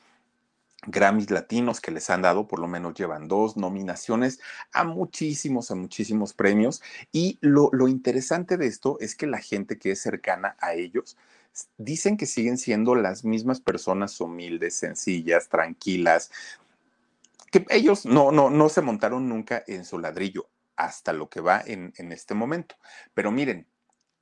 Grammys 0.88 1.30
latinos 1.30 1.82
que 1.82 1.92
les 1.92 2.10
han 2.10 2.22
dado, 2.22 2.48
por 2.48 2.60
lo 2.60 2.68
menos 2.68 2.94
llevan 2.94 3.28
dos 3.28 3.58
nominaciones 3.58 4.40
a 4.72 4.86
muchísimos, 4.86 5.72
a 5.72 5.76
muchísimos 5.76 6.34
premios. 6.34 6.82
Y 7.12 7.38
lo, 7.42 7.70
lo 7.74 7.88
interesante 7.88 8.56
de 8.56 8.68
esto 8.68 8.98
es 9.02 9.16
que 9.16 9.28
la 9.28 9.40
gente 9.40 9.78
que 9.78 9.92
es 9.92 10.02
cercana 10.02 10.56
a 10.60 10.74
ellos 10.74 11.18
dicen 11.78 12.18
que 12.18 12.26
siguen 12.26 12.58
siendo 12.58 12.96
las 12.96 13.26
mismas 13.26 13.60
personas 13.60 14.20
humildes, 14.22 14.76
sencillas, 14.76 15.50
tranquilas, 15.50 16.32
que 17.52 17.66
ellos 17.70 18.06
no, 18.06 18.32
no, 18.32 18.50
no 18.50 18.70
se 18.70 18.82
montaron 18.82 19.28
nunca 19.28 19.64
en 19.68 19.84
su 19.86 20.00
ladrillo 20.00 20.48
hasta 20.76 21.14
lo 21.14 21.30
que 21.30 21.42
va 21.42 21.62
en, 21.66 21.94
en 21.98 22.12
este 22.12 22.36
momento. 22.36 22.76
Pero 23.14 23.32
miren, 23.32 23.68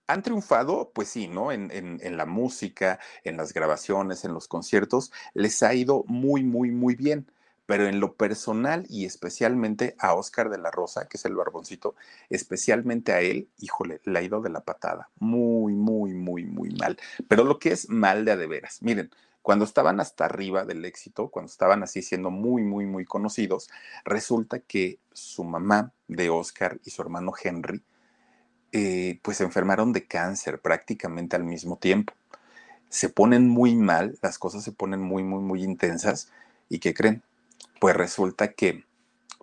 han 0.07 0.23
triunfado, 0.23 0.91
pues 0.93 1.09
sí, 1.09 1.27
¿no? 1.27 1.51
En, 1.51 2.17
la 2.17 2.25
música, 2.25 2.99
en 3.23 3.37
las 3.37 3.53
grabaciones, 3.53 4.25
en 4.25 4.33
los 4.33 4.47
conciertos, 4.47 5.11
les 5.33 5.61
ha 5.63 5.73
ido 5.73 6.03
muy, 6.07 6.43
muy, 6.43 6.71
muy 6.71 6.95
bien. 6.95 7.29
Pero 7.65 7.87
en 7.87 7.99
lo 7.99 8.13
personal 8.13 8.85
y 8.87 9.03
especialmente 9.03 9.97
a 9.99 10.13
Oscar 10.13 10.49
de 10.49 10.57
la 10.57 10.71
Rosa, 10.71 11.09
que 11.09 11.17
es 11.17 11.25
el 11.25 11.35
barboncito, 11.35 11.95
especialmente 12.29 13.11
a 13.11 13.19
él, 13.19 13.49
híjole, 13.59 13.99
le 14.05 14.19
ha 14.19 14.21
ido 14.21 14.39
de 14.39 14.49
la 14.49 14.61
patada. 14.61 15.09
Muy, 15.19 15.73
muy, 15.73 16.13
muy, 16.13 16.45
muy 16.45 16.69
mal. 16.69 16.97
Pero 17.27 17.43
lo 17.43 17.59
que 17.59 17.73
es 17.73 17.89
mal 17.89 18.23
de 18.23 18.31
a 18.31 18.37
de 18.37 18.47
veras. 18.47 18.81
Miren, 18.81 19.11
cuando 19.41 19.65
estaban 19.65 19.99
hasta 19.99 20.25
arriba 20.25 20.63
del 20.63 20.85
éxito, 20.85 21.27
cuando 21.27 21.49
estaban 21.49 21.83
así 21.83 22.01
siendo 22.01 22.31
muy, 22.31 22.63
muy, 22.63 22.85
muy 22.85 23.03
conocidos, 23.03 23.69
resulta 24.05 24.59
que 24.59 24.99
su 25.11 25.43
mamá 25.43 25.91
de 26.07 26.29
Oscar 26.29 26.79
y 26.85 26.91
su 26.91 27.01
hermano 27.01 27.33
Henry, 27.41 27.81
eh, 28.71 29.19
pues 29.21 29.37
se 29.37 29.43
enfermaron 29.43 29.93
de 29.93 30.05
cáncer 30.05 30.59
prácticamente 30.59 31.35
al 31.35 31.43
mismo 31.43 31.77
tiempo. 31.77 32.13
Se 32.89 33.09
ponen 33.09 33.49
muy 33.49 33.75
mal, 33.75 34.17
las 34.21 34.39
cosas 34.39 34.63
se 34.63 34.71
ponen 34.71 35.01
muy, 35.01 35.23
muy, 35.23 35.41
muy 35.41 35.63
intensas. 35.63 36.31
¿Y 36.69 36.79
qué 36.79 36.93
creen? 36.93 37.23
Pues 37.79 37.95
resulta 37.95 38.53
que 38.53 38.85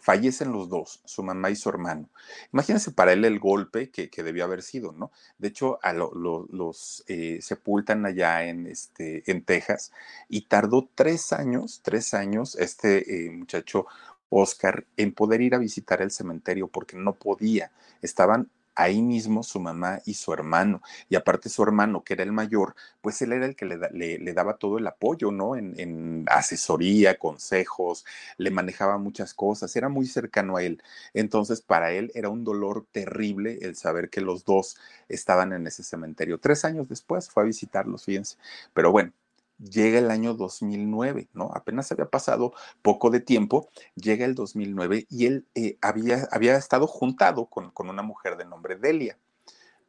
fallecen 0.04 0.52
los 0.52 0.68
dos, 0.68 1.00
su 1.06 1.22
mamá 1.22 1.48
y 1.48 1.56
su 1.56 1.70
hermano. 1.70 2.10
Imagínense 2.52 2.90
para 2.90 3.14
él 3.14 3.24
el 3.24 3.38
golpe 3.38 3.88
que, 3.88 4.10
que 4.10 4.22
debió 4.22 4.44
haber 4.44 4.62
sido, 4.62 4.92
¿no? 4.92 5.10
De 5.38 5.48
hecho, 5.48 5.78
a 5.82 5.94
lo, 5.94 6.12
lo, 6.14 6.46
los 6.50 7.04
eh, 7.06 7.38
sepultan 7.40 8.04
allá 8.04 8.44
en, 8.44 8.66
este, 8.66 9.22
en 9.30 9.42
Texas 9.42 9.92
y 10.28 10.42
tardó 10.42 10.90
tres 10.94 11.32
años, 11.32 11.80
tres 11.82 12.12
años 12.12 12.54
este 12.56 13.26
eh, 13.26 13.30
muchacho 13.30 13.86
Oscar 14.28 14.84
en 14.98 15.14
poder 15.14 15.40
ir 15.40 15.54
a 15.54 15.58
visitar 15.58 16.02
el 16.02 16.10
cementerio 16.10 16.68
porque 16.68 16.98
no 16.98 17.14
podía. 17.14 17.70
Estaban 18.02 18.50
ahí 18.74 19.02
mismo 19.02 19.42
su 19.42 19.60
mamá 19.60 20.00
y 20.04 20.14
su 20.14 20.32
hermano. 20.32 20.82
Y 21.08 21.16
aparte 21.16 21.48
su 21.48 21.62
hermano, 21.62 22.04
que 22.04 22.14
era 22.14 22.22
el 22.22 22.32
mayor, 22.32 22.74
pues 23.00 23.20
él 23.22 23.32
era 23.32 23.46
el 23.46 23.56
que 23.56 23.66
le, 23.66 24.32
daba 24.34 24.56
todo 24.56 24.78
el 24.78 24.86
apoyo, 24.86 25.30
¿no? 25.30 25.56
En, 25.56 25.78
en, 25.78 26.24
asesoría, 26.28 27.18
consejos, 27.18 28.04
le 28.38 28.50
manejaba 28.50 28.98
muchas 28.98 29.34
cosas, 29.34 29.74
era 29.76 29.88
muy 29.88 30.06
cercano 30.06 30.56
a 30.56 30.62
él. 30.62 30.82
Entonces 31.14 31.60
para 31.60 31.92
él 31.92 32.10
era 32.14 32.28
un 32.28 32.44
dolor 32.44 32.86
terrible 32.92 33.58
el 33.62 33.76
saber 33.76 34.10
que 34.10 34.20
los 34.20 34.44
dos 34.44 34.76
estaban 35.08 35.52
en 35.52 35.66
ese 35.66 35.82
cementerio. 35.82 36.38
Tres 36.38 36.64
años 36.64 36.88
después 36.88 37.30
fue 37.30 37.42
a 37.44 37.46
visitarlos, 37.46 38.04
fíjense. 38.04 38.36
Pero 38.72 38.92
bueno, 38.92 39.12
llega 39.59 39.98
el 39.98 40.11
año 40.11 40.34
2009, 40.34 41.28
¿no? 41.32 41.50
Apenas 41.55 41.90
había 41.92 42.07
pasado 42.07 42.52
poco 42.82 43.11
de 43.11 43.20
tiempo, 43.20 43.68
llega 43.94 44.24
el 44.24 44.34
2009 44.34 45.07
y 45.11 45.26
él 45.26 45.46
eh, 45.55 45.78
había, 45.80 46.28
había 46.30 46.57
estado 46.57 46.86
juntado 46.86 47.46
con, 47.46 47.70
con 47.70 47.88
una 47.88 48.02
mujer 48.02 48.36
de 48.36 48.44
nombre 48.44 48.76
Delia. 48.76 49.18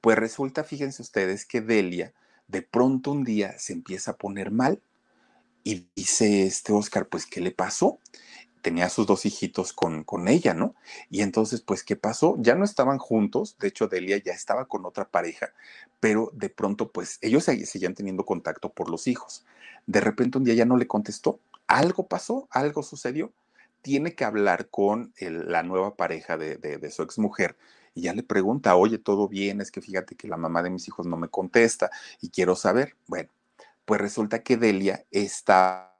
Pues 0.01 0.17
resulta, 0.17 0.63
fíjense 0.63 1.01
ustedes, 1.01 1.45
que 1.45 1.61
Delia 1.61 2.13
de 2.47 2.61
pronto 2.61 3.11
un 3.11 3.23
día 3.23 3.57
se 3.57 3.73
empieza 3.73 4.11
a 4.11 4.17
poner 4.17 4.51
mal 4.51 4.81
y 5.63 5.87
dice 5.95 6.45
este 6.45 6.73
Oscar, 6.73 7.07
pues, 7.07 7.25
¿qué 7.25 7.41
le 7.41 7.51
pasó? 7.51 7.99
Tenía 8.65 8.89
sus 8.89 9.05
dos 9.05 9.27
hijitos 9.27 9.73
con, 9.73 10.03
con 10.03 10.27
ella, 10.27 10.55
¿no? 10.55 10.73
Y 11.11 11.21
entonces, 11.21 11.61
pues, 11.61 11.83
¿qué 11.83 11.95
pasó? 11.95 12.35
Ya 12.39 12.55
no 12.55 12.65
estaban 12.65 12.97
juntos, 12.97 13.57
de 13.59 13.67
hecho, 13.67 13.87
Delia 13.87 14.17
ya 14.17 14.33
estaba 14.33 14.65
con 14.65 14.87
otra 14.87 15.07
pareja, 15.07 15.53
pero 15.99 16.31
de 16.33 16.49
pronto, 16.49 16.91
pues, 16.91 17.19
ellos 17.21 17.43
seguían 17.43 17.93
teniendo 17.93 18.25
contacto 18.25 18.73
por 18.73 18.89
los 18.89 19.05
hijos. 19.05 19.45
De 19.85 20.01
repente 20.01 20.39
un 20.39 20.45
día 20.45 20.55
ya 20.55 20.65
no 20.65 20.77
le 20.77 20.87
contestó, 20.87 21.39
algo 21.67 22.07
pasó, 22.07 22.47
algo 22.49 22.81
sucedió. 22.81 23.31
Tiene 23.83 24.15
que 24.15 24.25
hablar 24.25 24.69
con 24.69 25.13
la 25.19 25.61
nueva 25.61 25.95
pareja 25.95 26.35
de, 26.35 26.89
su 26.89 27.03
exmujer 27.03 27.55
y 27.93 28.01
ya 28.01 28.15
le 28.15 28.23
pregunta, 28.23 28.75
oye, 28.75 28.97
¿todo 28.97 29.27
bien? 29.27 29.61
Es 29.61 29.69
que 29.69 29.79
fíjate 29.79 30.15
que 30.15 30.27
la 30.27 30.37
mamá 30.37 30.63
de 30.63 30.71
mis 30.71 30.87
hijos 30.87 31.05
no 31.05 31.17
me 31.17 31.27
contesta 31.27 31.91
y 32.19 32.29
quiero 32.29 32.55
saber. 32.55 32.95
Bueno, 33.05 33.29
pues 33.85 34.01
resulta 34.01 34.41
que 34.41 34.57
Delia 34.57 35.05
está 35.11 35.95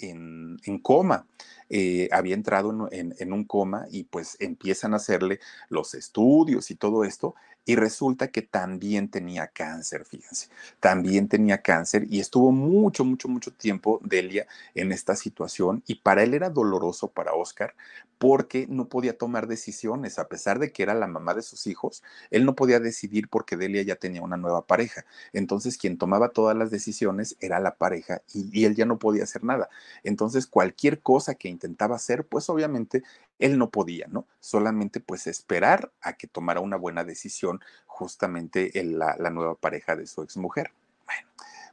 en, 0.00 0.58
en 0.64 0.78
coma. 0.80 1.26
Eh, 1.70 2.08
había 2.10 2.34
entrado 2.34 2.88
en, 2.90 2.98
en, 2.98 3.14
en, 3.18 3.32
un 3.32 3.44
coma 3.44 3.86
y 3.90 4.02
pues 4.04 4.36
empiezan 4.40 4.92
a 4.92 4.96
hacerle 4.96 5.38
los 5.68 5.94
estudios 5.94 6.70
y 6.72 6.74
todo 6.74 7.04
esto 7.04 7.36
y 7.64 7.76
resulta 7.76 8.28
que 8.28 8.42
también 8.42 9.10
tenía 9.10 9.48
cáncer, 9.48 10.04
fíjense, 10.04 10.48
también 10.80 11.28
tenía 11.28 11.62
cáncer 11.62 12.06
y 12.08 12.20
estuvo 12.20 12.52
mucho, 12.52 13.04
mucho, 13.04 13.28
mucho 13.28 13.52
tiempo 13.52 14.00
Delia 14.02 14.46
en 14.74 14.92
esta 14.92 15.16
situación 15.16 15.82
y 15.86 15.96
para 15.96 16.22
él 16.22 16.34
era 16.34 16.50
doloroso 16.50 17.08
para 17.08 17.32
Oscar 17.32 17.74
porque 18.20 18.66
no 18.68 18.86
podía 18.86 19.16
tomar 19.16 19.46
decisiones, 19.46 20.18
a 20.18 20.28
pesar 20.28 20.58
de 20.58 20.72
que 20.72 20.82
era 20.82 20.92
la 20.92 21.06
mamá 21.06 21.32
de 21.32 21.40
sus 21.40 21.66
hijos, 21.66 22.02
él 22.30 22.44
no 22.44 22.54
podía 22.54 22.78
decidir 22.78 23.30
porque 23.30 23.56
Delia 23.56 23.80
ya 23.80 23.96
tenía 23.96 24.20
una 24.20 24.36
nueva 24.36 24.66
pareja. 24.66 25.06
Entonces 25.32 25.78
quien 25.78 25.96
tomaba 25.96 26.28
todas 26.28 26.54
las 26.54 26.70
decisiones 26.70 27.36
era 27.40 27.60
la 27.60 27.76
pareja 27.76 28.20
y, 28.34 28.50
y 28.52 28.66
él 28.66 28.76
ya 28.76 28.84
no 28.84 28.98
podía 28.98 29.24
hacer 29.24 29.42
nada. 29.42 29.70
Entonces 30.04 30.46
cualquier 30.46 31.00
cosa 31.00 31.34
que 31.34 31.48
intentaba 31.48 31.96
hacer, 31.96 32.26
pues 32.26 32.50
obviamente 32.50 33.02
él 33.38 33.56
no 33.56 33.70
podía, 33.70 34.06
¿no? 34.08 34.26
Solamente 34.38 35.00
pues 35.00 35.26
esperar 35.26 35.90
a 36.02 36.12
que 36.12 36.26
tomara 36.26 36.60
una 36.60 36.76
buena 36.76 37.04
decisión 37.04 37.49
justamente 37.86 38.78
en 38.78 38.98
la, 38.98 39.16
nueva 39.30 39.54
pareja 39.54 39.96
de 39.96 40.06
su 40.06 40.22
exmujer. 40.22 40.72
Bueno, 41.06 41.28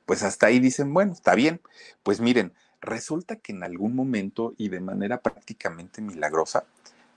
pues 0.05 0.23
hasta 0.23 0.47
ahí 0.47 0.59
dicen, 0.59 0.93
bueno, 0.93 1.13
está 1.13 1.35
bien. 1.35 1.61
Pues 2.03 2.19
miren, 2.19 2.53
resulta 2.81 3.35
que 3.35 3.51
en 3.51 3.63
algún 3.63 3.95
momento 3.95 4.53
y 4.57 4.69
de 4.69 4.79
manera 4.79 5.21
prácticamente 5.21 6.01
milagrosa, 6.01 6.65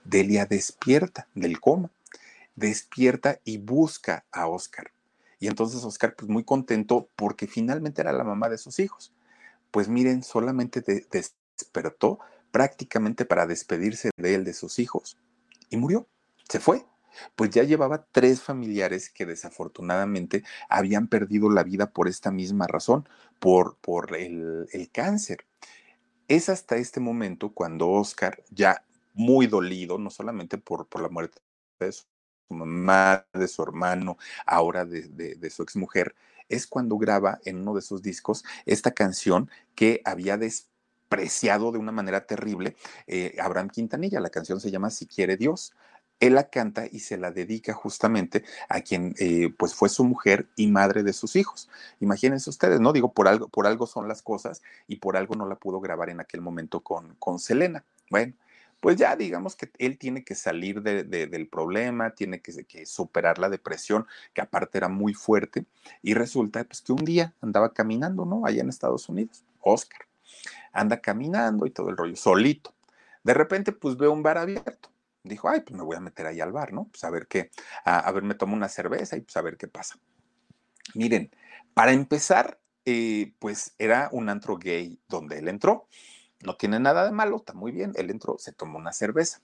Delia 0.03 0.45
despierta 0.45 1.27
del 1.35 1.59
coma, 1.59 1.91
despierta 2.55 3.39
y 3.43 3.57
busca 3.57 4.25
a 4.31 4.47
Oscar. 4.47 4.91
Y 5.39 5.47
entonces 5.47 5.83
Oscar, 5.83 6.15
pues 6.15 6.29
muy 6.29 6.43
contento 6.43 7.09
porque 7.15 7.47
finalmente 7.47 8.01
era 8.01 8.13
la 8.13 8.23
mamá 8.23 8.49
de 8.49 8.57
sus 8.57 8.79
hijos. 8.79 9.11
Pues 9.71 9.87
miren, 9.87 10.23
solamente 10.23 10.81
de, 10.81 11.05
despertó 11.09 12.19
prácticamente 12.51 13.25
para 13.25 13.47
despedirse 13.47 14.11
de 14.17 14.35
él, 14.35 14.43
de 14.43 14.53
sus 14.53 14.79
hijos, 14.79 15.17
y 15.69 15.77
murió, 15.77 16.07
se 16.49 16.59
fue. 16.59 16.85
Pues 17.35 17.49
ya 17.51 17.63
llevaba 17.63 18.05
tres 18.11 18.41
familiares 18.41 19.09
que 19.09 19.25
desafortunadamente 19.25 20.43
habían 20.69 21.07
perdido 21.07 21.49
la 21.49 21.63
vida 21.63 21.91
por 21.91 22.07
esta 22.07 22.31
misma 22.31 22.67
razón, 22.67 23.07
por, 23.39 23.77
por 23.77 24.15
el, 24.15 24.67
el 24.71 24.91
cáncer. 24.91 25.45
Es 26.27 26.49
hasta 26.49 26.77
este 26.77 26.99
momento 26.99 27.51
cuando 27.53 27.89
Oscar, 27.89 28.43
ya 28.49 28.85
muy 29.13 29.47
dolido, 29.47 29.97
no 29.97 30.09
solamente 30.09 30.57
por, 30.57 30.87
por 30.87 31.01
la 31.01 31.09
muerte 31.09 31.41
de 31.79 31.91
su 31.91 32.05
mamá, 32.49 33.25
de 33.33 33.47
su 33.47 33.63
hermano, 33.63 34.17
ahora 34.45 34.85
de, 34.85 35.03
de, 35.09 35.35
de 35.35 35.49
su 35.49 35.63
exmujer, 35.63 36.15
es 36.49 36.67
cuando 36.67 36.97
graba 36.97 37.39
en 37.45 37.57
uno 37.61 37.75
de 37.75 37.81
sus 37.81 38.01
discos 38.01 38.43
esta 38.65 38.91
canción 38.91 39.49
que 39.75 40.01
había 40.05 40.37
des 40.37 40.67
despreciado 41.11 41.73
de 41.73 41.77
una 41.77 41.91
manera 41.91 42.25
terrible 42.25 42.75
eh, 43.05 43.35
Abraham 43.41 43.69
Quintanilla. 43.69 44.21
La 44.21 44.29
canción 44.29 44.61
se 44.61 44.71
llama 44.71 44.89
Si 44.89 45.05
quiere 45.07 45.35
Dios. 45.35 45.73
Él 46.21 46.35
la 46.35 46.49
canta 46.49 46.85
y 46.89 46.99
se 46.99 47.17
la 47.17 47.31
dedica 47.31 47.73
justamente 47.73 48.45
a 48.69 48.81
quien 48.81 49.15
eh, 49.19 49.49
pues 49.57 49.73
fue 49.75 49.89
su 49.89 50.05
mujer 50.05 50.47
y 50.55 50.67
madre 50.67 51.03
de 51.03 51.13
sus 51.13 51.35
hijos. 51.35 51.67
Imagínense 51.99 52.49
ustedes, 52.49 52.79
¿no? 52.79 52.93
Digo, 52.93 53.11
por 53.11 53.27
algo, 53.27 53.49
por 53.49 53.67
algo 53.67 53.87
son 53.87 54.07
las 54.07 54.21
cosas 54.21 54.61
y 54.87 54.97
por 54.97 55.17
algo 55.17 55.35
no 55.35 55.47
la 55.47 55.55
pudo 55.55 55.81
grabar 55.81 56.09
en 56.09 56.21
aquel 56.21 56.41
momento 56.41 56.81
con, 56.81 57.15
con 57.15 57.39
Selena. 57.39 57.83
Bueno, 58.11 58.33
pues 58.79 58.97
ya 58.97 59.15
digamos 59.15 59.55
que 59.55 59.71
él 59.79 59.97
tiene 59.97 60.23
que 60.23 60.35
salir 60.35 60.81
del 60.83 61.47
problema, 61.47 62.11
tiene 62.11 62.39
que, 62.39 62.65
que, 62.65 62.85
superar 62.85 63.39
la 63.39 63.49
depresión, 63.49 64.05
que 64.33 64.41
aparte 64.41 64.77
era 64.77 64.89
muy 64.89 65.13
fuerte, 65.13 65.65
y 66.03 66.13
resulta 66.13 66.63
pues, 66.63 66.81
que 66.81 66.91
un 66.91 67.03
día 67.03 67.33
andaba 67.41 67.73
caminando, 67.73 68.25
¿no? 68.25 68.45
Allá 68.45 68.61
en 68.61 68.69
Estados 68.69 69.09
Unidos, 69.09 69.43
Oscar, 69.59 70.01
anda 70.71 71.01
caminando 71.01 71.65
y 71.65 71.71
todo 71.71 71.89
el 71.89 71.97
rollo, 71.97 72.15
solito. 72.15 72.73
De 73.23 73.33
repente, 73.33 73.71
pues 73.71 73.97
ve 73.97 74.07
un 74.07 74.23
bar 74.23 74.39
abierto 74.39 74.91
dijo, 75.23 75.49
ay, 75.49 75.61
pues 75.61 75.75
me 75.77 75.83
voy 75.83 75.95
a 75.95 75.99
meter 75.99 76.25
ahí 76.25 76.41
al 76.41 76.51
bar, 76.51 76.73
¿no? 76.73 76.85
Pues 76.91 77.03
a 77.03 77.09
ver 77.09 77.27
qué, 77.27 77.51
a, 77.85 78.11
ver, 78.11 78.23
me 78.23 78.35
tomo 78.35 78.55
una 78.55 78.69
cerveza 78.69 79.17
y 79.17 79.21
pues 79.21 79.37
a 79.37 79.41
ver 79.41 79.57
qué 79.57 79.67
pasa. 79.67 79.99
Miren, 80.95 81.31
para 81.73 81.91
empezar, 81.91 82.59
eh, 82.85 83.33
pues 83.39 83.75
era 83.77 84.09
un 84.11 84.29
antro 84.29 84.57
gay 84.57 84.99
donde 85.07 85.39
él 85.39 85.47
entró. 85.47 85.87
No 86.43 86.55
tiene 86.55 86.79
nada 86.79 87.05
de 87.05 87.11
malo, 87.11 87.37
está 87.37 87.53
muy 87.53 87.71
bien. 87.71 87.93
Él 87.95 88.09
entró, 88.09 88.37
se 88.39 88.51
tomó 88.51 88.79
una 88.79 88.93
cerveza. 88.93 89.41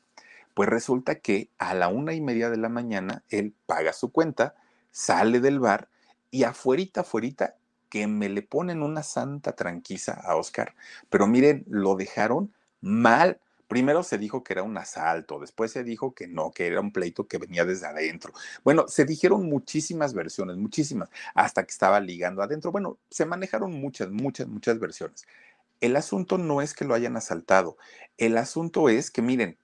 Pues 0.54 0.68
resulta 0.68 1.20
que 1.20 1.52
a 1.60 1.76
la 1.76 1.88
una 1.88 2.14
y 2.14 2.22
media 2.22 2.50
de 2.50 2.58
la 2.58 2.70
mañana 2.70 3.24
él 3.30 3.54
paga 3.68 3.94
su 3.94 4.12
cuenta, 4.12 4.56
sale 4.92 5.40
del 5.40 5.60
bar 5.60 5.90
y 6.32 6.44
afuerita, 6.44 7.02
afuerita, 7.02 7.56
que 7.90 8.08
me 8.08 8.28
le 8.28 8.42
ponen 8.42 8.82
una 8.82 9.04
santa 9.04 9.56
tranquisa 9.56 10.14
a 10.14 10.36
Oscar. 10.36 10.74
Pero 11.10 11.28
miren, 11.28 11.64
lo 11.68 11.96
dejaron 11.96 12.54
mal 12.82 13.40
Primero 13.68 14.04
se 14.04 14.18
dijo 14.18 14.44
que 14.44 14.54
era 14.54 14.64
un 14.64 14.78
asalto, 14.78 15.40
después 15.40 15.72
se 15.72 15.84
dijo 15.84 16.14
que 16.14 16.28
no, 16.28 16.52
que 16.52 16.68
era 16.68 16.80
un 16.80 16.92
pleito 16.92 17.28
que 17.28 17.38
venía 17.38 17.66
desde 17.66 17.88
adentro. 17.88 18.32
Bueno, 18.64 18.88
se 18.88 19.04
dijeron 19.04 19.48
muchísimas 19.50 20.14
versiones, 20.14 20.58
muchísimas, 20.58 21.10
hasta 21.34 21.64
que 21.64 21.72
estaba 21.72 22.00
ligando 22.00 22.42
adentro. 22.42 22.72
Bueno, 22.72 22.98
se 23.10 23.26
manejaron 23.26 23.72
muchas, 23.72 24.10
muchas, 24.10 24.48
muchas 24.48 24.80
versiones. 24.80 25.26
El 25.82 25.96
asunto 25.96 26.38
no 26.38 26.62
es 26.62 26.74
que 26.74 26.86
lo 26.86 26.94
hayan 26.94 27.18
asaltado, 27.18 27.78
el 28.18 28.38
asunto 28.38 28.90
es 28.90 29.12
que, 29.12 29.22
miren, 29.22 29.58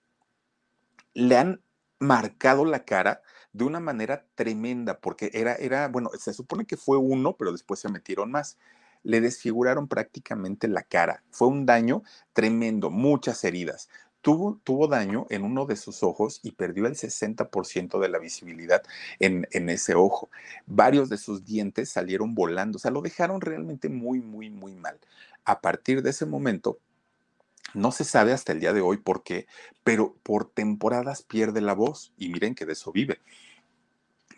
le 1.13 1.37
han 1.37 1.61
marcado 1.99 2.65
la 2.65 2.85
cara 2.85 3.21
de 3.53 3.63
una 3.63 3.79
manera 3.79 4.25
tremenda, 4.35 4.99
porque 4.99 5.31
era, 5.33 5.55
era, 5.55 5.87
bueno, 5.87 6.09
se 6.19 6.33
supone 6.33 6.65
que 6.65 6.75
fue 6.77 6.97
uno, 6.97 7.37
pero 7.37 7.51
después 7.51 7.79
se 7.79 7.89
metieron 7.89 8.31
más 8.31 8.57
le 9.03 9.21
desfiguraron 9.21 9.87
prácticamente 9.87 10.67
la 10.67 10.83
cara. 10.83 11.23
Fue 11.31 11.47
un 11.47 11.65
daño 11.65 12.03
tremendo, 12.33 12.89
muchas 12.89 13.43
heridas. 13.43 13.89
Tuvo, 14.21 14.59
tuvo, 14.63 14.87
daño 14.87 15.27
en 15.29 15.43
uno 15.43 15.65
de 15.65 15.75
sus 15.75 16.01
ojos 16.01 16.39
y 16.43 16.51
perdió 16.51 16.85
el 16.87 16.95
60% 16.95 17.99
de 17.99 18.07
la 18.07 18.19
visibilidad 18.19 18.81
en, 19.19 19.47
en, 19.51 19.69
ese 19.69 19.95
ojo. 19.95 20.29
Varios 20.65 21.09
de 21.09 21.17
sus 21.17 21.43
dientes 21.43 21.89
salieron 21.89 22.33
volando, 22.33 22.77
o 22.77 22.79
sea, 22.79 22.91
lo 22.91 23.01
dejaron 23.01 23.41
realmente 23.41 23.89
muy, 23.89 24.21
muy, 24.21 24.49
muy 24.49 24.75
mal. 24.75 24.97
A 25.43 25.59
partir 25.59 26.01
de 26.01 26.11
ese 26.11 26.25
momento, 26.25 26.79
no 27.73 27.91
se 27.91 28.05
sabe 28.05 28.31
hasta 28.31 28.53
el 28.53 28.61
día 28.61 28.71
de 28.71 28.79
hoy 28.79 28.97
por 28.97 29.23
qué, 29.23 29.45
pero 29.83 30.15
por 30.23 30.49
temporadas 30.49 31.23
pierde 31.23 31.59
la 31.59 31.73
voz 31.73 32.13
y 32.17 32.29
miren 32.29 32.55
que 32.55 32.65
de 32.65 32.73
eso 32.73 32.93
vive 32.93 33.19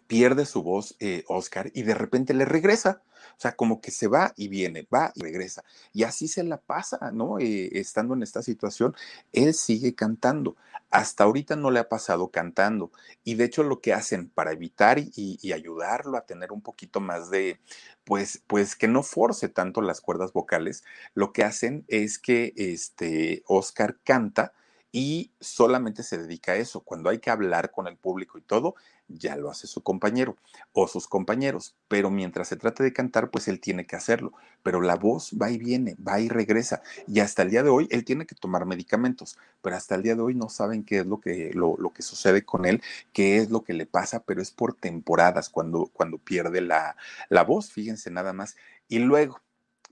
pierde 0.07 0.45
su 0.45 0.63
voz 0.63 0.95
eh, 0.99 1.23
Oscar 1.27 1.71
y 1.73 1.83
de 1.83 1.95
repente 1.95 2.33
le 2.33 2.45
regresa. 2.45 3.01
O 3.37 3.41
sea, 3.41 3.55
como 3.55 3.81
que 3.81 3.91
se 3.91 4.07
va 4.07 4.33
y 4.37 4.47
viene, 4.47 4.87
va 4.93 5.11
y 5.13 5.21
regresa. 5.21 5.65
Y 5.91 6.03
así 6.03 6.27
se 6.29 6.43
la 6.43 6.57
pasa, 6.57 7.11
¿no? 7.11 7.37
Eh, 7.39 7.79
estando 7.79 8.13
en 8.13 8.23
esta 8.23 8.41
situación, 8.41 8.95
él 9.33 9.53
sigue 9.53 9.93
cantando. 9.93 10.55
Hasta 10.89 11.25
ahorita 11.25 11.57
no 11.57 11.69
le 11.69 11.79
ha 11.79 11.89
pasado 11.89 12.29
cantando. 12.29 12.91
Y 13.25 13.35
de 13.35 13.43
hecho 13.45 13.63
lo 13.63 13.81
que 13.81 13.93
hacen 13.93 14.29
para 14.29 14.53
evitar 14.53 14.99
y, 14.99 15.11
y 15.15 15.51
ayudarlo 15.51 16.17
a 16.17 16.25
tener 16.25 16.53
un 16.53 16.61
poquito 16.61 17.01
más 17.01 17.29
de, 17.29 17.59
pues, 18.05 18.41
pues 18.47 18.75
que 18.77 18.87
no 18.87 19.03
force 19.03 19.49
tanto 19.49 19.81
las 19.81 19.99
cuerdas 19.99 20.31
vocales, 20.31 20.85
lo 21.13 21.33
que 21.33 21.43
hacen 21.43 21.83
es 21.89 22.19
que 22.19 22.53
este 22.55 23.43
Oscar 23.47 23.97
canta 24.03 24.53
y 24.95 25.33
solamente 25.41 26.03
se 26.03 26.17
dedica 26.17 26.53
a 26.53 26.55
eso. 26.55 26.79
Cuando 26.79 27.09
hay 27.09 27.19
que 27.19 27.29
hablar 27.29 27.71
con 27.71 27.85
el 27.87 27.97
público 27.97 28.37
y 28.37 28.41
todo, 28.41 28.75
ya 29.09 29.35
lo 29.35 29.51
hace 29.51 29.67
su 29.67 29.83
compañero 29.83 30.37
o 30.71 30.87
sus 30.87 31.09
compañeros, 31.09 31.75
pero 31.89 32.09
mientras 32.09 32.47
se 32.47 32.55
trata 32.55 32.81
de 32.81 32.93
cantar, 32.93 33.29
pues 33.29 33.49
él 33.49 33.59
tiene 33.59 33.85
que 33.85 33.97
hacerlo, 33.97 34.31
pero 34.63 34.79
la 34.79 34.95
voz 34.95 35.33
va 35.33 35.51
y 35.51 35.57
viene, 35.57 35.95
va 35.95 36.21
y 36.21 36.29
regresa, 36.29 36.81
y 37.09 37.19
hasta 37.19 37.41
el 37.41 37.49
día 37.49 37.61
de 37.61 37.71
hoy 37.71 37.89
él 37.91 38.05
tiene 38.05 38.25
que 38.25 38.35
tomar 38.35 38.65
medicamentos, 38.65 39.37
pero 39.61 39.75
hasta 39.75 39.95
el 39.95 40.01
día 40.01 40.15
de 40.15 40.21
hoy 40.21 40.33
no 40.33 40.47
saben 40.47 40.85
qué 40.85 40.99
es 40.99 41.05
lo 41.05 41.19
que, 41.19 41.51
lo, 41.53 41.75
que 41.93 42.01
sucede 42.01 42.45
con 42.45 42.65
él, 42.65 42.81
qué 43.11 43.39
es 43.39 43.49
lo 43.49 43.65
que 43.65 43.73
le 43.73 43.85
pasa, 43.85 44.23
pero 44.23 44.41
es 44.41 44.51
por 44.51 44.75
temporadas 44.75 45.49
cuando, 45.49 45.87
cuando 45.91 46.19
pierde 46.19 46.61
la, 46.61 46.95
la 47.27 47.43
voz, 47.43 47.69
fíjense 47.69 48.11
nada 48.11 48.31
más, 48.31 48.55
y 48.87 48.99
luego, 48.99 49.41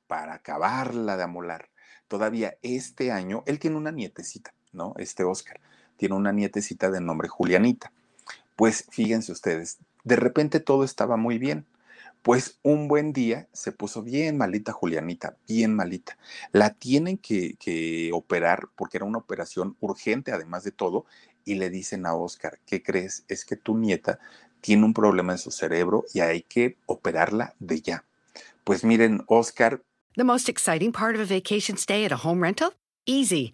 para 0.08 0.36
acabarla 0.36 1.18
de 1.18 1.24
amolar, 1.24 1.70
todavía 2.08 2.58
este 2.62 3.12
año, 3.12 3.44
él 3.48 3.60
tiene 3.60 3.76
una 3.76 3.92
nietecita, 3.92 4.54
¿no? 4.74 4.94
Este 4.98 5.24
Oscar, 5.24 5.60
tiene 5.98 6.16
una 6.16 6.32
nietecita 6.32 6.92
de 6.92 7.02
nombre 7.02 7.28
Julianita 7.28 7.92
pues 8.56 8.86
fíjense 8.90 9.32
ustedes, 9.32 9.80
de 10.04 10.16
repente 10.16 10.60
todo 10.60 10.84
estaba 10.84 11.18
muy 11.18 11.38
bien. 11.38 11.66
Pues 12.22 12.58
un 12.64 12.88
buen 12.88 13.12
día 13.12 13.50
se 13.52 13.74
puso 13.74 14.02
bien 14.02 14.38
malita 14.38 14.72
Julianita, 14.72 15.36
bien 15.46 15.76
malita. 15.76 16.18
La 16.54 16.70
tienen 16.74 17.18
que, 17.18 18.10
operar 18.14 18.70
porque 18.78 18.98
era 18.98 19.06
una 19.06 19.18
operación 19.18 19.76
urgente 19.82 20.32
además 20.32 20.64
de 20.64 20.72
todo 20.72 21.06
y 21.44 21.56
le 21.56 21.70
dicen 21.70 22.06
a 22.06 22.16
Oscar, 22.16 22.60
¿qué 22.66 22.82
crees? 22.82 23.26
Es 23.28 23.44
que 23.44 23.58
tu 23.58 23.78
nieta 23.78 24.20
tiene 24.62 24.86
un 24.86 24.94
problema 24.94 25.34
en 25.34 25.40
su 25.40 25.52
cerebro 25.52 26.06
y 26.14 26.22
hay 26.22 26.44
que 26.44 26.78
operarla 26.86 27.56
de 27.60 27.82
ya. 27.82 28.06
Pues 28.64 28.86
miren, 28.86 29.24
Oscar. 29.28 29.82
The 30.16 30.24
most 30.24 30.48
exciting 30.48 30.94
part 30.94 31.16
of 31.16 31.22
a 31.22 31.26
vacation 31.26 31.78
stay 31.78 32.06
at 32.06 32.14
a 32.14 32.16
home 32.24 32.42
rental? 32.42 32.74
Easy. 33.06 33.54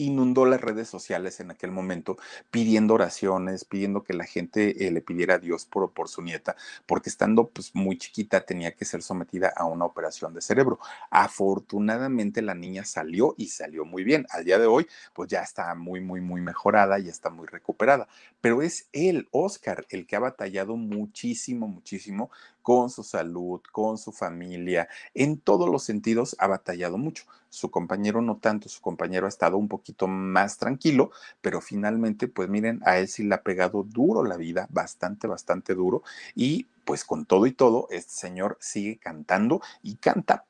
Inundó 0.00 0.46
las 0.46 0.60
redes 0.60 0.88
sociales 0.88 1.40
en 1.40 1.50
aquel 1.50 1.70
momento 1.70 2.16
pidiendo 2.50 2.94
oraciones, 2.94 3.64
pidiendo 3.64 4.02
que 4.02 4.14
la 4.14 4.24
gente 4.24 4.86
eh, 4.86 4.90
le 4.90 5.00
pidiera 5.00 5.34
a 5.34 5.38
Dios 5.38 5.66
por, 5.66 5.90
su 6.08 6.22
nieta, 6.22 6.56
porque 6.86 7.10
estando 7.10 7.48
pues 7.48 7.74
muy 7.74 7.98
chiquita 7.98 8.40
tenía 8.40 8.72
que 8.72 8.84
ser 8.84 9.02
sometida 9.02 9.52
a 9.54 9.64
una 9.64 9.84
operación 9.84 10.34
de 10.34 10.40
cerebro. 10.40 10.78
Afortunadamente 11.10 12.42
la 12.42 12.54
niña 12.54 12.84
salió 12.84 13.34
y 13.36 13.48
salió 13.48 13.84
muy 13.84 14.04
bien. 14.04 14.26
Al 14.30 14.44
día 14.44 14.58
de 14.58 14.66
hoy 14.66 14.86
pues 15.12 15.28
ya 15.28 15.42
está 15.42 15.74
muy, 15.74 16.00
muy, 16.00 16.20
muy 16.20 16.40
mejorada, 16.40 16.98
y 16.98 17.08
está 17.08 17.30
muy 17.30 17.46
recuperada. 17.46 18.08
Pero 18.40 18.62
es 18.62 18.88
él, 18.92 19.28
Oscar, 19.30 19.86
el 19.90 20.06
que 20.06 20.16
ha 20.16 20.20
batallado 20.20 20.76
muchísimo, 20.76 21.68
muchísimo 21.68 22.30
con 22.62 22.90
su 22.90 23.02
salud, 23.02 23.60
con 23.72 23.98
su 23.98 24.12
familia, 24.12 24.88
en 25.14 25.38
todos 25.38 25.68
los 25.68 25.82
sentidos 25.82 26.36
ha 26.38 26.46
batallado 26.46 26.98
mucho. 26.98 27.24
Su 27.48 27.70
compañero 27.70 28.22
no 28.22 28.38
tanto, 28.38 28.68
su 28.68 28.80
compañero 28.80 29.26
ha 29.26 29.28
estado 29.28 29.56
un 29.56 29.68
poquito 29.68 30.06
más 30.06 30.58
tranquilo, 30.58 31.10
pero 31.40 31.60
finalmente, 31.60 32.28
pues 32.28 32.48
miren, 32.48 32.80
a 32.84 32.98
él 32.98 33.08
sí 33.08 33.24
le 33.24 33.34
ha 33.34 33.42
pegado 33.42 33.82
duro 33.82 34.24
la 34.24 34.36
vida, 34.36 34.66
bastante, 34.70 35.26
bastante 35.26 35.74
duro, 35.74 36.02
y 36.34 36.66
pues 36.84 37.04
con 37.04 37.26
todo 37.26 37.46
y 37.46 37.52
todo, 37.52 37.88
este 37.90 38.12
señor 38.12 38.56
sigue 38.60 38.98
cantando 38.98 39.60
y 39.82 39.96
canta 39.96 40.46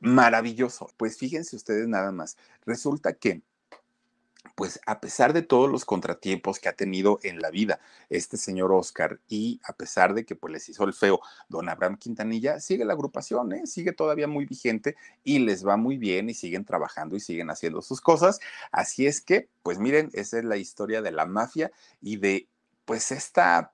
maravilloso. 0.00 0.88
Pues 0.96 1.18
fíjense 1.18 1.56
ustedes 1.56 1.88
nada 1.88 2.12
más, 2.12 2.36
resulta 2.64 3.14
que 3.14 3.42
pues 4.54 4.80
a 4.86 5.00
pesar 5.00 5.32
de 5.32 5.42
todos 5.42 5.70
los 5.70 5.84
contratiempos 5.84 6.58
que 6.58 6.68
ha 6.68 6.74
tenido 6.74 7.18
en 7.22 7.40
la 7.40 7.50
vida 7.50 7.80
este 8.08 8.36
señor 8.36 8.72
Oscar 8.72 9.20
y 9.28 9.60
a 9.64 9.72
pesar 9.72 10.14
de 10.14 10.24
que 10.24 10.34
pues 10.34 10.52
les 10.52 10.68
hizo 10.68 10.84
el 10.84 10.92
feo 10.92 11.20
don 11.48 11.68
Abraham 11.68 11.96
Quintanilla, 11.96 12.60
sigue 12.60 12.84
la 12.84 12.92
agrupación, 12.92 13.52
¿eh? 13.52 13.66
sigue 13.66 13.92
todavía 13.92 14.28
muy 14.28 14.46
vigente 14.46 14.96
y 15.24 15.40
les 15.40 15.66
va 15.66 15.76
muy 15.76 15.98
bien 15.98 16.30
y 16.30 16.34
siguen 16.34 16.64
trabajando 16.64 17.16
y 17.16 17.20
siguen 17.20 17.50
haciendo 17.50 17.82
sus 17.82 18.00
cosas. 18.00 18.40
Así 18.72 19.06
es 19.06 19.20
que, 19.20 19.48
pues 19.62 19.78
miren, 19.78 20.10
esa 20.12 20.38
es 20.38 20.44
la 20.44 20.56
historia 20.56 21.02
de 21.02 21.12
la 21.12 21.26
mafia 21.26 21.70
y 22.00 22.16
de 22.16 22.48
pues 22.84 23.12
esta 23.12 23.72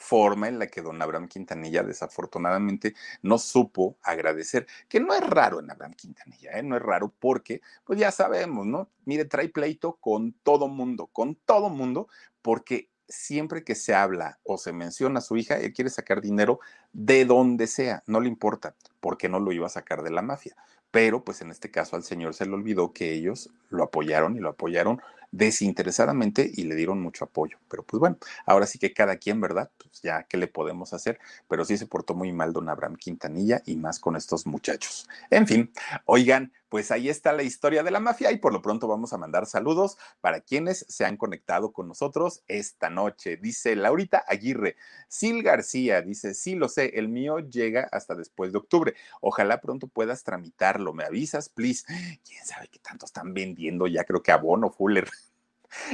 forma 0.00 0.48
en 0.48 0.58
la 0.58 0.66
que 0.66 0.82
don 0.82 1.00
Abraham 1.00 1.28
Quintanilla 1.28 1.82
desafortunadamente 1.82 2.94
no 3.22 3.38
supo 3.38 3.96
agradecer, 4.02 4.66
que 4.88 5.00
no 5.00 5.14
es 5.14 5.20
raro 5.20 5.60
en 5.60 5.70
Abraham 5.70 5.94
Quintanilla, 5.94 6.58
¿eh? 6.58 6.62
no 6.62 6.76
es 6.76 6.82
raro 6.82 7.12
porque, 7.18 7.60
pues 7.84 7.98
ya 7.98 8.10
sabemos, 8.10 8.66
¿no? 8.66 8.88
Mire, 9.04 9.24
trae 9.24 9.48
pleito 9.48 9.96
con 10.00 10.32
todo 10.42 10.68
mundo, 10.68 11.06
con 11.12 11.34
todo 11.34 11.68
mundo, 11.68 12.08
porque 12.42 12.88
siempre 13.10 13.64
que 13.64 13.74
se 13.74 13.94
habla 13.94 14.38
o 14.44 14.56
se 14.56 14.72
menciona 14.72 15.18
a 15.18 15.22
su 15.22 15.36
hija, 15.36 15.58
él 15.58 15.72
quiere 15.72 15.90
sacar 15.90 16.20
dinero 16.20 16.60
de 16.92 17.24
donde 17.24 17.66
sea, 17.66 18.02
no 18.06 18.20
le 18.20 18.28
importa, 18.28 18.74
porque 19.00 19.28
no 19.28 19.40
lo 19.40 19.52
iba 19.52 19.66
a 19.66 19.70
sacar 19.70 20.02
de 20.02 20.10
la 20.10 20.22
mafia. 20.22 20.56
Pero 20.90 21.24
pues 21.24 21.40
en 21.40 21.50
este 21.50 21.70
caso 21.70 21.94
al 21.94 22.02
señor 22.02 22.34
se 22.34 22.46
le 22.46 22.54
olvidó 22.54 22.92
que 22.92 23.12
ellos 23.12 23.50
lo 23.68 23.84
apoyaron 23.84 24.36
y 24.36 24.40
lo 24.40 24.48
apoyaron 24.50 25.00
desinteresadamente 25.32 26.50
y 26.52 26.64
le 26.64 26.74
dieron 26.74 27.00
mucho 27.00 27.24
apoyo. 27.24 27.58
Pero 27.68 27.82
pues 27.82 28.00
bueno, 28.00 28.18
ahora 28.46 28.66
sí 28.66 28.78
que 28.78 28.92
cada 28.92 29.16
quien, 29.16 29.40
¿verdad? 29.40 29.70
Pues 29.78 30.02
ya, 30.02 30.24
¿qué 30.24 30.36
le 30.36 30.46
podemos 30.48 30.92
hacer? 30.92 31.18
Pero 31.48 31.64
sí 31.64 31.76
se 31.76 31.86
portó 31.86 32.14
muy 32.14 32.32
mal 32.32 32.52
don 32.52 32.68
Abraham 32.68 32.96
Quintanilla 32.96 33.62
y 33.66 33.76
más 33.76 34.00
con 34.00 34.16
estos 34.16 34.46
muchachos. 34.46 35.08
En 35.30 35.46
fin, 35.46 35.72
oigan, 36.04 36.52
pues 36.70 36.92
ahí 36.92 37.08
está 37.08 37.32
la 37.32 37.42
historia 37.42 37.82
de 37.82 37.90
la 37.90 37.98
mafia 37.98 38.30
y 38.30 38.38
por 38.38 38.52
lo 38.52 38.62
pronto 38.62 38.86
vamos 38.86 39.12
a 39.12 39.18
mandar 39.18 39.44
saludos 39.46 39.98
para 40.20 40.40
quienes 40.40 40.86
se 40.88 41.04
han 41.04 41.16
conectado 41.16 41.72
con 41.72 41.88
nosotros 41.88 42.44
esta 42.46 42.88
noche. 42.88 43.36
Dice 43.36 43.74
Laurita 43.74 44.24
Aguirre, 44.26 44.76
Sil 45.10 45.42
García, 45.42 46.00
dice, 46.00 46.32
sí 46.32 46.54
lo 46.54 46.68
sé, 46.68 46.92
el 46.94 47.08
mío 47.08 47.40
llega 47.40 47.88
hasta 47.90 48.14
después 48.14 48.52
de 48.52 48.58
octubre. 48.58 48.94
Ojalá 49.20 49.60
pronto 49.60 49.88
puedas 49.88 50.22
tramitarlo. 50.22 50.94
¿Me 50.94 51.04
avisas, 51.04 51.48
please? 51.48 51.84
¿Quién 52.24 52.46
sabe 52.46 52.68
qué 52.68 52.78
tanto 52.78 53.04
están 53.04 53.34
vendiendo? 53.34 53.88
Ya 53.88 54.04
creo 54.04 54.22
que 54.22 54.30
abono 54.32 54.70
Fuller. 54.70 55.08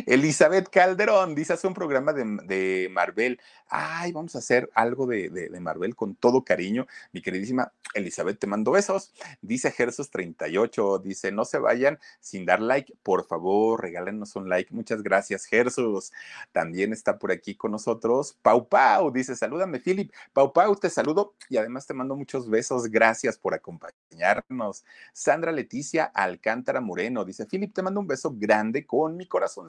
Elizabeth 0.07 0.69
Calderón 0.69 1.35
dice, 1.35 1.53
hace 1.53 1.67
un 1.67 1.75
programa 1.75 2.13
de, 2.13 2.89
Marvel. 2.91 3.41
Ay, 3.69 4.13
vamos 4.13 4.35
a 4.35 4.39
hacer 4.39 4.71
algo 4.75 5.07
de, 5.07 5.49
Marvel 5.61 5.97
con 5.97 6.15
todo 6.15 6.45
cariño. 6.45 6.87
Mi 7.13 7.23
queridísima 7.23 7.73
Elizabeth, 7.95 8.39
te 8.39 8.47
mando 8.47 8.73
besos. 8.73 9.13
Dice 9.41 9.73
Gersus38, 9.73 11.03
dice, 11.03 11.33
no 11.33 11.45
se 11.45 11.59
vayan 11.59 11.99
sin 12.21 12.45
dar 12.45 12.61
like. 12.61 12.95
Por 13.03 13.27
favor, 13.27 13.81
regálenos 13.81 14.37
un 14.37 14.49
like. 14.49 14.73
Muchas 14.75 15.03
gracias, 15.03 15.47
Gersus. 15.47 16.13
También 16.53 16.93
está 16.93 17.19
por 17.19 17.33
aquí 17.33 17.55
con 17.55 17.73
nosotros 17.73 18.37
Pau 18.43 18.69
Pau. 18.69 19.11
Dice, 19.11 19.37
salúdame, 19.37 19.81
Philip. 19.81 20.13
Pau 20.33 20.53
Pau, 20.53 20.77
te 20.77 20.91
saludo 20.91 21.35
y 21.49 21.57
además 21.57 21.87
te 21.87 21.95
mando 21.95 22.17
muchos 22.17 22.49
besos. 22.49 22.91
Gracias 22.91 23.39
por 23.39 23.55
acompañarnos. 23.55 24.85
Sandra 25.13 25.53
Leticia 25.53 26.05
Alcántara 26.05 26.81
Moreno 26.81 27.25
dice, 27.25 27.47
Philip, 27.47 27.75
te 27.75 27.83
mando 27.83 28.01
un 28.01 28.07
beso 28.07 28.33
grande 28.37 28.87
con 28.87 29.17
mi 29.17 29.27
corazón 29.27 29.66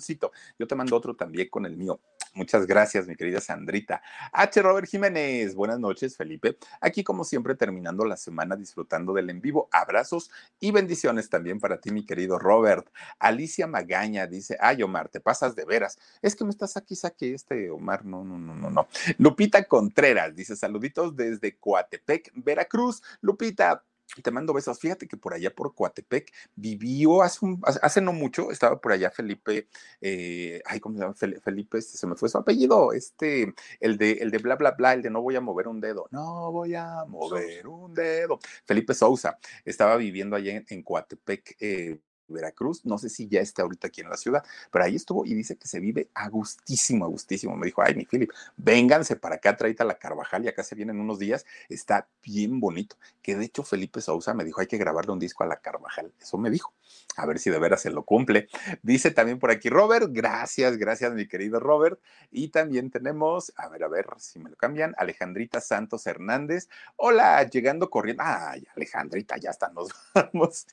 yo 0.58 0.68
te 0.68 0.76
mando 0.76 0.96
otro 0.96 1.16
también 1.16 1.50
con 1.50 1.66
el 1.66 1.78
mío. 1.78 2.00
Muchas 2.34 2.68
gracias, 2.68 3.08
mi 3.08 3.16
querida 3.16 3.42
Sandrita. 3.42 4.02
H. 4.32 4.62
Robert 4.62 4.88
Jiménez, 4.88 5.56
buenas 5.56 5.80
noches, 5.80 6.16
Felipe. 6.16 6.58
Aquí, 6.82 7.04
como 7.04 7.24
siempre, 7.24 7.56
terminando 7.56 8.06
la 8.06 8.16
semana 8.16 8.56
disfrutando 8.56 9.14
del 9.14 9.32
en 9.32 9.42
vivo. 9.42 9.70
Abrazos 9.72 10.30
y 10.60 10.72
bendiciones 10.72 11.30
también 11.30 11.60
para 11.60 11.80
ti, 11.82 11.90
mi 11.90 12.06
querido 12.06 12.38
Robert. 12.38 12.88
Alicia 13.18 13.66
Magaña 13.66 14.28
dice: 14.28 14.56
Ay, 14.60 14.84
Omar, 14.84 15.10
te 15.10 15.20
pasas 15.20 15.56
de 15.56 15.66
veras. 15.66 15.98
Es 16.22 16.36
que 16.36 16.44
me 16.44 16.52
estás 16.52 16.78
aquí, 16.78 16.96
saque 16.96 17.34
este, 17.34 17.72
Omar. 17.72 18.06
No, 18.06 18.24
no, 18.24 18.38
no, 18.38 18.54
no, 18.54 18.70
no. 18.70 18.88
Lupita 19.18 19.64
Contreras 19.64 20.36
dice: 20.36 20.56
Saluditos 20.56 21.16
desde 21.16 21.58
Coatepec, 21.58 22.32
Veracruz. 22.36 23.02
Lupita, 23.22 23.84
te 24.22 24.32
mando 24.32 24.54
besos. 24.54 24.80
Fíjate 24.80 25.08
que 25.08 25.18
por 25.18 25.34
allá 25.34 25.54
por 25.54 25.74
Coatepec 25.76 26.34
vivió 26.56 27.22
hace, 27.22 27.40
hace 27.82 28.02
no 28.02 28.14
mucho, 28.14 28.52
estaba 28.52 28.80
por 28.80 28.92
allá 28.92 29.12
Felipe, 29.12 29.68
eh, 30.02 30.62
ay, 30.66 30.80
¿cómo 30.80 30.96
se 30.96 31.02
llama? 31.02 31.14
Felipe, 31.14 31.78
este, 31.78 31.98
se 31.98 32.08
me 32.08 32.16
fue 32.16 32.30
su 32.30 32.38
apellido, 32.38 32.94
este, 32.94 33.54
el 33.80 33.98
de, 33.98 34.14
el 34.14 34.32
de 34.32 34.38
bla, 34.40 34.56
bla, 34.56 34.72
bla, 34.72 34.94
el 34.94 35.02
de 35.02 35.10
no 35.10 35.22
voy 35.22 35.36
a 35.36 35.42
mover 35.42 35.68
un 35.68 35.82
dedo, 35.82 36.08
no 36.12 36.52
voy 36.52 36.76
a 36.76 37.06
mover 37.08 37.68
un 37.68 37.94
dedo. 37.94 38.40
Felipe 38.66 38.94
Sousa 38.94 39.38
estaba 39.66 39.98
viviendo 39.98 40.36
allá 40.36 40.54
en, 40.54 40.66
en 40.70 40.84
Coatepec, 40.84 41.58
eh, 41.60 42.00
Veracruz, 42.28 42.86
no 42.86 42.98
sé 42.98 43.10
si 43.10 43.28
ya 43.28 43.42
está 43.42 43.64
ahorita 43.64 43.88
aquí 43.88 44.02
en 44.02 44.10
la 44.10 44.18
ciudad, 44.18 44.44
pero 44.72 44.86
ahí 44.86 44.96
estuvo 44.96 45.26
y 45.26 45.34
dice 45.34 45.58
que 45.58 45.68
se 45.68 45.80
vive 45.80 46.10
a 46.14 46.30
gustísimo, 46.30 47.06
a 47.06 47.08
gustísimo. 47.08 47.56
Me 47.56 47.66
dijo, 47.66 47.82
ay, 47.82 47.96
mi 47.96 48.06
Philip, 48.06 48.32
vénganse 48.58 49.16
para 49.16 49.36
acá, 49.36 49.56
traíta 49.56 49.84
la 49.84 49.98
Carvajal 49.98 50.46
y 50.46 50.48
acá 50.48 50.64
se 50.64 50.76
vienen 50.76 51.00
unos 51.00 51.20
días, 51.20 51.46
está 51.70 52.08
bien 52.24 52.60
bonito. 52.60 52.98
Que 53.22 53.36
de 53.36 53.46
hecho 53.46 53.64
Felipe 53.64 54.02
Sousa 54.02 54.34
me 54.34 54.44
dijo, 54.44 54.62
hay 54.62 54.68
que 54.68 54.78
grabarle 54.78 55.12
un 55.12 55.20
disco 55.20 55.44
a 55.44 55.48
la 55.48 55.58
Carvajal, 55.58 56.14
eso 56.20 56.38
me 56.38 56.50
dijo. 56.50 56.74
A 57.16 57.26
ver 57.26 57.40
si 57.40 57.50
de 57.50 57.60
veras 57.60 57.82
se 57.82 57.90
lo 57.90 58.04
cumple. 58.04 58.48
Dice 58.84 59.12
también 59.12 59.40
por 59.40 59.52
aquí 59.52 59.70
Robert, 59.70 60.08
gracias, 60.12 60.78
gracias 60.78 61.14
mi 61.14 61.28
querido 61.28 61.60
Robert. 61.60 62.00
Y 62.32 62.50
también 62.50 62.92
tenemos, 62.92 63.54
a 63.58 63.68
ver, 63.70 63.84
a 63.84 63.88
ver 63.88 64.08
si 64.18 64.40
me 64.40 64.50
lo 64.50 64.56
cambian, 64.56 64.94
Alejandrita 64.98 65.60
Santos 65.62 66.06
Hernández. 66.06 66.70
Hola, 66.96 67.44
llegando 67.44 67.90
corriendo. 67.90 68.24
Ay, 68.26 68.66
Alejandrita, 68.76 69.38
ya 69.38 69.50
está, 69.50 69.70
nos 69.70 69.90
vamos 70.14 70.68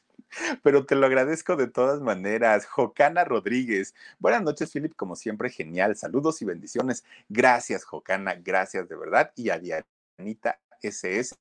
pero 0.63 0.87
te 0.87 0.95
lo 0.95 1.07
agradezco 1.07 1.57
de 1.57 1.69
todas 1.69 2.01
maneras. 2.01 2.67
Jocana 2.67 3.25
Rodríguez. 3.25 3.95
Buenas 4.19 4.43
noches, 4.43 4.71
Philip, 4.73 4.95
como 4.97 5.17
siempre, 5.17 5.51
genial. 5.51 5.97
Saludos 5.97 6.43
y 6.43 6.45
bendiciones. 6.45 7.05
Gracias, 7.29 7.85
Jocana, 7.85 8.35
gracias 8.35 8.89
de 8.89 8.97
verdad. 8.97 9.33
Y 9.37 9.51
a 9.51 9.59
Dianita 9.59 10.59
SS, 10.83 11.37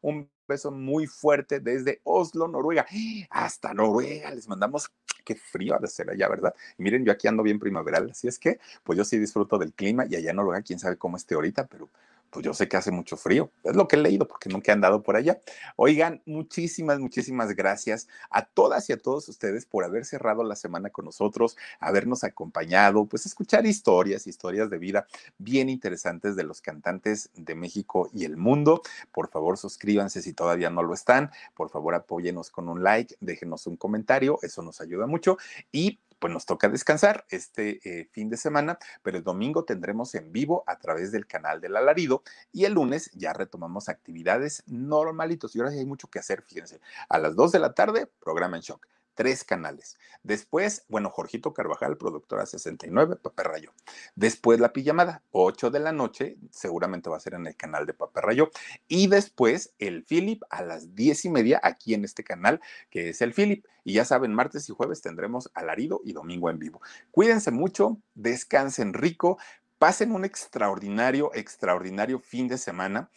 un 0.00 0.30
beso 0.46 0.70
muy 0.70 1.06
fuerte 1.06 1.60
desde 1.60 2.00
Oslo, 2.04 2.48
Noruega. 2.48 2.86
Hasta 3.30 3.72
Noruega 3.74 4.30
les 4.34 4.48
mandamos. 4.48 4.90
Qué 5.24 5.36
frío 5.36 5.76
ha 5.76 5.78
de 5.78 5.86
ser 5.86 6.10
allá, 6.10 6.28
¿verdad? 6.28 6.52
Miren, 6.78 7.04
yo 7.04 7.12
aquí 7.12 7.28
ando 7.28 7.44
bien 7.44 7.60
primaveral, 7.60 8.10
así 8.10 8.26
es 8.26 8.40
que, 8.40 8.58
pues 8.82 8.96
yo 8.96 9.04
sí 9.04 9.18
disfruto 9.18 9.56
del 9.56 9.72
clima 9.72 10.04
y 10.08 10.16
allá 10.16 10.30
en 10.30 10.36
Noruega, 10.36 10.62
quién 10.62 10.80
sabe 10.80 10.96
cómo 10.96 11.16
esté 11.16 11.36
ahorita, 11.36 11.66
pero 11.66 11.88
pues 12.32 12.46
yo 12.46 12.54
sé 12.54 12.66
que 12.66 12.78
hace 12.78 12.90
mucho 12.90 13.18
frío. 13.18 13.52
Es 13.62 13.76
lo 13.76 13.86
que 13.86 13.96
he 13.96 13.98
leído 13.98 14.26
porque 14.26 14.48
nunca 14.48 14.72
he 14.72 14.74
andado 14.74 15.02
por 15.02 15.16
allá. 15.16 15.38
Oigan, 15.76 16.22
muchísimas, 16.24 16.98
muchísimas 16.98 17.54
gracias 17.54 18.08
a 18.30 18.46
todas 18.46 18.88
y 18.88 18.94
a 18.94 18.96
todos 18.96 19.28
ustedes 19.28 19.66
por 19.66 19.84
haber 19.84 20.06
cerrado 20.06 20.42
la 20.42 20.56
semana 20.56 20.88
con 20.88 21.04
nosotros, 21.04 21.58
habernos 21.78 22.24
acompañado, 22.24 23.04
pues 23.04 23.26
escuchar 23.26 23.66
historias, 23.66 24.26
historias 24.26 24.70
de 24.70 24.78
vida 24.78 25.06
bien 25.36 25.68
interesantes 25.68 26.34
de 26.34 26.44
los 26.44 26.62
cantantes 26.62 27.28
de 27.34 27.54
México 27.54 28.08
y 28.14 28.24
el 28.24 28.38
mundo. 28.38 28.80
Por 29.12 29.28
favor, 29.28 29.58
suscríbanse 29.58 30.22
si 30.22 30.32
todavía 30.32 30.70
no 30.70 30.82
lo 30.82 30.94
están. 30.94 31.30
Por 31.54 31.68
favor, 31.68 31.94
apóyenos 31.94 32.50
con 32.50 32.70
un 32.70 32.82
like, 32.82 33.14
déjenos 33.20 33.66
un 33.66 33.76
comentario, 33.76 34.38
eso 34.40 34.62
nos 34.62 34.80
ayuda 34.80 35.06
mucho. 35.06 35.36
Y 35.70 35.98
pues 36.22 36.32
nos 36.32 36.46
toca 36.46 36.68
descansar 36.68 37.26
este 37.30 37.80
eh, 37.82 38.08
fin 38.12 38.30
de 38.30 38.36
semana, 38.36 38.78
pero 39.02 39.18
el 39.18 39.24
domingo 39.24 39.64
tendremos 39.64 40.14
en 40.14 40.30
vivo 40.30 40.62
a 40.68 40.78
través 40.78 41.10
del 41.10 41.26
canal 41.26 41.60
del 41.60 41.74
alarido 41.74 42.22
y 42.52 42.64
el 42.64 42.74
lunes 42.74 43.10
ya 43.12 43.32
retomamos 43.32 43.88
actividades 43.88 44.62
normalitos. 44.68 45.56
Y 45.56 45.58
ahora 45.58 45.72
sí 45.72 45.80
hay 45.80 45.84
mucho 45.84 46.06
que 46.06 46.20
hacer, 46.20 46.42
fíjense. 46.42 46.80
A 47.08 47.18
las 47.18 47.34
2 47.34 47.50
de 47.50 47.58
la 47.58 47.74
tarde, 47.74 48.08
programa 48.20 48.56
en 48.56 48.62
shock 48.62 48.86
tres 49.14 49.44
canales. 49.44 49.98
Después, 50.22 50.84
bueno, 50.88 51.10
Jorgito 51.10 51.52
Carvajal, 51.52 51.96
productora 51.96 52.46
69, 52.46 53.16
Papá 53.16 53.42
Rayo. 53.42 53.72
Después 54.14 54.60
la 54.60 54.72
pijamada, 54.72 55.22
8 55.32 55.70
de 55.70 55.80
la 55.80 55.92
noche, 55.92 56.36
seguramente 56.50 57.10
va 57.10 57.16
a 57.16 57.20
ser 57.20 57.34
en 57.34 57.46
el 57.46 57.56
canal 57.56 57.86
de 57.86 57.94
Papá 57.94 58.20
Rayo. 58.20 58.50
Y 58.88 59.08
después 59.08 59.74
el 59.78 60.04
Philip 60.04 60.42
a 60.50 60.62
las 60.62 60.94
10 60.94 61.24
y 61.24 61.30
media 61.30 61.60
aquí 61.62 61.94
en 61.94 62.04
este 62.04 62.24
canal, 62.24 62.60
que 62.90 63.10
es 63.10 63.22
el 63.22 63.34
Philip. 63.34 63.64
Y 63.84 63.94
ya 63.94 64.04
saben, 64.04 64.34
martes 64.34 64.68
y 64.68 64.72
jueves 64.72 65.02
tendremos 65.02 65.50
alarido 65.54 66.00
y 66.04 66.12
domingo 66.12 66.50
en 66.50 66.58
vivo. 66.58 66.80
Cuídense 67.10 67.50
mucho, 67.50 67.98
descansen 68.14 68.94
rico, 68.94 69.38
pasen 69.78 70.12
un 70.12 70.24
extraordinario, 70.24 71.32
extraordinario 71.34 72.20
fin 72.20 72.46
de 72.46 72.58
semana 72.58 73.10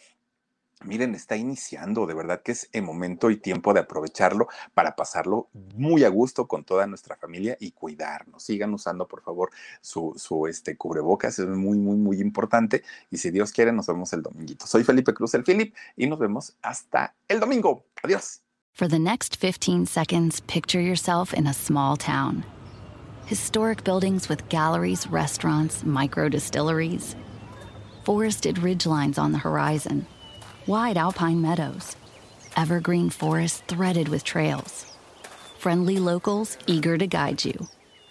miren, 0.83 1.15
está 1.15 1.35
iniciando, 1.37 2.05
de 2.05 2.13
verdad 2.13 2.41
que 2.43 2.51
es 2.51 2.69
el 2.73 2.83
momento 2.83 3.29
y 3.29 3.37
tiempo 3.37 3.73
de 3.73 3.79
aprovecharlo 3.79 4.47
para 4.73 4.95
pasarlo 4.95 5.49
muy 5.75 6.03
a 6.03 6.09
gusto 6.09 6.47
con 6.47 6.63
toda 6.63 6.85
nuestra 6.87 7.15
familia 7.15 7.57
y 7.59 7.71
cuidarnos. 7.71 8.43
Sigan 8.43 8.73
usando, 8.73 9.07
por 9.07 9.21
favor, 9.21 9.51
su, 9.81 10.13
su 10.17 10.47
este, 10.47 10.77
cubrebocas, 10.77 11.39
es 11.39 11.47
muy, 11.47 11.77
muy, 11.77 11.95
muy 11.95 12.19
importante. 12.19 12.83
Y 13.09 13.17
si 13.17 13.31
Dios 13.31 13.51
quiere, 13.51 13.71
nos 13.71 13.87
vemos 13.87 14.11
el 14.13 14.21
dominguito. 14.21 14.67
Soy 14.67 14.83
Felipe 14.83 15.13
Cruz, 15.13 15.33
el 15.33 15.43
Philip, 15.43 15.73
y 15.95 16.07
nos 16.07 16.19
vemos 16.19 16.55
hasta 16.61 17.15
el 17.27 17.39
domingo. 17.39 17.85
Adiós. 18.03 18.41
For 18.73 18.89
the 18.89 18.99
next 18.99 19.37
15 19.37 19.85
seconds, 19.85 20.41
picture 20.41 20.81
yourself 20.81 21.33
in 21.33 21.47
a 21.47 21.53
small 21.53 21.95
town. 21.95 22.43
Historic 23.25 23.85
buildings 23.85 24.27
with 24.27 24.47
galleries, 24.49 25.07
restaurants, 25.07 25.85
micro 25.85 26.27
distilleries, 26.27 27.15
forested 28.03 28.57
ridgelines 28.57 29.17
on 29.17 29.31
the 29.31 29.37
horizon 29.37 30.05
wide 30.67 30.97
alpine 30.97 31.41
meadows, 31.41 31.95
evergreen 32.55 33.09
forests 33.09 33.63
threaded 33.67 34.07
with 34.07 34.23
trails, 34.23 34.95
friendly 35.59 35.99
locals 35.99 36.57
eager 36.65 36.97
to 36.97 37.07
guide 37.07 37.45
you. 37.45 37.67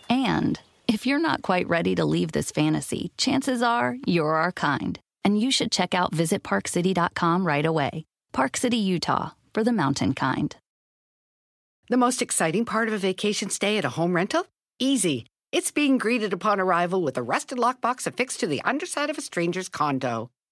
And 0.09 0.61
if 0.87 1.07
you're 1.07 1.19
not 1.19 1.43
quite 1.43 1.69
ready 1.69 1.95
to 1.95 2.05
leave 2.05 2.33
this 2.33 2.51
fantasy, 2.51 3.11
chances 3.17 3.63
are 3.63 3.97
you're 4.07 4.35
our 4.35 4.53
kind, 4.53 4.99
and 5.25 5.41
you 5.41 5.51
should 5.51 5.73
check 5.73 5.95
out 5.95 6.13
visitparkcity.com 6.13 7.47
right 7.47 7.67
away. 7.67 8.05
Park 8.33 8.57
City, 8.57 8.77
Utah, 8.77 9.31
for 9.53 9.65
the 9.65 9.73
mountain 9.73 10.15
kind. 10.15 10.55
The 11.89 11.97
most 11.97 12.23
exciting 12.23 12.65
part 12.65 12.89
of 12.89 12.95
a 12.95 12.99
vacation 12.99 13.51
stay 13.51 13.79
at 13.79 13.85
a 13.85 13.91
home 13.91 14.15
rental? 14.15 14.47
Easy. 14.79 15.27
It's 15.53 15.71
being 15.71 15.99
greeted 15.99 16.33
upon 16.33 16.59
arrival 16.59 17.03
with 17.03 17.17
a 17.17 17.23
rusted 17.23 17.59
lockbox 17.59 18.07
affixed 18.07 18.41
to 18.41 18.47
the 18.47 18.63
underside 18.63 19.11
of 19.11 19.19
a 19.19 19.23
stranger's 19.23 19.69
condo. 19.69 20.31